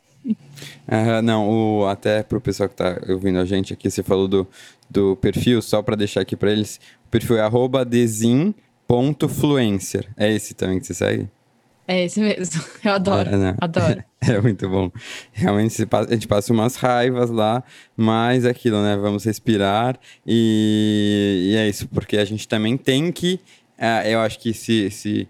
Não, 1.24 1.50
o, 1.50 1.88
até 1.88 2.22
pro 2.24 2.42
pessoal 2.42 2.70
que 2.70 2.76
tá 2.76 3.00
ouvindo 3.10 3.40
a 3.40 3.46
gente 3.46 3.74
aqui, 3.74 3.90
você 3.90 4.04
falou 4.04 4.28
do, 4.28 4.48
do 4.90 5.16
perfil, 5.18 5.62
só 5.62 5.82
para 5.82 5.96
deixar 5.96 6.22
aqui 6.22 6.36
para 6.36 6.52
eles, 6.52 6.80
o 7.06 7.10
perfil 7.10 7.38
é 7.38 7.42
arroba 7.42 7.86
desim.fluencer. 7.86 10.08
É 10.18 10.30
esse 10.32 10.54
também 10.54 10.80
que 10.80 10.88
você 10.88 10.94
segue? 10.94 11.30
É 11.88 12.06
esse 12.06 12.20
mesmo, 12.20 12.62
eu 12.84 12.92
adoro, 12.94 13.38
né? 13.38 13.56
adoro. 13.60 14.04
É 14.26 14.40
muito 14.40 14.70
bom. 14.70 14.90
Realmente 15.34 15.86
a 15.92 16.14
gente 16.14 16.30
passa 16.30 16.54
umas 16.54 16.78
raivas 16.78 17.30
lá, 17.30 17.62
mas 17.98 18.46
é 18.46 18.52
aquilo, 18.52 18.82
né? 18.82 18.96
Vamos 18.96 19.26
respirar 19.26 20.00
e, 20.26 21.50
e 21.52 21.58
é 21.58 21.68
isso, 21.68 21.90
porque 21.90 22.16
a 22.16 22.24
gente 22.24 22.48
também 22.48 22.78
tem 22.78 23.12
que, 23.12 23.38
uh, 23.78 24.08
eu 24.08 24.22
acho 24.22 24.40
que 24.40 24.54
se, 24.54 24.90
se 24.90 25.28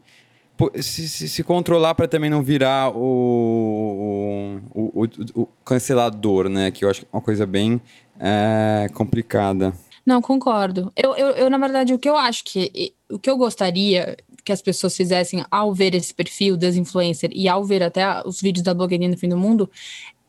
se, 0.82 1.08
se, 1.08 1.30
se 1.30 1.44
controlar 1.44 1.96
para 1.96 2.08
também 2.08 2.30
não 2.30 2.44
virar 2.44 2.96
o, 2.96 4.60
o, 4.74 5.04
o, 5.04 5.42
o, 5.42 5.46
cancelador, 5.66 6.50
né? 6.50 6.72
Que 6.72 6.86
eu 6.86 6.90
acho 6.90 7.02
que 7.02 7.08
é 7.12 7.16
uma 7.16 7.22
coisa 7.22 7.46
bem 7.46 7.82
é, 8.20 8.88
complicada. 8.94 9.74
Não, 10.06 10.22
concordo. 10.22 10.92
Eu, 10.96 11.16
eu, 11.16 11.28
eu, 11.30 11.50
na 11.50 11.58
verdade, 11.58 11.94
o 11.94 12.00
que 12.00 12.10
eu 12.10 12.18
acho 12.18 12.44
que. 12.44 12.94
O 13.10 13.18
que 13.18 13.30
eu 13.30 13.38
gostaria 13.38 14.18
que 14.44 14.52
as 14.52 14.62
pessoas 14.62 14.96
fizessem 14.96 15.46
ao 15.50 15.74
ver 15.74 15.96
esse 15.96 16.14
perfil 16.14 16.58
das 16.58 16.76
influencer 16.76 17.30
e 17.34 17.48
ao 17.48 17.64
ver 17.64 17.82
até 17.82 18.22
os 18.26 18.42
vídeos 18.42 18.64
da 18.64 18.74
blogueirinha 18.74 19.10
do 19.10 19.18
fim 19.18 19.30
do 19.30 19.38
mundo 19.38 19.70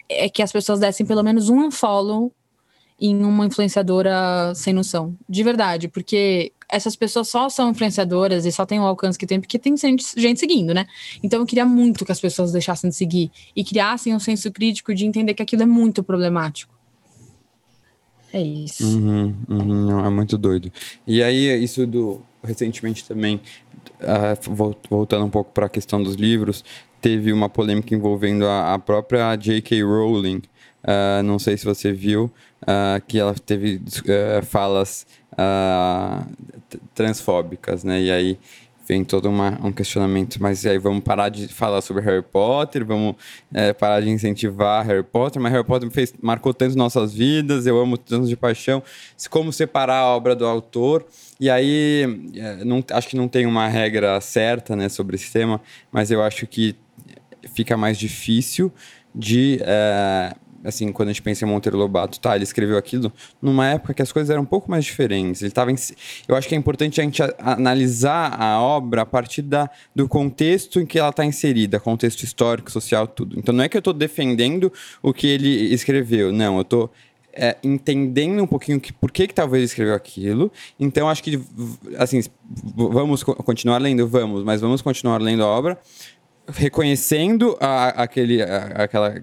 é 0.08 0.28
que 0.28 0.42
as 0.42 0.52
pessoas 0.52 0.78
dessem 0.78 1.04
pelo 1.04 1.22
menos 1.22 1.48
um 1.48 1.66
unfollow 1.66 2.30
em 3.00 3.24
uma 3.24 3.46
influenciadora 3.46 4.54
sem 4.54 4.72
noção. 4.72 5.16
De 5.28 5.42
verdade, 5.42 5.88
porque 5.88 6.52
essas 6.68 6.96
pessoas 6.96 7.28
só 7.28 7.48
são 7.48 7.70
influenciadoras 7.70 8.46
e 8.46 8.52
só 8.52 8.64
têm 8.64 8.80
o 8.80 8.84
alcance 8.84 9.18
que 9.18 9.26
tem 9.26 9.40
porque 9.40 9.58
tem 9.58 9.76
gente, 9.76 10.04
seguindo, 10.38 10.74
né? 10.74 10.86
Então 11.22 11.40
eu 11.40 11.46
queria 11.46 11.64
muito 11.64 12.04
que 12.04 12.12
as 12.12 12.20
pessoas 12.20 12.52
deixassem 12.52 12.90
de 12.90 12.96
seguir 12.96 13.30
e 13.54 13.64
criassem 13.64 14.14
um 14.14 14.18
senso 14.18 14.50
crítico 14.50 14.94
de 14.94 15.06
entender 15.06 15.34
que 15.34 15.42
aquilo 15.42 15.62
é 15.62 15.66
muito 15.66 16.02
problemático. 16.02 16.74
É 18.32 18.42
isso. 18.42 18.84
Uhum, 18.84 19.32
uhum, 19.48 20.04
é 20.04 20.10
muito 20.10 20.36
doido. 20.36 20.72
E 21.06 21.22
aí, 21.22 21.62
isso 21.62 21.86
do. 21.86 22.20
Recentemente 22.42 23.06
também, 23.06 23.40
uh, 24.00 24.76
voltando 24.90 25.24
um 25.24 25.30
pouco 25.30 25.50
para 25.50 25.64
a 25.64 25.68
questão 25.68 26.02
dos 26.02 26.14
livros, 26.14 26.62
teve 27.04 27.34
uma 27.34 27.50
polêmica 27.50 27.94
envolvendo 27.94 28.46
a, 28.46 28.72
a 28.72 28.78
própria 28.78 29.36
J.K. 29.36 29.82
Rowling. 29.82 30.38
Uh, 30.82 31.22
não 31.22 31.38
sei 31.38 31.54
se 31.54 31.62
você 31.62 31.92
viu, 31.92 32.32
uh, 32.62 32.98
que 33.06 33.18
ela 33.18 33.34
teve 33.34 33.76
uh, 33.76 34.42
falas 34.42 35.06
transfóbicas, 36.94 37.84
né? 37.84 38.00
E 38.00 38.10
aí 38.10 38.38
vem 38.88 39.04
todo 39.04 39.28
uma, 39.28 39.58
um 39.62 39.72
questionamento, 39.72 40.40
mas 40.40 40.64
aí 40.64 40.78
vamos 40.78 41.02
parar 41.02 41.28
de 41.28 41.48
falar 41.48 41.80
sobre 41.80 42.02
Harry 42.02 42.22
Potter, 42.22 42.84
vamos 42.84 43.16
é, 43.52 43.72
parar 43.72 44.00
de 44.00 44.10
incentivar 44.10 44.86
Harry 44.86 45.02
Potter, 45.02 45.42
mas 45.42 45.52
Harry 45.52 45.64
Potter 45.64 45.90
fez, 45.90 46.14
marcou 46.22 46.52
tanto 46.54 46.76
nossas 46.76 47.12
vidas, 47.12 47.66
eu 47.66 47.80
amo 47.80 47.96
tanto 47.96 48.28
de 48.28 48.36
paixão, 48.36 48.82
como 49.30 49.52
separar 49.52 49.98
a 49.98 50.06
obra 50.06 50.36
do 50.36 50.46
autor, 50.46 51.04
e 51.40 51.50
aí 51.50 52.30
é, 52.36 52.64
não, 52.64 52.84
acho 52.92 53.08
que 53.08 53.16
não 53.16 53.26
tem 53.26 53.46
uma 53.46 53.66
regra 53.66 54.20
certa 54.20 54.76
né, 54.76 54.88
sobre 54.88 55.16
esse 55.16 55.32
tema, 55.32 55.60
mas 55.90 56.10
eu 56.10 56.22
acho 56.22 56.46
que 56.46 56.76
fica 57.52 57.76
mais 57.76 57.98
difícil 57.98 58.72
de 59.14 59.60
é, 59.62 60.34
assim, 60.64 60.90
quando 60.90 61.10
a 61.10 61.12
gente 61.12 61.22
pensa 61.22 61.44
em 61.44 61.48
Monteiro 61.48 61.76
Lobato, 61.76 62.18
tá, 62.18 62.34
ele 62.34 62.44
escreveu 62.44 62.78
aquilo 62.78 63.12
numa 63.40 63.68
época 63.68 63.92
que 63.92 64.02
as 64.02 64.10
coisas 64.10 64.30
eram 64.30 64.42
um 64.42 64.46
pouco 64.46 64.70
mais 64.70 64.84
diferentes. 64.84 65.42
Ele 65.42 65.50
tava 65.50 65.70
em... 65.70 65.76
Eu 66.26 66.34
acho 66.34 66.48
que 66.48 66.54
é 66.54 66.58
importante 66.58 67.00
a 67.00 67.04
gente 67.04 67.22
analisar 67.38 68.34
a 68.40 68.60
obra 68.60 69.02
a 69.02 69.06
partir 69.06 69.42
da, 69.42 69.70
do 69.94 70.08
contexto 70.08 70.80
em 70.80 70.86
que 70.86 70.98
ela 70.98 71.10
está 71.10 71.24
inserida, 71.24 71.78
contexto 71.78 72.22
histórico, 72.22 72.70
social, 72.72 73.06
tudo. 73.06 73.38
Então 73.38 73.54
não 73.54 73.62
é 73.62 73.68
que 73.68 73.76
eu 73.76 73.80
estou 73.80 73.92
defendendo 73.92 74.72
o 75.02 75.12
que 75.12 75.26
ele 75.26 75.72
escreveu, 75.72 76.32
não, 76.32 76.56
eu 76.56 76.62
estou 76.62 76.90
é, 77.36 77.56
entendendo 77.62 78.42
um 78.42 78.46
pouquinho 78.46 78.80
que, 78.80 78.92
por 78.92 79.10
que, 79.10 79.26
que 79.26 79.34
talvez 79.34 79.60
ele 79.60 79.66
escreveu 79.66 79.94
aquilo. 79.94 80.50
Então, 80.78 81.08
acho 81.08 81.22
que, 81.22 81.40
assim, 81.98 82.22
vamos 82.74 83.22
continuar 83.22 83.78
lendo? 83.78 84.06
Vamos, 84.06 84.44
mas 84.44 84.60
vamos 84.60 84.80
continuar 84.80 85.20
lendo 85.20 85.42
a 85.42 85.46
obra, 85.46 85.78
reconhecendo 86.48 87.56
a, 87.60 87.88
aquele, 88.02 88.42
a, 88.42 88.84
aquela 88.84 89.14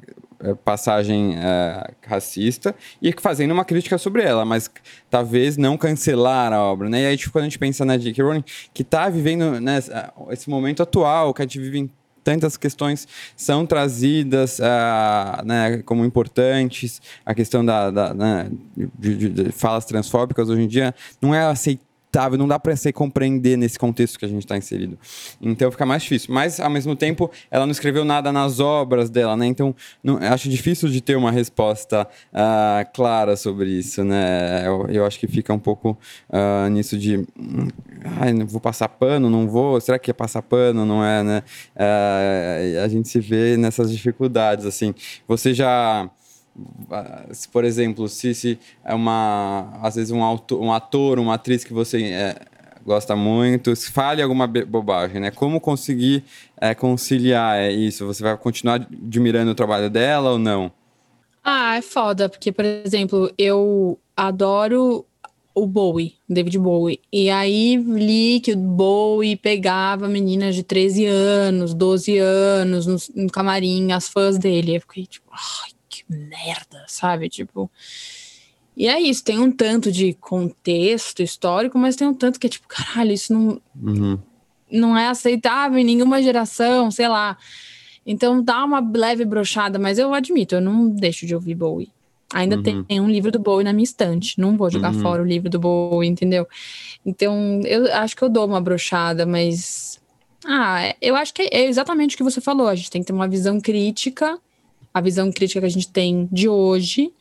é, 0.44 0.56
passagem 0.56 1.36
é, 1.38 1.92
racista 2.06 2.76
e 3.02 3.14
fazendo 3.20 3.52
uma 3.52 3.64
crítica 3.64 3.98
sobre 3.98 4.24
ela, 4.24 4.44
mas 4.44 4.70
talvez 5.10 5.56
não 5.56 5.78
cancelar 5.78 6.52
a 6.52 6.60
obra, 6.60 6.90
né? 6.90 7.04
E 7.04 7.06
aí, 7.06 7.18
tipo, 7.18 7.32
quando 7.32 7.44
a 7.44 7.48
gente 7.48 7.60
pensa 7.60 7.86
na 7.86 7.96
J.K. 7.96 8.24
Rowling, 8.24 8.44
que 8.74 8.82
está 8.82 9.08
vivendo 9.08 9.60
né, 9.60 9.80
esse 10.32 10.50
momento 10.50 10.82
atual, 10.82 11.34
que 11.34 11.44
a 11.44 11.46
gente 11.46 11.60
vive 11.60 11.80
em 11.80 11.92
tantas 12.24 12.58
questões 12.58 13.08
são 13.36 13.66
trazidas 13.66 14.60
uh, 14.60 15.46
né, 15.46 15.82
como 15.86 16.06
importantes, 16.06 17.02
a 17.26 17.34
questão 17.34 17.66
da, 17.66 17.90
da 17.92 18.14
né, 18.14 18.52
de, 18.98 19.16
de, 19.16 19.30
de, 19.30 19.52
falas 19.52 19.86
transfóbicas 19.86 20.50
hoje 20.50 20.62
em 20.62 20.68
dia 20.68 20.94
não 21.22 21.34
é 21.34 21.44
aceitável 21.44 21.91
não 22.38 22.48
dá 22.48 22.60
para 22.60 22.76
se 22.76 22.92
compreender 22.92 23.58
nesse 23.58 23.80
contexto 23.80 24.20
que 24.20 24.26
a 24.26 24.28
gente 24.28 24.44
está 24.44 24.58
inserido. 24.58 24.98
Então 25.42 25.72
fica 25.72 25.86
mais 25.86 26.04
difícil. 26.04 26.34
Mas, 26.34 26.60
ao 26.60 26.70
mesmo 26.70 26.96
tempo, 26.96 27.32
ela 27.50 27.66
não 27.66 27.72
escreveu 27.72 28.04
nada 28.04 28.32
nas 28.32 28.60
obras 28.60 29.10
dela, 29.10 29.36
né? 29.38 29.46
Então, 29.46 29.76
não, 30.04 30.18
acho 30.18 30.50
difícil 30.50 30.90
de 30.90 31.02
ter 31.02 31.16
uma 31.16 31.32
resposta 31.32 32.08
uh, 32.34 32.92
clara 32.94 33.36
sobre 33.38 33.70
isso, 33.70 34.04
né? 34.04 34.68
Eu, 34.68 34.88
eu, 34.90 35.06
acho 35.06 35.20
que 35.20 35.28
fica 35.28 35.54
um 35.54 35.60
pouco 35.60 35.98
uh, 36.30 36.70
nisso 36.70 36.98
de. 36.98 37.18
Hum, 37.40 37.68
ai, 38.20 38.34
vou 38.46 38.60
passar 38.60 38.90
pano, 38.90 39.30
não 39.30 39.48
vou? 39.48 39.80
Será 39.80 39.98
que 39.98 40.12
é 40.12 40.14
passar 40.14 40.42
pano? 40.42 40.86
Não 40.86 41.04
é, 41.04 41.24
né? 41.24 41.44
Uh, 41.76 42.84
a 42.84 42.88
gente 42.88 43.08
se 43.08 43.20
vê 43.20 43.58
nessas 43.58 43.92
dificuldades, 43.92 44.66
assim. 44.66 44.94
Você 45.28 45.54
já 45.54 46.10
por 47.52 47.64
exemplo, 47.64 48.08
se, 48.08 48.34
se 48.34 48.60
é 48.84 48.94
uma 48.94 49.74
às 49.82 49.96
vezes 49.96 50.12
um, 50.12 50.24
autor, 50.24 50.62
um 50.62 50.72
ator, 50.72 51.20
uma 51.20 51.36
atriz 51.36 51.64
que 51.64 51.74
você 51.74 52.04
é, 52.04 52.36
gosta 52.86 53.16
muito, 53.16 53.76
se 53.76 53.92
fale 53.92 54.22
alguma 54.22 54.48
bobagem, 54.48 55.20
né? 55.22 55.32
Como 55.32 55.60
conseguir 55.60 56.24
é, 56.60 56.74
conciliar 56.74 57.72
isso? 57.72 58.06
Você 58.06 58.24
vai 58.24 58.38
continuar 58.38 58.76
admirando 58.76 59.52
o 59.52 59.56
trabalho 59.56 59.90
dela 59.90 60.32
ou 60.32 60.40
não? 60.40 60.72
Ah, 61.44 61.78
é 61.78 61.82
foda, 61.82 62.30
porque, 62.30 62.52
por 62.52 62.66
exemplo, 62.66 63.32
eu 63.38 63.98
adoro 64.16 65.06
o 65.54 65.68
Bowie, 65.68 66.16
David 66.30 66.58
Bowie. 66.60 67.00
E 67.12 67.30
aí 67.30 67.78
li 67.78 68.40
que 68.40 68.54
o 68.54 68.58
Bowie 68.58 69.36
pegava 69.36 70.08
meninas 70.08 70.56
de 70.56 70.64
13 70.64 71.06
anos, 71.06 71.74
12 71.74 72.18
anos 72.18 72.86
no, 72.86 73.24
no 73.24 73.30
camarim, 73.30 73.92
as 73.92 74.08
fãs 74.08 74.38
dele. 74.38 74.78
Eu 74.78 74.82
fiquei 74.82 75.06
tipo, 75.06 75.30
ai, 75.32 75.72
merda, 76.10 76.84
sabe? 76.88 77.30
Tipo. 77.30 77.70
E 78.76 78.88
é 78.88 79.00
isso, 79.00 79.24
tem 79.24 79.38
um 79.38 79.52
tanto 79.52 79.92
de 79.92 80.14
contexto 80.14 81.22
histórico, 81.22 81.78
mas 81.78 81.96
tem 81.96 82.08
um 82.08 82.14
tanto 82.14 82.40
que 82.40 82.48
é 82.48 82.50
tipo, 82.50 82.68
caralho, 82.68 83.12
isso 83.12 83.34
não, 83.34 83.62
uhum. 83.76 84.18
não 84.72 84.98
é 84.98 85.08
aceitável 85.08 85.78
em 85.78 85.84
nenhuma 85.84 86.24
geração, 86.24 86.90
sei 86.90 87.08
lá. 87.08 87.38
Então 88.06 88.42
dá 88.42 88.64
uma 88.64 88.80
leve 88.80 89.26
brochada, 89.26 89.78
mas 89.78 90.00
eu 90.00 90.14
admito, 90.14 90.56
eu 90.56 90.62
não 90.62 90.90
deixo 90.90 91.26
de 91.26 91.36
ouvir 91.36 91.56
Bowie. 91.56 91.92
Ainda 92.34 92.56
uhum. 92.56 92.64
tem, 92.64 92.84
tem 92.84 93.00
um 93.00 93.10
livro 93.10 93.32
do 93.32 93.40
Bowie 93.40 93.64
na 93.64 93.74
minha 93.74 93.84
estante. 93.84 94.40
Não 94.40 94.56
vou 94.56 94.70
jogar 94.70 94.94
uhum. 94.94 95.02
fora 95.02 95.22
o 95.22 95.26
livro 95.26 95.50
do 95.50 95.60
Bowie, 95.60 96.08
entendeu? 96.08 96.48
Então, 97.06 97.62
eu 97.66 97.94
acho 97.94 98.16
que 98.16 98.24
eu 98.24 98.30
dou 98.30 98.46
uma 98.46 98.62
brochada, 98.62 99.26
mas. 99.26 100.00
Ah, 100.46 100.96
eu 101.02 101.16
acho 101.16 101.34
que 101.34 101.44
é 101.52 101.66
exatamente 101.66 102.16
o 102.16 102.18
que 102.18 102.24
você 102.24 102.40
falou. 102.40 102.68
A 102.68 102.76
gente 102.76 102.90
tem 102.90 103.02
que 103.02 103.08
ter 103.08 103.14
uma 103.14 103.28
visão 103.28 103.60
crítica 103.60 104.40
a 104.94 105.02
visão 105.02 105.32
crítica 105.32 105.60
que 105.60 105.66
a 105.66 105.70
gente 105.70 105.92
tem 105.92 106.28
de 106.32 106.50
hoje 106.50 107.12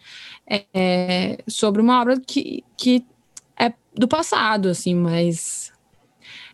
é, 0.74 1.38
sobre 1.46 1.80
uma 1.80 2.00
obra 2.00 2.20
que, 2.20 2.64
que 2.76 3.04
é 3.58 3.72
do 3.94 4.08
passado, 4.08 4.68
assim, 4.68 4.94
mas 4.94 5.72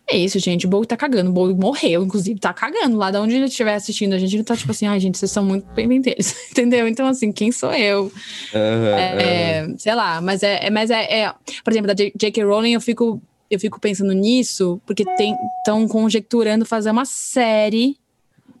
é 0.09 0.15
isso, 0.17 0.39
gente. 0.39 0.65
O 0.65 0.69
Bowie 0.69 0.87
tá 0.87 0.95
cagando. 0.95 1.29
O 1.29 1.33
Bowie 1.33 1.53
morreu, 1.53 2.03
inclusive, 2.03 2.39
tá 2.39 2.53
cagando. 2.53 2.95
Lá 2.95 3.11
de 3.11 3.17
onde 3.17 3.35
ele 3.35 3.45
estiver 3.45 3.73
assistindo, 3.73 4.13
a 4.13 4.17
gente 4.17 4.37
não 4.37 4.43
tá 4.43 4.55
tipo 4.55 4.71
assim, 4.71 4.85
ai, 4.85 4.99
gente, 4.99 5.17
vocês 5.17 5.31
são 5.31 5.43
muito 5.43 5.65
bem-vindos, 5.73 6.33
entendeu? 6.51 6.87
Então, 6.87 7.07
assim, 7.07 7.31
quem 7.31 7.51
sou 7.51 7.73
eu? 7.73 8.03
Uhum, 8.53 8.59
é, 8.59 9.65
uhum. 9.67 9.77
Sei 9.77 9.93
lá, 9.93 10.21
mas 10.21 10.43
é, 10.43 10.67
é 10.67 10.69
mas 10.69 10.89
é, 10.89 11.23
é, 11.23 11.33
Por 11.63 11.73
exemplo, 11.73 11.87
da 11.87 11.93
J.K. 11.93 12.43
Rowling, 12.43 12.73
eu 12.73 12.81
fico, 12.81 13.21
eu 13.51 13.59
fico 13.59 13.81
pensando 13.81 14.13
nisso, 14.13 14.79
porque 14.85 15.03
estão 15.03 15.87
conjecturando 15.87 16.65
fazer 16.65 16.91
uma 16.91 17.05
série 17.05 17.97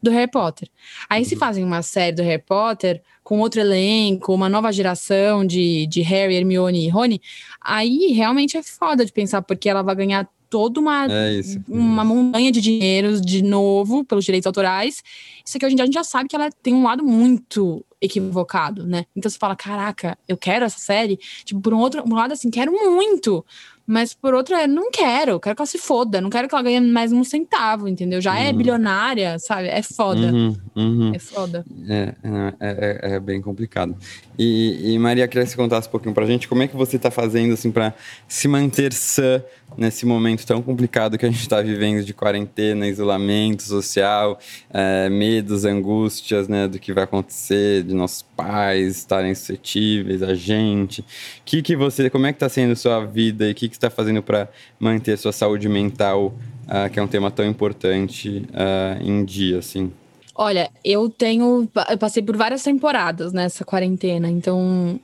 do 0.01 0.11
Harry 0.11 0.29
Potter. 0.29 0.69
Aí 1.09 1.25
se 1.25 1.33
uhum. 1.33 1.39
fazem 1.39 1.63
uma 1.63 1.81
série 1.81 2.15
do 2.15 2.23
Harry 2.23 2.41
Potter 2.41 3.01
com 3.23 3.39
outro 3.39 3.59
elenco, 3.59 4.33
uma 4.33 4.47
nova 4.47 4.71
geração 4.71 5.45
de, 5.45 5.85
de 5.87 6.01
Harry, 6.01 6.35
Hermione 6.35 6.85
e 6.85 6.89
Rony, 6.89 7.21
aí 7.61 8.13
realmente 8.13 8.55
é 8.57 8.63
foda 8.63 9.05
de 9.05 9.11
pensar, 9.11 9.41
porque 9.41 9.69
ela 9.69 9.81
vai 9.81 9.95
ganhar 9.95 10.29
toda 10.49 10.79
uma, 10.79 11.05
é 11.05 11.41
uma 11.67 12.03
montanha 12.03 12.51
de 12.51 12.61
dinheiros 12.61 13.21
de 13.21 13.41
novo 13.41 14.05
pelos 14.05 14.23
direitos 14.23 14.47
autorais. 14.47 15.03
Isso 15.45 15.57
aqui 15.57 15.65
hoje 15.65 15.73
em 15.73 15.75
dia 15.75 15.83
a 15.83 15.85
gente 15.85 15.95
já 15.95 16.03
sabe 16.03 16.29
que 16.29 16.35
ela 16.35 16.49
tem 16.63 16.73
um 16.73 16.83
lado 16.83 17.03
muito 17.03 17.85
equivocado, 17.99 18.85
né? 18.85 19.05
Então 19.15 19.29
você 19.29 19.37
fala, 19.37 19.55
caraca, 19.55 20.17
eu 20.27 20.37
quero 20.37 20.65
essa 20.65 20.79
série. 20.79 21.19
Tipo, 21.43 21.61
por 21.61 21.73
um 21.73 21.79
outro 21.79 22.03
um 22.05 22.13
lado, 22.13 22.31
assim, 22.31 22.49
quero 22.49 22.71
muito. 22.71 23.45
Mas 23.87 24.13
por 24.13 24.33
outro, 24.33 24.53
eu 24.53 24.67
não 24.67 24.91
quero, 24.91 25.39
quero 25.39 25.55
que 25.55 25.61
ela 25.61 25.65
se 25.65 25.77
foda, 25.77 26.19
não 26.19 26.29
quero 26.29 26.49
que 26.49 26.53
ela 26.53 26.61
ganhe 26.61 26.81
mais 26.81 27.13
um 27.13 27.23
centavo, 27.23 27.87
entendeu? 27.87 28.19
Já 28.19 28.37
é 28.37 28.43
uhum. 28.43 28.49
é 28.49 28.53
bilionária, 28.53 29.39
sabe? 29.39 29.69
É 29.69 29.81
foda. 29.81 30.27
Uhum, 30.27 30.55
uhum. 30.75 31.11
É 31.15 31.19
foda. 31.19 31.65
É, 31.87 32.13
é, 32.21 32.53
é, 32.59 33.15
é, 33.15 33.19
bem 33.21 33.41
complicado. 33.41 33.95
E, 34.37 34.93
e, 34.93 34.99
Maria, 34.99 35.25
queria 35.25 35.45
que 35.45 35.51
você 35.51 35.55
contasse 35.55 35.87
um 35.87 35.91
pouquinho 35.91 36.13
pra 36.13 36.25
gente 36.25 36.49
como 36.49 36.63
é 36.63 36.67
que 36.67 36.75
você 36.75 36.99
tá 36.99 37.09
fazendo, 37.09 37.53
assim, 37.53 37.71
pra 37.71 37.93
se 38.27 38.49
manter 38.49 38.91
sã 38.91 39.41
nesse 39.77 40.05
momento 40.05 40.45
tão 40.45 40.61
complicado 40.61 41.17
que 41.17 41.25
a 41.25 41.29
gente 41.29 41.47
tá 41.47 41.61
vivendo 41.61 42.03
de 42.03 42.13
quarentena, 42.13 42.87
isolamento 42.87 43.63
social, 43.63 44.39
é, 44.69 45.09
medos, 45.09 45.65
angústias, 45.65 46.47
né, 46.47 46.67
do 46.67 46.79
que 46.79 46.93
vai 46.93 47.03
acontecer, 47.03 47.83
de 47.83 47.93
nossos 47.93 48.21
pais 48.21 48.97
estarem 48.97 49.33
suscetíveis 49.33 50.21
a 50.21 50.33
gente. 50.35 51.03
Que 51.43 51.61
que 51.61 51.75
você, 51.75 52.09
como 52.09 52.27
é 52.27 52.33
que 52.33 52.39
tá 52.39 52.49
sendo 52.49 52.73
a 52.73 52.75
sua 52.75 53.05
vida 53.05 53.47
e 53.47 53.51
o 53.51 53.55
que, 53.55 53.76
está 53.77 53.89
fazendo 53.89 54.21
para 54.21 54.49
manter 54.79 55.13
a 55.13 55.17
sua 55.17 55.31
saúde 55.31 55.69
mental, 55.69 56.33
uh, 56.65 56.89
que 56.91 56.99
é 56.99 57.03
um 57.03 57.07
tema 57.07 57.31
tão 57.31 57.45
importante, 57.45 58.45
uh, 58.49 59.03
em 59.03 59.23
dia, 59.23 59.59
assim? 59.59 59.91
Olha, 60.35 60.69
eu 60.83 61.09
tenho. 61.09 61.67
Eu 61.89 61.97
passei 61.97 62.21
por 62.21 62.37
várias 62.37 62.63
temporadas 62.63 63.33
nessa 63.33 63.65
quarentena, 63.65 64.29
então. 64.29 64.99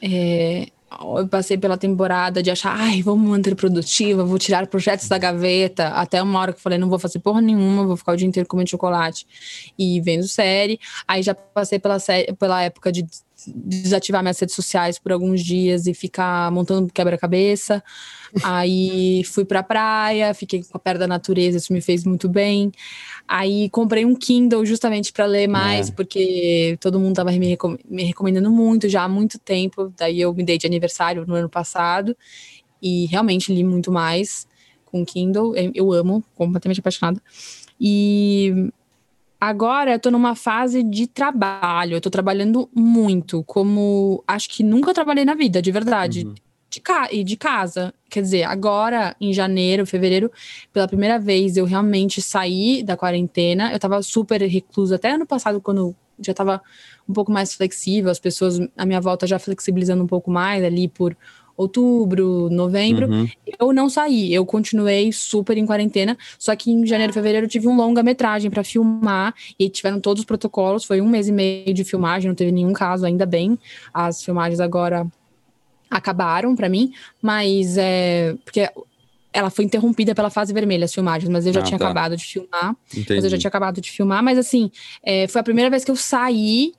É, 0.00 0.68
eu 1.00 1.28
passei 1.28 1.56
pela 1.56 1.76
temporada 1.76 2.42
de 2.42 2.50
achar, 2.50 2.74
ai, 2.78 3.02
vamos 3.02 3.28
manter 3.28 3.54
produtiva, 3.54 4.24
vou 4.24 4.38
tirar 4.38 4.66
projetos 4.66 5.08
da 5.08 5.16
gaveta, 5.16 5.88
até 5.88 6.22
uma 6.22 6.38
hora 6.38 6.52
que 6.52 6.58
eu 6.58 6.62
falei, 6.62 6.78
não 6.78 6.88
vou 6.88 6.98
fazer 6.98 7.18
porra 7.20 7.40
nenhuma, 7.40 7.86
vou 7.86 7.96
ficar 7.96 8.12
o 8.12 8.16
dia 8.16 8.26
inteiro 8.26 8.48
comendo 8.48 8.68
chocolate 8.68 9.26
e 9.78 10.00
vendo 10.00 10.26
série. 10.26 10.78
Aí 11.06 11.22
já 11.22 11.34
passei 11.34 11.78
pela, 11.78 11.98
pela 12.38 12.62
época 12.62 12.92
de 12.92 13.06
desativar 13.46 14.22
minhas 14.22 14.38
redes 14.38 14.54
sociais 14.54 14.98
por 14.98 15.12
alguns 15.12 15.42
dias 15.42 15.86
e 15.86 15.94
ficar 15.94 16.50
montando 16.50 16.92
quebra-cabeça. 16.92 17.82
Aí 18.42 19.22
fui 19.24 19.44
pra 19.44 19.62
praia, 19.62 20.32
fiquei 20.34 20.62
com 20.62 20.76
a 20.76 20.80
perto 20.80 21.00
da 21.00 21.06
natureza, 21.06 21.58
isso 21.58 21.72
me 21.72 21.80
fez 21.80 22.04
muito 22.04 22.28
bem. 22.28 22.72
Aí 23.26 23.68
comprei 23.70 24.04
um 24.04 24.14
Kindle 24.14 24.64
justamente 24.64 25.12
para 25.12 25.26
ler 25.26 25.48
mais, 25.48 25.88
é. 25.88 25.92
porque 25.92 26.78
todo 26.80 26.98
mundo 26.98 27.16
tava 27.16 27.30
me, 27.32 27.46
recom 27.46 27.76
me 27.88 28.04
recomendando 28.04 28.50
muito 28.50 28.88
já 28.88 29.04
há 29.04 29.08
muito 29.08 29.38
tempo. 29.38 29.92
Daí 29.96 30.20
eu 30.20 30.32
me 30.34 30.44
dei 30.44 30.58
de 30.58 30.66
aniversário 30.66 31.26
no 31.26 31.34
ano 31.34 31.48
passado 31.48 32.16
e 32.80 33.06
realmente 33.06 33.52
li 33.52 33.62
muito 33.62 33.92
mais 33.92 34.46
com 34.84 35.04
Kindle. 35.04 35.54
Eu 35.74 35.92
amo, 35.92 36.24
completamente 36.34 36.80
apaixonada. 36.80 37.20
E 37.80 38.70
Agora 39.44 39.90
eu 39.90 39.98
tô 39.98 40.08
numa 40.08 40.36
fase 40.36 40.84
de 40.84 41.08
trabalho. 41.08 41.96
Eu 41.96 42.00
tô 42.00 42.08
trabalhando 42.08 42.70
muito, 42.72 43.42
como 43.42 44.22
acho 44.24 44.48
que 44.48 44.62
nunca 44.62 44.94
trabalhei 44.94 45.24
na 45.24 45.34
vida, 45.34 45.60
de 45.60 45.72
verdade. 45.72 46.24
Uhum. 46.24 46.34
De 46.70 46.80
ca 46.80 47.08
e 47.10 47.24
de 47.24 47.36
casa. 47.36 47.92
Quer 48.08 48.22
dizer, 48.22 48.44
agora, 48.44 49.16
em 49.20 49.32
janeiro, 49.32 49.84
fevereiro, 49.84 50.30
pela 50.72 50.86
primeira 50.86 51.18
vez 51.18 51.56
eu 51.56 51.64
realmente 51.64 52.22
saí 52.22 52.84
da 52.84 52.96
quarentena. 52.96 53.72
Eu 53.72 53.80
tava 53.80 54.00
super 54.00 54.40
reclusa 54.40 54.94
até 54.94 55.10
ano 55.10 55.26
passado, 55.26 55.60
quando 55.60 55.92
já 56.20 56.32
tava 56.32 56.62
um 57.08 57.12
pouco 57.12 57.32
mais 57.32 57.52
flexível, 57.52 58.12
as 58.12 58.20
pessoas 58.20 58.60
à 58.76 58.86
minha 58.86 59.00
volta 59.00 59.26
já 59.26 59.40
flexibilizando 59.40 60.04
um 60.04 60.06
pouco 60.06 60.30
mais 60.30 60.62
ali 60.62 60.86
por 60.86 61.16
outubro, 61.56 62.48
novembro, 62.50 63.08
uhum. 63.08 63.28
eu 63.60 63.72
não 63.72 63.88
saí, 63.88 64.32
eu 64.32 64.44
continuei 64.44 65.12
super 65.12 65.56
em 65.56 65.66
quarentena, 65.66 66.16
só 66.38 66.54
que 66.56 66.70
em 66.70 66.86
janeiro, 66.86 67.12
fevereiro 67.12 67.46
eu 67.46 67.50
tive 67.50 67.68
um 67.68 67.76
longa-metragem 67.76 68.50
para 68.50 68.64
filmar 68.64 69.34
e 69.58 69.68
tiveram 69.68 70.00
todos 70.00 70.20
os 70.20 70.26
protocolos, 70.26 70.84
foi 70.84 71.00
um 71.00 71.08
mês 71.08 71.28
e 71.28 71.32
meio 71.32 71.72
de 71.72 71.84
filmagem, 71.84 72.28
não 72.28 72.34
teve 72.34 72.52
nenhum 72.52 72.72
caso, 72.72 73.04
ainda 73.04 73.26
bem. 73.26 73.58
As 73.92 74.22
filmagens 74.22 74.60
agora 74.60 75.06
acabaram 75.90 76.56
para 76.56 76.68
mim, 76.68 76.92
mas 77.20 77.76
é 77.76 78.34
porque 78.44 78.68
ela 79.32 79.50
foi 79.50 79.64
interrompida 79.64 80.14
pela 80.14 80.30
fase 80.30 80.52
vermelha, 80.52 80.84
as 80.84 80.92
filmagens, 80.92 81.30
mas 81.30 81.46
eu 81.46 81.52
já 81.52 81.60
ah, 81.60 81.62
tinha 81.62 81.78
tá. 81.78 81.86
acabado 81.86 82.16
de 82.16 82.24
filmar. 82.24 82.76
Entendi. 82.90 83.14
Mas 83.14 83.24
eu 83.24 83.30
já 83.30 83.38
tinha 83.38 83.48
acabado 83.48 83.80
de 83.80 83.90
filmar, 83.90 84.22
mas 84.22 84.38
assim, 84.38 84.70
é, 85.02 85.26
foi 85.26 85.40
a 85.40 85.44
primeira 85.44 85.70
vez 85.70 85.84
que 85.84 85.90
eu 85.90 85.96
saí 85.96 86.72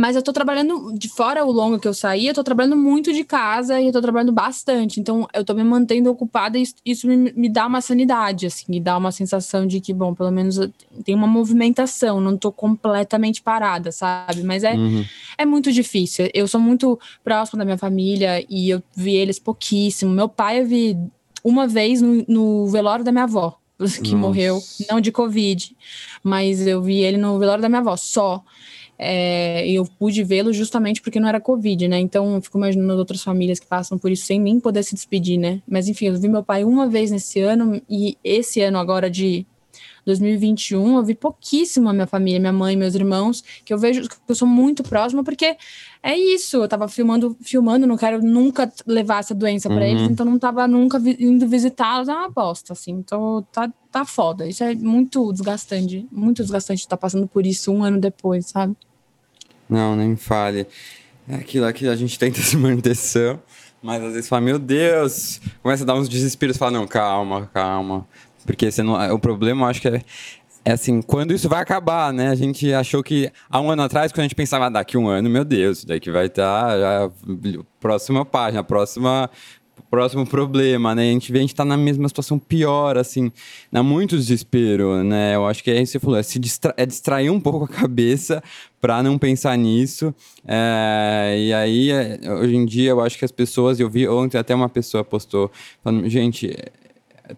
mas 0.00 0.16
eu 0.16 0.22
tô 0.22 0.32
trabalhando, 0.32 0.94
de 0.94 1.10
fora 1.10 1.44
o 1.44 1.52
longo 1.52 1.78
que 1.78 1.86
eu 1.86 1.92
saí, 1.92 2.26
eu 2.26 2.32
tô 2.32 2.42
trabalhando 2.42 2.74
muito 2.74 3.12
de 3.12 3.22
casa 3.22 3.78
e 3.78 3.84
eu 3.84 3.92
tô 3.92 4.00
trabalhando 4.00 4.32
bastante. 4.32 4.98
Então, 4.98 5.28
eu 5.34 5.44
tô 5.44 5.52
me 5.52 5.62
mantendo 5.62 6.10
ocupada 6.10 6.58
e 6.58 6.64
isso 6.86 7.06
me, 7.06 7.30
me 7.34 7.50
dá 7.50 7.66
uma 7.66 7.82
sanidade, 7.82 8.46
assim, 8.46 8.64
me 8.66 8.80
dá 8.80 8.96
uma 8.96 9.12
sensação 9.12 9.66
de 9.66 9.78
que, 9.78 9.92
bom, 9.92 10.14
pelo 10.14 10.30
menos 10.30 10.58
tem 11.04 11.14
uma 11.14 11.26
movimentação, 11.26 12.18
não 12.18 12.34
tô 12.34 12.50
completamente 12.50 13.42
parada, 13.42 13.92
sabe? 13.92 14.42
Mas 14.42 14.64
é, 14.64 14.72
uhum. 14.72 15.04
é 15.36 15.44
muito 15.44 15.70
difícil. 15.70 16.30
Eu 16.32 16.48
sou 16.48 16.62
muito 16.62 16.98
próxima 17.22 17.58
da 17.58 17.66
minha 17.66 17.76
família 17.76 18.42
e 18.48 18.70
eu 18.70 18.82
vi 18.96 19.16
eles 19.16 19.38
pouquíssimo. 19.38 20.10
Meu 20.10 20.30
pai 20.30 20.62
eu 20.62 20.66
vi 20.66 20.96
uma 21.44 21.68
vez 21.68 22.00
no, 22.00 22.24
no 22.26 22.66
velório 22.68 23.04
da 23.04 23.12
minha 23.12 23.24
avó, 23.24 23.58
que 24.02 24.12
Nossa. 24.12 24.16
morreu, 24.16 24.62
não 24.88 24.98
de 24.98 25.12
Covid, 25.12 25.76
mas 26.24 26.66
eu 26.66 26.80
vi 26.80 27.00
ele 27.00 27.18
no 27.18 27.38
velório 27.38 27.60
da 27.60 27.68
minha 27.68 27.82
avó, 27.82 27.98
só. 27.98 28.42
É, 29.02 29.66
eu 29.66 29.86
pude 29.98 30.22
vê-lo 30.22 30.52
justamente 30.52 31.00
porque 31.00 31.18
não 31.18 31.26
era 31.26 31.40
Covid, 31.40 31.88
né? 31.88 31.98
Então, 31.98 32.34
eu 32.34 32.42
fico 32.42 32.58
imaginando 32.58 32.98
outras 32.98 33.22
famílias 33.22 33.58
que 33.58 33.66
passam 33.66 33.96
por 33.96 34.10
isso 34.10 34.26
sem 34.26 34.38
nem 34.38 34.60
poder 34.60 34.82
se 34.82 34.94
despedir, 34.94 35.38
né? 35.38 35.62
Mas, 35.66 35.88
enfim, 35.88 36.08
eu 36.08 36.20
vi 36.20 36.28
meu 36.28 36.42
pai 36.42 36.64
uma 36.64 36.86
vez 36.86 37.10
nesse 37.10 37.40
ano 37.40 37.80
e 37.88 38.18
esse 38.22 38.60
ano 38.60 38.76
agora 38.76 39.08
de 39.08 39.46
2021, 40.04 40.96
eu 40.96 41.02
vi 41.02 41.14
pouquíssimo 41.14 41.88
a 41.88 41.94
minha 41.94 42.06
família, 42.06 42.38
minha 42.38 42.52
mãe, 42.52 42.76
meus 42.76 42.94
irmãos, 42.94 43.42
que 43.64 43.72
eu 43.72 43.78
vejo 43.78 44.06
que 44.06 44.16
eu 44.28 44.34
sou 44.34 44.46
muito 44.46 44.82
próxima, 44.82 45.24
porque 45.24 45.56
é 46.02 46.18
isso, 46.18 46.58
eu 46.58 46.68
tava 46.68 46.86
filmando, 46.86 47.34
filmando, 47.40 47.86
não 47.86 47.96
quero 47.96 48.22
nunca 48.22 48.70
levar 48.86 49.20
essa 49.20 49.34
doença 49.34 49.68
para 49.68 49.78
uhum. 49.78 49.82
eles, 49.82 50.10
então 50.10 50.26
não 50.26 50.38
tava 50.38 50.68
nunca 50.68 50.98
vi, 50.98 51.16
indo 51.18 51.46
visitá-los, 51.46 52.08
é 52.08 52.12
uma 52.12 52.28
bosta, 52.28 52.74
assim, 52.74 52.92
então 52.92 53.46
tá, 53.50 53.72
tá 53.90 54.04
foda. 54.04 54.46
Isso 54.46 54.62
é 54.62 54.74
muito 54.74 55.32
desgastante, 55.32 56.06
muito 56.10 56.42
desgastante 56.42 56.80
estar 56.80 56.96
tá 56.96 57.00
passando 57.00 57.26
por 57.26 57.46
isso 57.46 57.72
um 57.72 57.82
ano 57.82 57.98
depois, 57.98 58.46
sabe? 58.46 58.76
Não, 59.70 59.94
nem 59.94 60.16
fale. 60.16 60.66
É 61.28 61.36
aquilo, 61.36 61.64
aquilo, 61.66 61.92
a 61.92 61.96
gente 61.96 62.18
tenta 62.18 62.40
se 62.42 62.56
manter 62.56 62.96
sã, 62.96 63.38
mas 63.80 64.02
às 64.02 64.12
vezes 64.12 64.28
fala, 64.28 64.42
meu 64.42 64.58
Deus, 64.58 65.40
começa 65.62 65.84
a 65.84 65.86
dar 65.86 65.94
uns 65.94 66.08
desesperos, 66.08 66.56
fala, 66.56 66.72
não, 66.72 66.86
calma, 66.86 67.48
calma. 67.54 68.06
Porque 68.44 68.70
você 68.70 68.82
não, 68.82 68.94
o 69.14 69.18
problema, 69.18 69.66
eu 69.66 69.70
acho 69.70 69.80
que 69.80 69.88
é, 69.88 70.02
é 70.64 70.72
assim, 70.72 71.00
quando 71.00 71.32
isso 71.32 71.48
vai 71.48 71.62
acabar, 71.62 72.12
né? 72.12 72.28
A 72.28 72.34
gente 72.34 72.72
achou 72.72 73.02
que 73.02 73.30
há 73.48 73.60
um 73.60 73.70
ano 73.70 73.82
atrás, 73.82 74.12
quando 74.12 74.20
a 74.20 74.22
gente 74.24 74.34
pensava, 74.34 74.66
ah, 74.66 74.70
daqui 74.70 74.98
um 74.98 75.08
ano, 75.08 75.30
meu 75.30 75.44
Deus, 75.44 75.84
daqui 75.84 76.10
vai 76.10 76.26
estar 76.26 76.68
tá, 76.68 76.78
já, 76.78 77.10
próxima 77.78 78.24
página, 78.24 78.64
próxima 78.64 79.30
próximo 79.90 80.24
problema, 80.24 80.94
né? 80.94 81.10
A 81.10 81.12
gente 81.12 81.32
vê 81.32 81.38
a 81.38 81.40
gente 81.42 81.54
tá 81.54 81.64
na 81.64 81.76
mesma 81.76 82.06
situação 82.08 82.38
pior, 82.38 82.96
assim, 82.96 83.32
dá 83.72 83.82
muito 83.82 84.16
desespero, 84.16 85.02
né? 85.02 85.34
Eu 85.34 85.46
acho 85.46 85.64
que 85.64 85.70
é 85.70 85.82
isso 85.82 85.92
que 85.92 85.98
você 85.98 86.00
falou, 86.00 86.18
é, 86.18 86.22
se 86.22 86.38
distra 86.38 86.72
é 86.76 86.86
distrair 86.86 87.30
um 87.30 87.40
pouco 87.40 87.64
a 87.64 87.68
cabeça 87.68 88.42
para 88.80 89.02
não 89.02 89.18
pensar 89.18 89.56
nisso. 89.56 90.14
É, 90.46 91.36
e 91.38 91.52
aí, 91.52 91.90
é, 91.90 92.18
hoje 92.32 92.56
em 92.56 92.64
dia, 92.64 92.90
eu 92.90 93.00
acho 93.00 93.18
que 93.18 93.24
as 93.24 93.32
pessoas, 93.32 93.78
eu 93.78 93.90
vi 93.90 94.08
ontem 94.08 94.38
até 94.38 94.54
uma 94.54 94.68
pessoa 94.68 95.04
postou, 95.04 95.50
falando, 95.82 96.08
gente, 96.08 96.56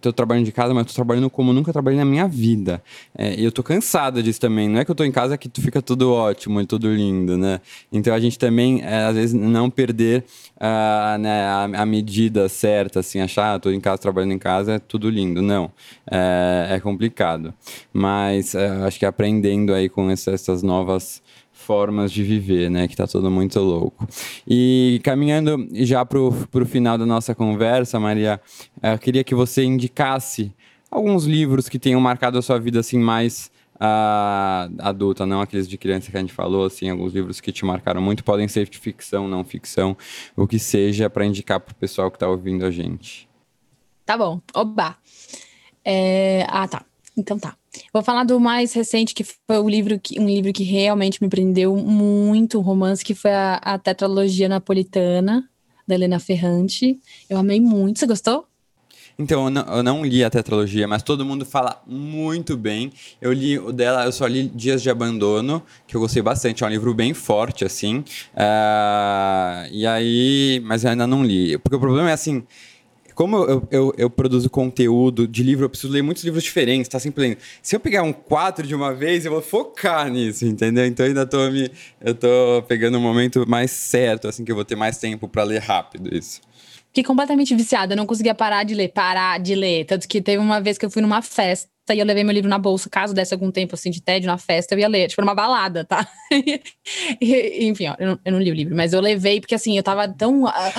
tô 0.01 0.13
trabalhando 0.13 0.45
de 0.45 0.53
casa, 0.53 0.73
mas 0.75 0.87
tô 0.87 0.93
trabalhando 0.93 1.29
como 1.31 1.53
nunca 1.53 1.73
trabalhei 1.73 1.99
na 1.99 2.05
minha 2.05 2.27
vida. 2.27 2.83
É, 3.17 3.35
e 3.35 3.45
eu 3.45 3.53
tô 3.53 3.63
cansada 3.63 4.23
disso 4.23 4.41
também. 4.41 4.69
Não 4.69 4.81
é 4.81 4.85
que 4.85 4.91
eu 4.91 4.95
tô 4.95 5.05
em 5.05 5.13
casa 5.13 5.37
que 5.37 5.51
fica 5.61 5.83
tudo 5.83 6.13
ótimo 6.13 6.61
e 6.61 6.67
tudo 6.67 6.93
lindo, 6.93 7.37
né? 7.37 7.61
Então 7.93 8.15
a 8.15 8.21
gente 8.21 8.39
também, 8.39 8.83
é, 8.83 9.05
às 9.05 9.15
vezes, 9.15 9.35
não 9.35 9.71
perder 9.71 10.25
uh, 10.57 11.19
né, 11.19 11.45
a, 11.45 11.65
a, 11.83 11.87
medida 11.87 12.49
certa, 12.49 13.01
assim, 13.01 13.21
achar, 13.21 13.55
ah, 13.55 13.59
tô 13.59 13.71
em 13.71 13.81
casa 13.81 13.99
trabalhando 13.99 14.33
em 14.33 14.39
casa, 14.39 14.75
é 14.75 14.79
tudo 14.79 15.09
lindo. 15.11 15.43
Não. 15.43 15.71
É, 16.11 16.69
é 16.77 16.81
complicado. 16.81 17.55
Mas 17.93 18.55
é, 18.55 18.69
acho 18.85 18.99
que 18.99 19.07
aprendendo 19.07 19.75
aí 19.75 19.89
com 19.89 20.11
essas 20.11 20.63
novas 20.63 21.23
formas 21.63 22.13
de 22.13 22.23
viver, 22.23 22.71
né? 22.71 22.87
Que 22.87 22.97
tá 22.97 23.07
tudo 23.07 23.31
muito 23.31 23.59
louco. 23.61 24.07
E 24.47 25.01
caminhando 25.03 25.69
já 25.73 26.05
pro, 26.05 26.33
pro 26.51 26.67
final 26.67 26.99
da 26.99 27.07
nossa 27.07 27.35
conversa, 27.35 27.99
Maria, 27.99 28.41
eu 28.83 28.99
queria 28.99 29.25
que 29.25 29.35
você 29.35 29.65
indicasse 29.65 30.53
alguns 30.91 31.25
livros 31.25 31.69
que 31.69 31.79
tenham 31.79 32.01
marcado 32.01 32.37
a 32.37 32.43
sua 32.43 32.59
vida 32.59 32.81
assim 32.81 32.99
mais 32.99 33.51
uh, 33.77 34.73
adulta, 34.79 35.27
não 35.27 35.41
aqueles 35.41 35.69
de 35.69 35.77
criança 35.77 36.11
que 36.11 36.17
a 36.17 36.21
gente 36.21 36.33
falou, 36.33 36.67
assim, 36.67 36.89
alguns 36.89 37.13
livros 37.13 37.41
que 37.41 37.51
te 37.51 37.65
marcaram 37.65 38.01
muito, 38.01 38.23
podem 38.23 38.47
ser 38.47 38.69
de 38.69 38.79
ficção, 38.79 39.27
não 39.27 39.45
ficção, 39.45 39.97
o 40.37 40.47
que 40.47 40.59
seja, 40.59 41.11
para 41.11 41.25
indicar 41.25 41.59
pro 41.59 41.75
pessoal 41.75 42.11
que 42.11 42.19
tá 42.19 42.29
ouvindo 42.29 42.65
a 42.65 42.71
gente. 42.71 43.29
Tá 44.05 44.17
bom, 44.17 44.41
oba. 44.55 44.97
É... 45.85 46.45
Ah, 46.49 46.69
tá. 46.69 46.85
Então 47.17 47.39
tá. 47.39 47.57
Vou 47.93 48.03
falar 48.03 48.25
do 48.25 48.39
mais 48.39 48.73
recente, 48.73 49.15
que 49.15 49.25
foi 49.25 49.59
o 49.59 49.69
livro 49.69 49.99
que, 49.99 50.21
um 50.21 50.27
livro 50.27 50.53
que 50.53 50.63
realmente 50.63 51.23
me 51.23 51.29
prendeu 51.29 51.77
muito, 51.77 52.59
um 52.59 52.63
romance, 52.63 53.05
que 53.05 53.15
foi 53.15 53.33
a, 53.33 53.55
a 53.57 53.79
Tetralogia 53.79 54.49
Napolitana, 54.49 55.49
da 55.87 55.95
Helena 55.95 56.19
Ferrante. 56.19 56.99
Eu 57.29 57.39
amei 57.39 57.61
muito. 57.61 57.99
Você 57.99 58.07
gostou? 58.07 58.47
Então, 59.19 59.45
eu 59.45 59.51
não, 59.51 59.63
eu 59.77 59.83
não, 59.83 60.05
li 60.05 60.25
a 60.25 60.31
tetralogia, 60.31 60.89
mas 60.89 61.03
todo 61.03 61.25
mundo 61.25 61.45
fala 61.45 61.83
muito 61.87 62.57
bem. 62.57 62.91
Eu 63.21 63.33
li 63.33 63.59
o 63.59 63.71
dela, 63.71 64.05
eu 64.05 64.13
só 64.13 64.27
li 64.27 64.49
Dias 64.49 64.83
de 64.83 64.91
Abandono, 64.91 65.63
que 65.87 65.95
eu 65.95 66.01
gostei 66.01 66.23
bastante. 66.23 66.65
É 66.65 66.67
um 66.67 66.71
livro 66.71 66.95
bem 66.95 67.13
forte, 67.13 67.65
assim. 67.65 67.99
Uh, 68.35 69.69
e 69.71 69.87
aí, 69.87 70.63
mas 70.65 70.85
eu 70.85 70.91
ainda 70.91 71.07
não 71.07 71.23
li. 71.23 71.59
Porque 71.59 71.77
o 71.77 71.81
problema 71.81 72.11
é 72.11 72.13
assim 72.13 72.43
como 73.15 73.37
eu, 73.37 73.69
eu, 73.71 73.95
eu, 73.97 74.11
produzo 74.11 74.49
conteúdo 74.49 75.27
de 75.27 75.43
livro, 75.43 75.65
eu 75.65 75.69
preciso 75.71 75.93
ler 75.93 76.03
muitos 76.03 76.25
livros 76.25 76.43
diferentes, 76.43 76.89
tá 76.89 76.99
sempre 76.99 77.23
lendo. 77.23 77.39
Se 77.63 77.77
eu 77.77 77.81
pegar 77.81 78.03
um 78.03 78.13
quatro 78.13 78.67
de 78.67 78.75
uma 78.75 78.95
vez, 78.95 79.25
eu 79.25 79.33
vou 79.33 79.43
focar 79.43 80.11
nisso, 80.11 80.45
entendeu? 80.45 80.87
Então 80.87 81.07
ainda 81.07 81.27
tô 81.27 81.51
me. 81.51 81.71
Eu 82.01 82.15
tô 82.15 82.63
pegando 82.69 82.99
um 82.99 83.01
momento 83.01 83.49
mais 83.49 83.71
certo, 83.71 84.29
assim, 84.29 84.45
que 84.45 84.53
eu 84.53 84.57
vou 84.57 84.65
ter 84.65 84.77
mais 84.77 84.99
tempo 84.99 85.29
para 85.29 85.43
ler 85.43 85.61
rápido 85.61 86.15
isso. 86.15 86.41
Fiquei 86.89 87.05
completamente 87.05 87.55
viciada, 87.55 87.97
não 87.97 88.05
conseguia 88.05 88.35
parar 88.35 88.65
de 88.65 88.75
ler, 88.75 88.89
parar 88.89 89.41
de 89.41 89.55
ler. 89.55 89.87
Tanto 89.87 90.07
que 90.07 90.21
teve 90.21 90.39
uma 90.39 90.61
vez 90.61 90.77
que 90.77 90.85
eu 90.85 90.91
fui 90.91 91.01
numa 91.01 91.23
festa 91.23 91.72
e 91.91 91.99
eu 91.99 92.07
levei 92.07 92.23
meu 92.23 92.33
livro 92.33 92.49
na 92.49 92.59
bolsa, 92.59 92.89
caso 92.89 93.13
desse 93.13 93.35
algum 93.35 93.51
tempo 93.51 93.75
assim 93.75 93.91
de 93.91 94.01
tédio 94.01 94.29
na 94.29 94.39
festa, 94.39 94.75
eu 94.75 94.79
ia 94.79 94.89
ler, 94.89 95.09
tipo, 95.09 95.21
numa 95.21 95.35
balada, 95.35 95.85
tá? 95.85 96.07
e, 97.21 97.67
enfim, 97.67 97.89
ó, 97.89 97.97
eu 97.99 98.07
não, 98.07 98.19
eu 98.25 98.33
não, 98.33 98.41
li 98.41 98.51
o 98.51 98.55
livro, 98.55 98.77
mas 98.77 98.93
eu 98.93 99.01
levei 99.01 99.41
porque 99.41 99.55
assim, 99.55 99.77
eu 99.77 99.83
tava 99.83 100.07
tão. 100.09 100.47
Ah, 100.47 100.73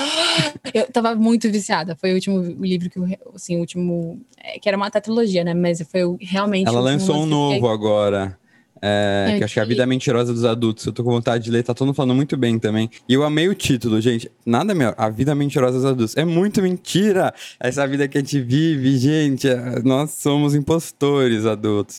eu 0.74 0.90
tava 0.92 1.14
muito 1.14 1.52
viciada. 1.52 1.96
Foi 1.96 2.12
o 2.12 2.16
último 2.16 2.42
livro 2.64 2.90
que 2.90 2.98
eu, 2.98 3.06
assim, 3.36 3.58
o 3.58 3.60
último. 3.60 4.22
É, 4.38 4.58
que 4.58 4.68
era 4.68 4.78
uma 4.78 4.90
tetralogia, 4.90 5.44
né? 5.44 5.54
Mas 5.54 5.82
foi 5.92 6.02
realmente. 6.22 6.68
Ela 6.68 6.80
lançou 6.80 7.18
um 7.18 7.26
novo 7.26 7.56
fiquei... 7.56 7.70
agora. 7.70 8.38
É, 8.86 9.28
é, 9.30 9.38
que 9.38 9.44
acho 9.46 9.54
que 9.54 9.60
é 9.62 9.64
A 9.64 9.66
Vida 9.66 9.86
Mentirosa 9.86 10.34
dos 10.34 10.44
Adultos. 10.44 10.86
Eu 10.86 10.92
tô 10.92 11.06
com 11.06 11.10
vontade 11.10 11.46
de 11.46 11.50
ler, 11.52 11.64
tá 11.64 11.74
todo 11.74 11.88
mundo 11.88 11.96
falando 11.96 12.14
muito 12.14 12.36
bem 12.36 12.60
também. 12.60 12.90
E 13.08 13.14
eu 13.14 13.24
amei 13.24 13.48
o 13.48 13.56
título, 13.56 14.02
gente. 14.02 14.30
Nada 14.46 14.76
melhor. 14.76 14.94
A 14.98 15.10
Vida 15.10 15.34
Mentirosa 15.34 15.78
dos 15.78 15.86
Adultos. 15.86 16.18
É 16.18 16.26
muito 16.26 16.62
mentira 16.62 17.34
essa 17.58 17.88
vida 17.88 18.10
que 18.10 18.18
a 18.18 18.22
gente 18.22 18.42
vive, 18.42 18.98
gente. 18.98 19.48
É, 19.48 19.82
nós 19.84 20.12
somos 20.12 20.54
impostores 20.54 21.46
adultos. 21.46 21.98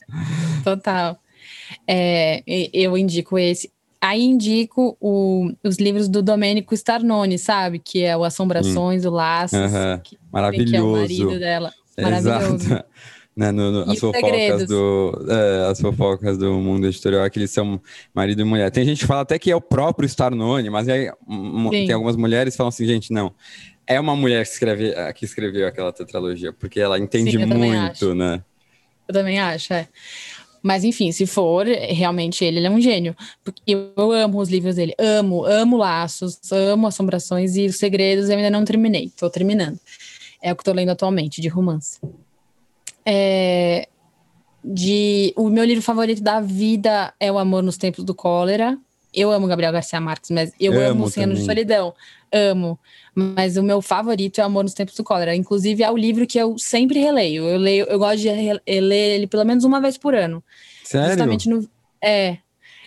Total. 0.63 1.17
É, 1.87 2.43
eu 2.71 2.95
indico 2.95 3.39
esse. 3.39 3.71
Aí 3.99 4.21
indico 4.21 4.95
o, 5.01 5.51
os 5.63 5.77
livros 5.77 6.07
do 6.07 6.21
Domênico 6.21 6.75
Starnone, 6.75 7.39
sabe? 7.39 7.79
Que 7.79 8.03
é 8.03 8.15
o 8.15 8.23
Assombrações, 8.23 9.05
hum. 9.05 9.09
o 9.09 9.11
Laços. 9.11 9.57
Que, 10.03 10.19
Maravilhoso. 10.31 10.71
Que 10.71 10.77
é 10.77 10.81
o 10.83 10.91
marido 10.91 11.39
dela. 11.39 11.73
Maravilhoso. 11.97 12.65
Exato 12.67 12.85
né, 13.35 13.51
no, 13.51 13.71
no, 13.71 13.91
as 13.91 13.99
fofocas 13.99 14.65
do 14.65 15.25
é, 15.29 15.69
as 15.69 15.81
fofocas 15.81 16.37
do 16.37 16.53
mundo 16.53 16.87
editorial 16.87 17.25
é 17.25 17.29
que 17.29 17.37
eles 17.37 17.51
são 17.51 17.81
marido 18.13 18.41
e 18.41 18.45
mulher. 18.45 18.71
Tem 18.71 18.85
gente 18.85 18.99
que 18.99 19.05
fala 19.05 19.21
até 19.21 19.37
que 19.37 19.51
é 19.51 19.55
o 19.55 19.61
próprio 19.61 20.05
Starnone, 20.05 20.69
mas 20.69 20.87
aí, 20.87 21.11
tem 21.71 21.91
algumas 21.91 22.15
mulheres 22.15 22.53
que 22.53 22.57
falam 22.57 22.69
assim, 22.69 22.85
gente, 22.85 23.11
não. 23.11 23.33
É 23.85 23.99
uma 23.99 24.15
mulher 24.15 24.43
que, 24.45 24.51
escreve, 24.51 24.93
que 25.13 25.25
escreveu 25.25 25.67
aquela 25.67 25.91
tetralogia, 25.91 26.53
porque 26.53 26.79
ela 26.79 26.97
entende 26.97 27.31
Sim, 27.31 27.45
muito, 27.45 28.15
né? 28.15 28.41
Eu 29.07 29.13
também 29.13 29.39
acho, 29.39 29.73
é. 29.73 29.87
Mas 30.63 30.83
enfim, 30.83 31.11
se 31.11 31.27
for, 31.27 31.67
realmente 31.67 32.43
ele, 32.43 32.57
ele 32.57 32.65
é 32.65 32.69
um 32.71 32.81
gênio. 32.81 33.15
Porque 33.43 33.61
eu 33.67 34.11
amo 34.11 34.39
os 34.39 34.49
livros 34.49 34.77
dele. 34.77 34.95
Amo, 34.97 35.45
amo 35.45 35.77
Laços, 35.77 36.39
amo 36.51 36.87
Assombrações 36.87 37.55
e 37.55 37.67
Os 37.67 37.75
Segredos 37.75 38.29
eu 38.29 38.37
ainda 38.37 38.49
não 38.49 38.65
terminei. 38.65 39.11
Tô 39.15 39.29
terminando. 39.29 39.79
É 40.41 40.51
o 40.51 40.55
que 40.55 40.63
tô 40.63 40.73
lendo 40.73 40.89
atualmente, 40.89 41.39
de 41.39 41.47
romance. 41.49 41.99
É, 43.05 43.87
de 44.63 45.31
o 45.35 45.49
meu 45.49 45.63
livro 45.63 45.83
favorito 45.83 46.23
da 46.23 46.41
vida 46.41 47.13
é 47.19 47.31
O 47.31 47.37
Amor 47.37 47.61
nos 47.61 47.77
Tempos 47.77 48.03
do 48.03 48.15
Cólera. 48.15 48.77
Eu 49.13 49.31
amo 49.31 49.47
Gabriel 49.47 49.71
Garcia 49.71 50.01
Marques, 50.01 50.31
mas 50.31 50.51
eu 50.59 50.73
amo, 50.73 51.05
amo 51.05 51.33
de 51.35 51.45
Solidão. 51.45 51.93
Amo. 52.33 52.77
Mas 53.13 53.55
o 53.55 53.63
meu 53.63 53.81
favorito 53.81 54.39
é 54.39 54.43
O 54.43 54.47
Amor 54.47 54.63
nos 54.63 54.73
Tempos 54.73 54.95
do 54.95 55.03
Cólera. 55.03 55.35
Inclusive, 55.35 55.83
é 55.83 55.91
o 55.91 55.95
livro 55.95 56.27
que 56.27 56.37
eu 56.37 56.57
sempre 56.57 56.99
releio. 56.99 57.43
Eu 57.43 57.57
leio, 57.57 57.85
eu 57.85 57.99
gosto 57.99 58.17
de 58.17 58.29
ler 58.29 59.15
ele 59.15 59.27
pelo 59.27 59.45
menos 59.45 59.63
uma 59.63 59.79
vez 59.79 59.97
por 59.97 60.15
ano. 60.15 60.43
Sério? 60.83 61.09
Justamente 61.09 61.47
no. 61.47 61.69
É. 62.03 62.37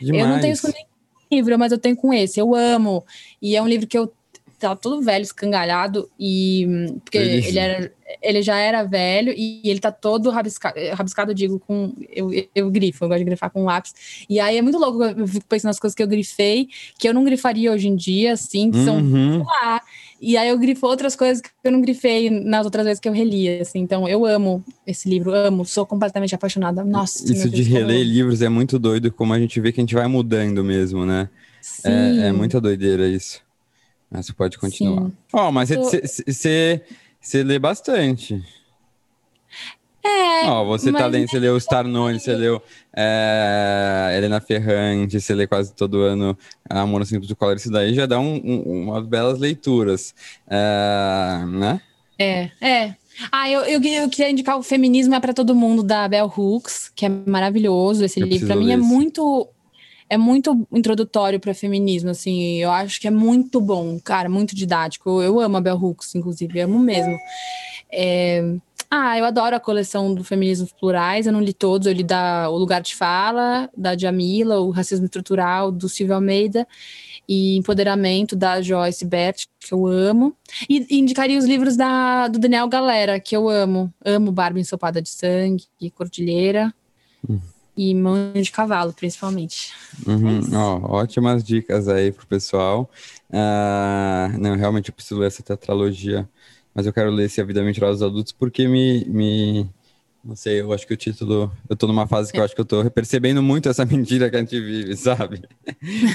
Demais. 0.00 0.22
Eu 0.22 0.28
não 0.28 0.40
tenho 0.40 0.52
isso 0.52 0.62
com 0.62 0.72
nenhum 0.72 0.88
livro, 1.30 1.58
mas 1.58 1.72
eu 1.72 1.78
tenho 1.78 1.96
com 1.96 2.12
esse. 2.12 2.38
Eu 2.38 2.54
amo. 2.54 3.04
E 3.40 3.56
é 3.56 3.62
um 3.62 3.68
livro 3.68 3.86
que 3.86 3.96
eu 3.96 4.12
tava 4.58 4.76
todo 4.76 5.02
velho, 5.02 5.22
escangalhado, 5.22 6.10
e 6.18 6.66
porque 7.04 7.18
ele 7.18 7.58
era, 7.58 7.92
ele 8.22 8.42
já 8.42 8.56
era 8.56 8.82
velho 8.82 9.32
e 9.36 9.60
ele 9.64 9.80
tá 9.80 9.92
todo 9.92 10.30
rabiscado, 10.30 10.76
rabiscado 10.94 11.34
digo, 11.34 11.58
com 11.58 11.94
eu, 12.08 12.30
eu 12.54 12.70
grifo, 12.70 13.04
eu 13.04 13.08
gosto 13.08 13.18
de 13.18 13.24
grifar 13.24 13.50
com 13.50 13.64
lápis. 13.64 13.94
E 14.28 14.40
aí 14.40 14.56
é 14.56 14.62
muito 14.62 14.78
louco, 14.78 15.02
eu 15.04 15.26
fico 15.26 15.46
pensando 15.46 15.70
nas 15.70 15.78
coisas 15.78 15.94
que 15.94 16.02
eu 16.02 16.08
grifei, 16.08 16.68
que 16.98 17.08
eu 17.08 17.14
não 17.14 17.24
grifaria 17.24 17.72
hoje 17.72 17.88
em 17.88 17.96
dia, 17.96 18.32
assim, 18.32 18.70
que 18.70 18.84
são 18.84 18.98
uhum. 18.98 19.44
lá. 19.44 19.80
E 20.20 20.36
aí 20.36 20.48
eu 20.48 20.58
grifo 20.58 20.86
outras 20.86 21.14
coisas 21.14 21.40
que 21.40 21.50
eu 21.62 21.70
não 21.70 21.80
grifei 21.80 22.28
nas 22.28 22.64
outras 22.64 22.84
vezes 22.84 22.98
que 22.98 23.08
eu 23.08 23.12
reli, 23.12 23.60
assim. 23.60 23.78
Então 23.78 24.08
eu 24.08 24.26
amo 24.26 24.64
esse 24.86 25.08
livro, 25.08 25.32
amo, 25.32 25.64
sou 25.64 25.86
completamente 25.86 26.34
apaixonada. 26.34 26.82
Nossa, 26.82 27.32
isso 27.32 27.48
de 27.48 27.62
reler 27.62 28.04
livros 28.04 28.42
é 28.42 28.48
muito 28.48 28.78
doido, 28.78 29.12
como 29.12 29.32
a 29.32 29.38
gente 29.38 29.60
vê 29.60 29.70
que 29.70 29.80
a 29.80 29.82
gente 29.82 29.94
vai 29.94 30.08
mudando 30.08 30.64
mesmo, 30.64 31.06
né? 31.06 31.28
É, 31.84 32.28
é 32.28 32.32
muita 32.32 32.60
doideira 32.60 33.06
isso. 33.06 33.40
Mas 34.10 34.26
você 34.26 34.32
pode 34.32 34.58
continuar. 34.58 35.10
Ó, 35.32 35.48
oh, 35.48 35.52
mas 35.52 35.68
você 35.68 36.82
Tô... 37.20 37.38
lê 37.44 37.58
bastante. 37.58 38.42
É. 40.04 40.46
Ó, 40.46 40.62
oh, 40.62 40.66
você 40.66 40.92
tá 40.92 41.06
lendo, 41.06 41.28
você 41.28 41.38
leu 41.38 41.54
o 41.54 41.58
Starnone, 41.58 42.18
você 42.18 42.34
leu 42.34 42.62
é, 42.96 44.14
Helena 44.16 44.40
Ferrante, 44.40 45.20
você 45.20 45.34
lê 45.34 45.46
quase 45.46 45.74
todo 45.74 46.00
ano 46.00 46.38
Amor 46.68 47.00
no 47.00 47.06
Simples 47.06 47.28
do 47.28 47.36
Color. 47.36 47.56
Isso 47.56 47.70
daí 47.70 47.94
já 47.94 48.06
dá 48.06 48.18
um, 48.18 48.36
um, 48.36 48.82
umas 48.84 49.06
belas 49.06 49.38
leituras, 49.38 50.14
é, 50.48 51.44
né? 51.46 51.80
É, 52.18 52.50
é. 52.60 52.94
Ah, 53.32 53.50
eu, 53.50 53.62
eu, 53.62 53.82
eu, 53.82 54.08
queria 54.08 54.30
indicar 54.30 54.56
o 54.56 54.62
Feminismo 54.62 55.14
é 55.14 55.20
para 55.20 55.34
Todo 55.34 55.54
Mundo, 55.54 55.82
da 55.82 56.06
Bell 56.06 56.32
Hooks, 56.34 56.90
que 56.94 57.04
é 57.04 57.08
maravilhoso 57.08 58.04
esse 58.04 58.20
eu 58.20 58.26
livro. 58.26 58.46
Para 58.46 58.56
mim 58.56 58.72
é 58.72 58.76
muito 58.76 59.48
é 60.08 60.16
muito 60.16 60.66
introdutório 60.72 61.38
para 61.38 61.52
feminismo, 61.54 62.10
assim. 62.10 62.56
Eu 62.56 62.70
acho 62.70 63.00
que 63.00 63.06
é 63.08 63.10
muito 63.10 63.60
bom, 63.60 63.98
cara, 64.00 64.28
muito 64.28 64.54
didático. 64.54 65.22
Eu 65.22 65.38
amo 65.40 65.56
a 65.56 65.60
Bell 65.60 65.76
Hooks, 65.76 66.14
inclusive, 66.14 66.60
amo 66.60 66.78
mesmo. 66.78 67.16
É... 67.92 68.56
Ah, 68.90 69.18
eu 69.18 69.26
adoro 69.26 69.54
a 69.54 69.60
coleção 69.60 70.14
do 70.14 70.24
Feminismos 70.24 70.72
Plurais. 70.72 71.26
Eu 71.26 71.32
não 71.32 71.42
li 71.42 71.52
todos, 71.52 71.86
eu 71.86 71.92
li 71.92 72.02
da 72.02 72.48
O 72.48 72.56
Lugar 72.56 72.80
de 72.80 72.94
Fala, 72.94 73.68
da 73.76 73.94
Jamila, 73.96 74.60
O 74.60 74.70
Racismo 74.70 75.04
Estrutural, 75.04 75.70
do 75.70 75.90
Silvio 75.90 76.14
Almeida, 76.14 76.66
e 77.28 77.58
Empoderamento, 77.58 78.34
da 78.34 78.62
Joyce 78.62 79.04
Bert, 79.04 79.44
que 79.60 79.74
eu 79.74 79.86
amo. 79.86 80.34
E, 80.70 80.86
e 80.88 80.98
indicaria 80.98 81.38
os 81.38 81.44
livros 81.44 81.76
da, 81.76 82.28
do 82.28 82.38
Daniel 82.38 82.66
Galera, 82.66 83.20
que 83.20 83.36
eu 83.36 83.50
amo. 83.50 83.92
Amo 84.02 84.32
Barba 84.32 84.58
Ensopada 84.58 85.02
de 85.02 85.10
Sangue, 85.10 85.66
Cordilheira. 85.94 86.72
Hum 87.28 87.38
e 87.78 87.94
mão 87.94 88.32
de 88.34 88.50
cavalo, 88.50 88.92
principalmente. 88.92 89.72
Uhum. 90.04 90.40
Oh, 90.52 90.96
ótimas 90.96 91.44
dicas 91.44 91.86
aí 91.86 92.10
pro 92.10 92.26
pessoal. 92.26 92.90
Uh, 93.30 94.36
não, 94.36 94.56
realmente 94.56 94.88
eu 94.88 94.94
preciso 94.94 95.20
ler 95.20 95.28
essa 95.28 95.44
tetralogia, 95.44 96.28
mas 96.74 96.86
eu 96.86 96.92
quero 96.92 97.08
ler 97.12 97.26
esse 97.26 97.40
A 97.40 97.44
Vida 97.44 97.62
Mentirosa 97.62 97.92
dos 97.92 98.02
Adultos 98.02 98.32
porque 98.32 98.66
me, 98.66 99.04
me, 99.04 99.70
não 100.24 100.34
sei, 100.34 100.60
eu 100.60 100.72
acho 100.72 100.86
que 100.86 100.92
o 100.92 100.96
título. 100.96 101.50
Eu 101.68 101.76
tô 101.76 101.86
numa 101.86 102.06
fase 102.06 102.32
que 102.32 102.38
eu 102.38 102.44
acho 102.44 102.54
que 102.54 102.60
eu 102.60 102.64
tô 102.64 102.90
percebendo 102.90 103.42
muito 103.42 103.68
essa 103.68 103.84
mentira 103.86 104.28
que 104.28 104.36
a 104.36 104.40
gente 104.40 104.60
vive, 104.60 104.96
sabe? 104.96 105.42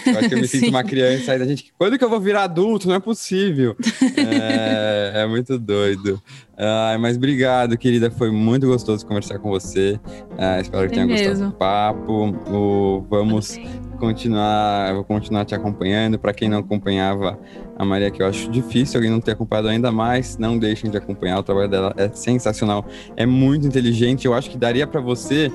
Eu 0.06 0.20
acho 0.20 0.30
que 0.30 0.36
eu 0.36 0.40
me 0.40 0.48
sinto 0.48 0.70
uma 0.70 0.84
criança 0.84 1.32
aí 1.32 1.40
da 1.40 1.46
gente. 1.46 1.74
Quando 1.78 1.98
que 1.98 2.04
eu 2.04 2.10
vou 2.10 2.20
virar 2.20 2.44
adulto? 2.44 2.88
Não 2.88 2.96
é 2.96 3.00
possível. 3.00 3.76
É, 4.18 5.22
é 5.22 5.28
muito 5.28 5.58
doido. 5.58 6.22
Ah, 6.58 6.96
mas 7.00 7.18
obrigado, 7.18 7.78
querida. 7.78 8.12
Foi 8.12 8.30
muito 8.30 8.68
gostoso 8.68 9.06
conversar 9.06 9.40
com 9.40 9.50
você. 9.50 10.00
Ah, 10.38 10.60
espero 10.60 10.88
que 10.88 10.94
tenha 10.94 11.06
mesmo. 11.08 11.30
gostado 11.30 11.52
do 11.52 11.58
papo. 11.58 12.30
O, 12.52 13.06
vamos 13.10 13.58
continuar, 14.04 14.94
vou 14.94 15.04
continuar 15.06 15.46
te 15.46 15.56
acompanhando. 15.56 16.20
Para 16.20 16.34
quem 16.34 16.50
não 16.50 16.58
acompanhava 16.60 17.40
a 17.78 17.86
Maria, 17.86 18.12
que 18.12 18.22
eu 18.22 18.28
acho 18.28 18.52
difícil 18.52 18.98
alguém 18.98 19.10
não 19.10 19.22
ter 19.22 19.32
acompanhado 19.32 19.70
ainda 19.70 19.94
mais, 19.94 20.38
não 20.38 20.58
deixem 20.58 20.92
de 20.92 20.98
acompanhar. 20.98 21.40
O 21.40 21.44
trabalho 21.44 21.70
dela 21.70 21.94
é 21.96 22.10
sensacional, 22.10 22.86
é 23.16 23.26
muito 23.26 23.66
inteligente. 23.66 24.26
Eu 24.26 24.34
acho 24.34 24.50
que 24.50 24.58
daria 24.58 24.86
para 24.86 25.00
você 25.00 25.50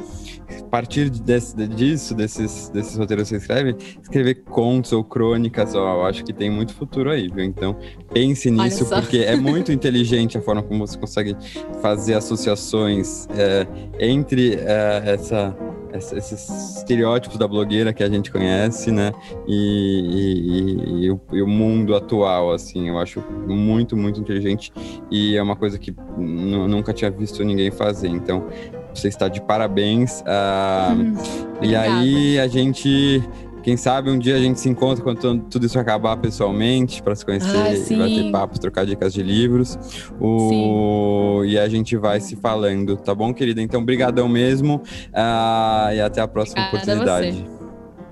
a 0.49 0.64
partir 0.64 1.11
desse, 1.11 1.55
disso, 1.68 2.14
desses, 2.14 2.70
desses 2.70 2.96
roteiros 2.96 3.28
que 3.28 3.34
você 3.34 3.36
escreve, 3.36 3.76
escrever 4.03 4.34
contos 4.44 4.92
ou 4.92 5.05
crônicas, 5.05 5.74
ó, 5.74 5.96
eu 5.96 6.07
acho 6.07 6.24
que 6.24 6.32
tem 6.32 6.51
muito 6.51 6.72
futuro 6.72 7.11
aí, 7.11 7.28
viu? 7.28 7.44
Então, 7.44 7.76
pense 8.12 8.51
nisso, 8.51 8.86
porque 8.86 9.18
é 9.18 9.36
muito 9.36 9.70
inteligente 9.70 10.38
a 10.38 10.40
forma 10.40 10.62
como 10.62 10.86
você 10.86 10.99
consegue 10.99 11.36
fazer 11.82 12.14
associações 12.14 13.28
é, 13.36 13.66
entre 14.01 14.55
é, 14.55 15.03
essa, 15.05 15.55
esses 15.93 16.76
estereótipos 16.76 17.39
da 17.39 17.47
blogueira 17.47 17.93
que 17.93 18.03
a 18.03 18.09
gente 18.09 18.30
conhece, 18.30 18.91
né? 18.91 19.12
E, 19.47 20.01
e, 20.11 21.05
e, 21.05 21.11
o, 21.11 21.20
e, 21.32 21.43
o, 21.43 21.47
mundo 21.47 21.95
atual, 21.95 22.53
assim, 22.53 22.89
eu 22.89 22.99
acho 22.99 23.22
muito, 23.47 23.97
muito 23.97 24.20
inteligente 24.20 24.72
e 25.11 25.36
é 25.36 25.43
uma 25.43 25.57
coisa 25.57 25.78
que 25.78 25.95
nunca 26.16 26.93
tinha 26.93 27.11
visto 27.11 27.45
ninguém 27.45 27.70
fazer. 27.70 28.09
Então, 28.09 28.47
você 28.95 29.09
está 29.09 29.28
de 29.28 29.41
parabéns. 29.41 30.20
Uh, 30.20 30.93
hum, 30.93 31.14
e 31.62 31.74
aí 31.74 32.39
a 32.39 32.47
gente. 32.47 33.22
Quem 33.68 33.76
sabe 33.76 34.08
um 34.08 34.18
dia 34.18 34.34
a 34.34 34.38
gente 34.38 34.58
se 34.58 34.66
encontra 34.66 35.04
quando 35.04 35.42
tudo 35.42 35.66
isso 35.66 35.78
acabar 35.78 36.16
pessoalmente 36.16 37.02
para 37.02 37.14
se 37.14 37.22
conhecer 37.22 37.54
ah, 37.54 37.74
e 37.74 37.96
bater 37.96 38.32
papos, 38.32 38.58
trocar 38.58 38.86
dicas 38.86 39.12
de 39.12 39.22
livros. 39.22 39.78
O... 40.18 41.42
E 41.44 41.58
a 41.58 41.68
gente 41.68 41.94
vai 41.94 42.18
se 42.18 42.34
falando, 42.34 42.96
tá 42.96 43.14
bom, 43.14 43.34
querida? 43.34 43.60
Então, 43.60 43.84
brigadão 43.84 44.26
mesmo 44.26 44.76
uh, 44.76 45.92
e 45.92 46.00
até 46.00 46.22
a 46.22 46.26
próxima 46.26 46.66
obrigada 46.66 47.02
oportunidade. 47.02 47.46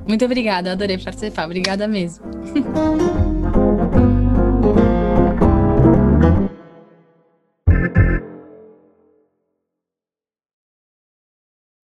A 0.05 0.07
Muito 0.07 0.25
obrigada, 0.27 0.73
adorei 0.73 0.99
participar. 0.99 1.47
Obrigada 1.47 1.89
mesmo. 1.89 2.23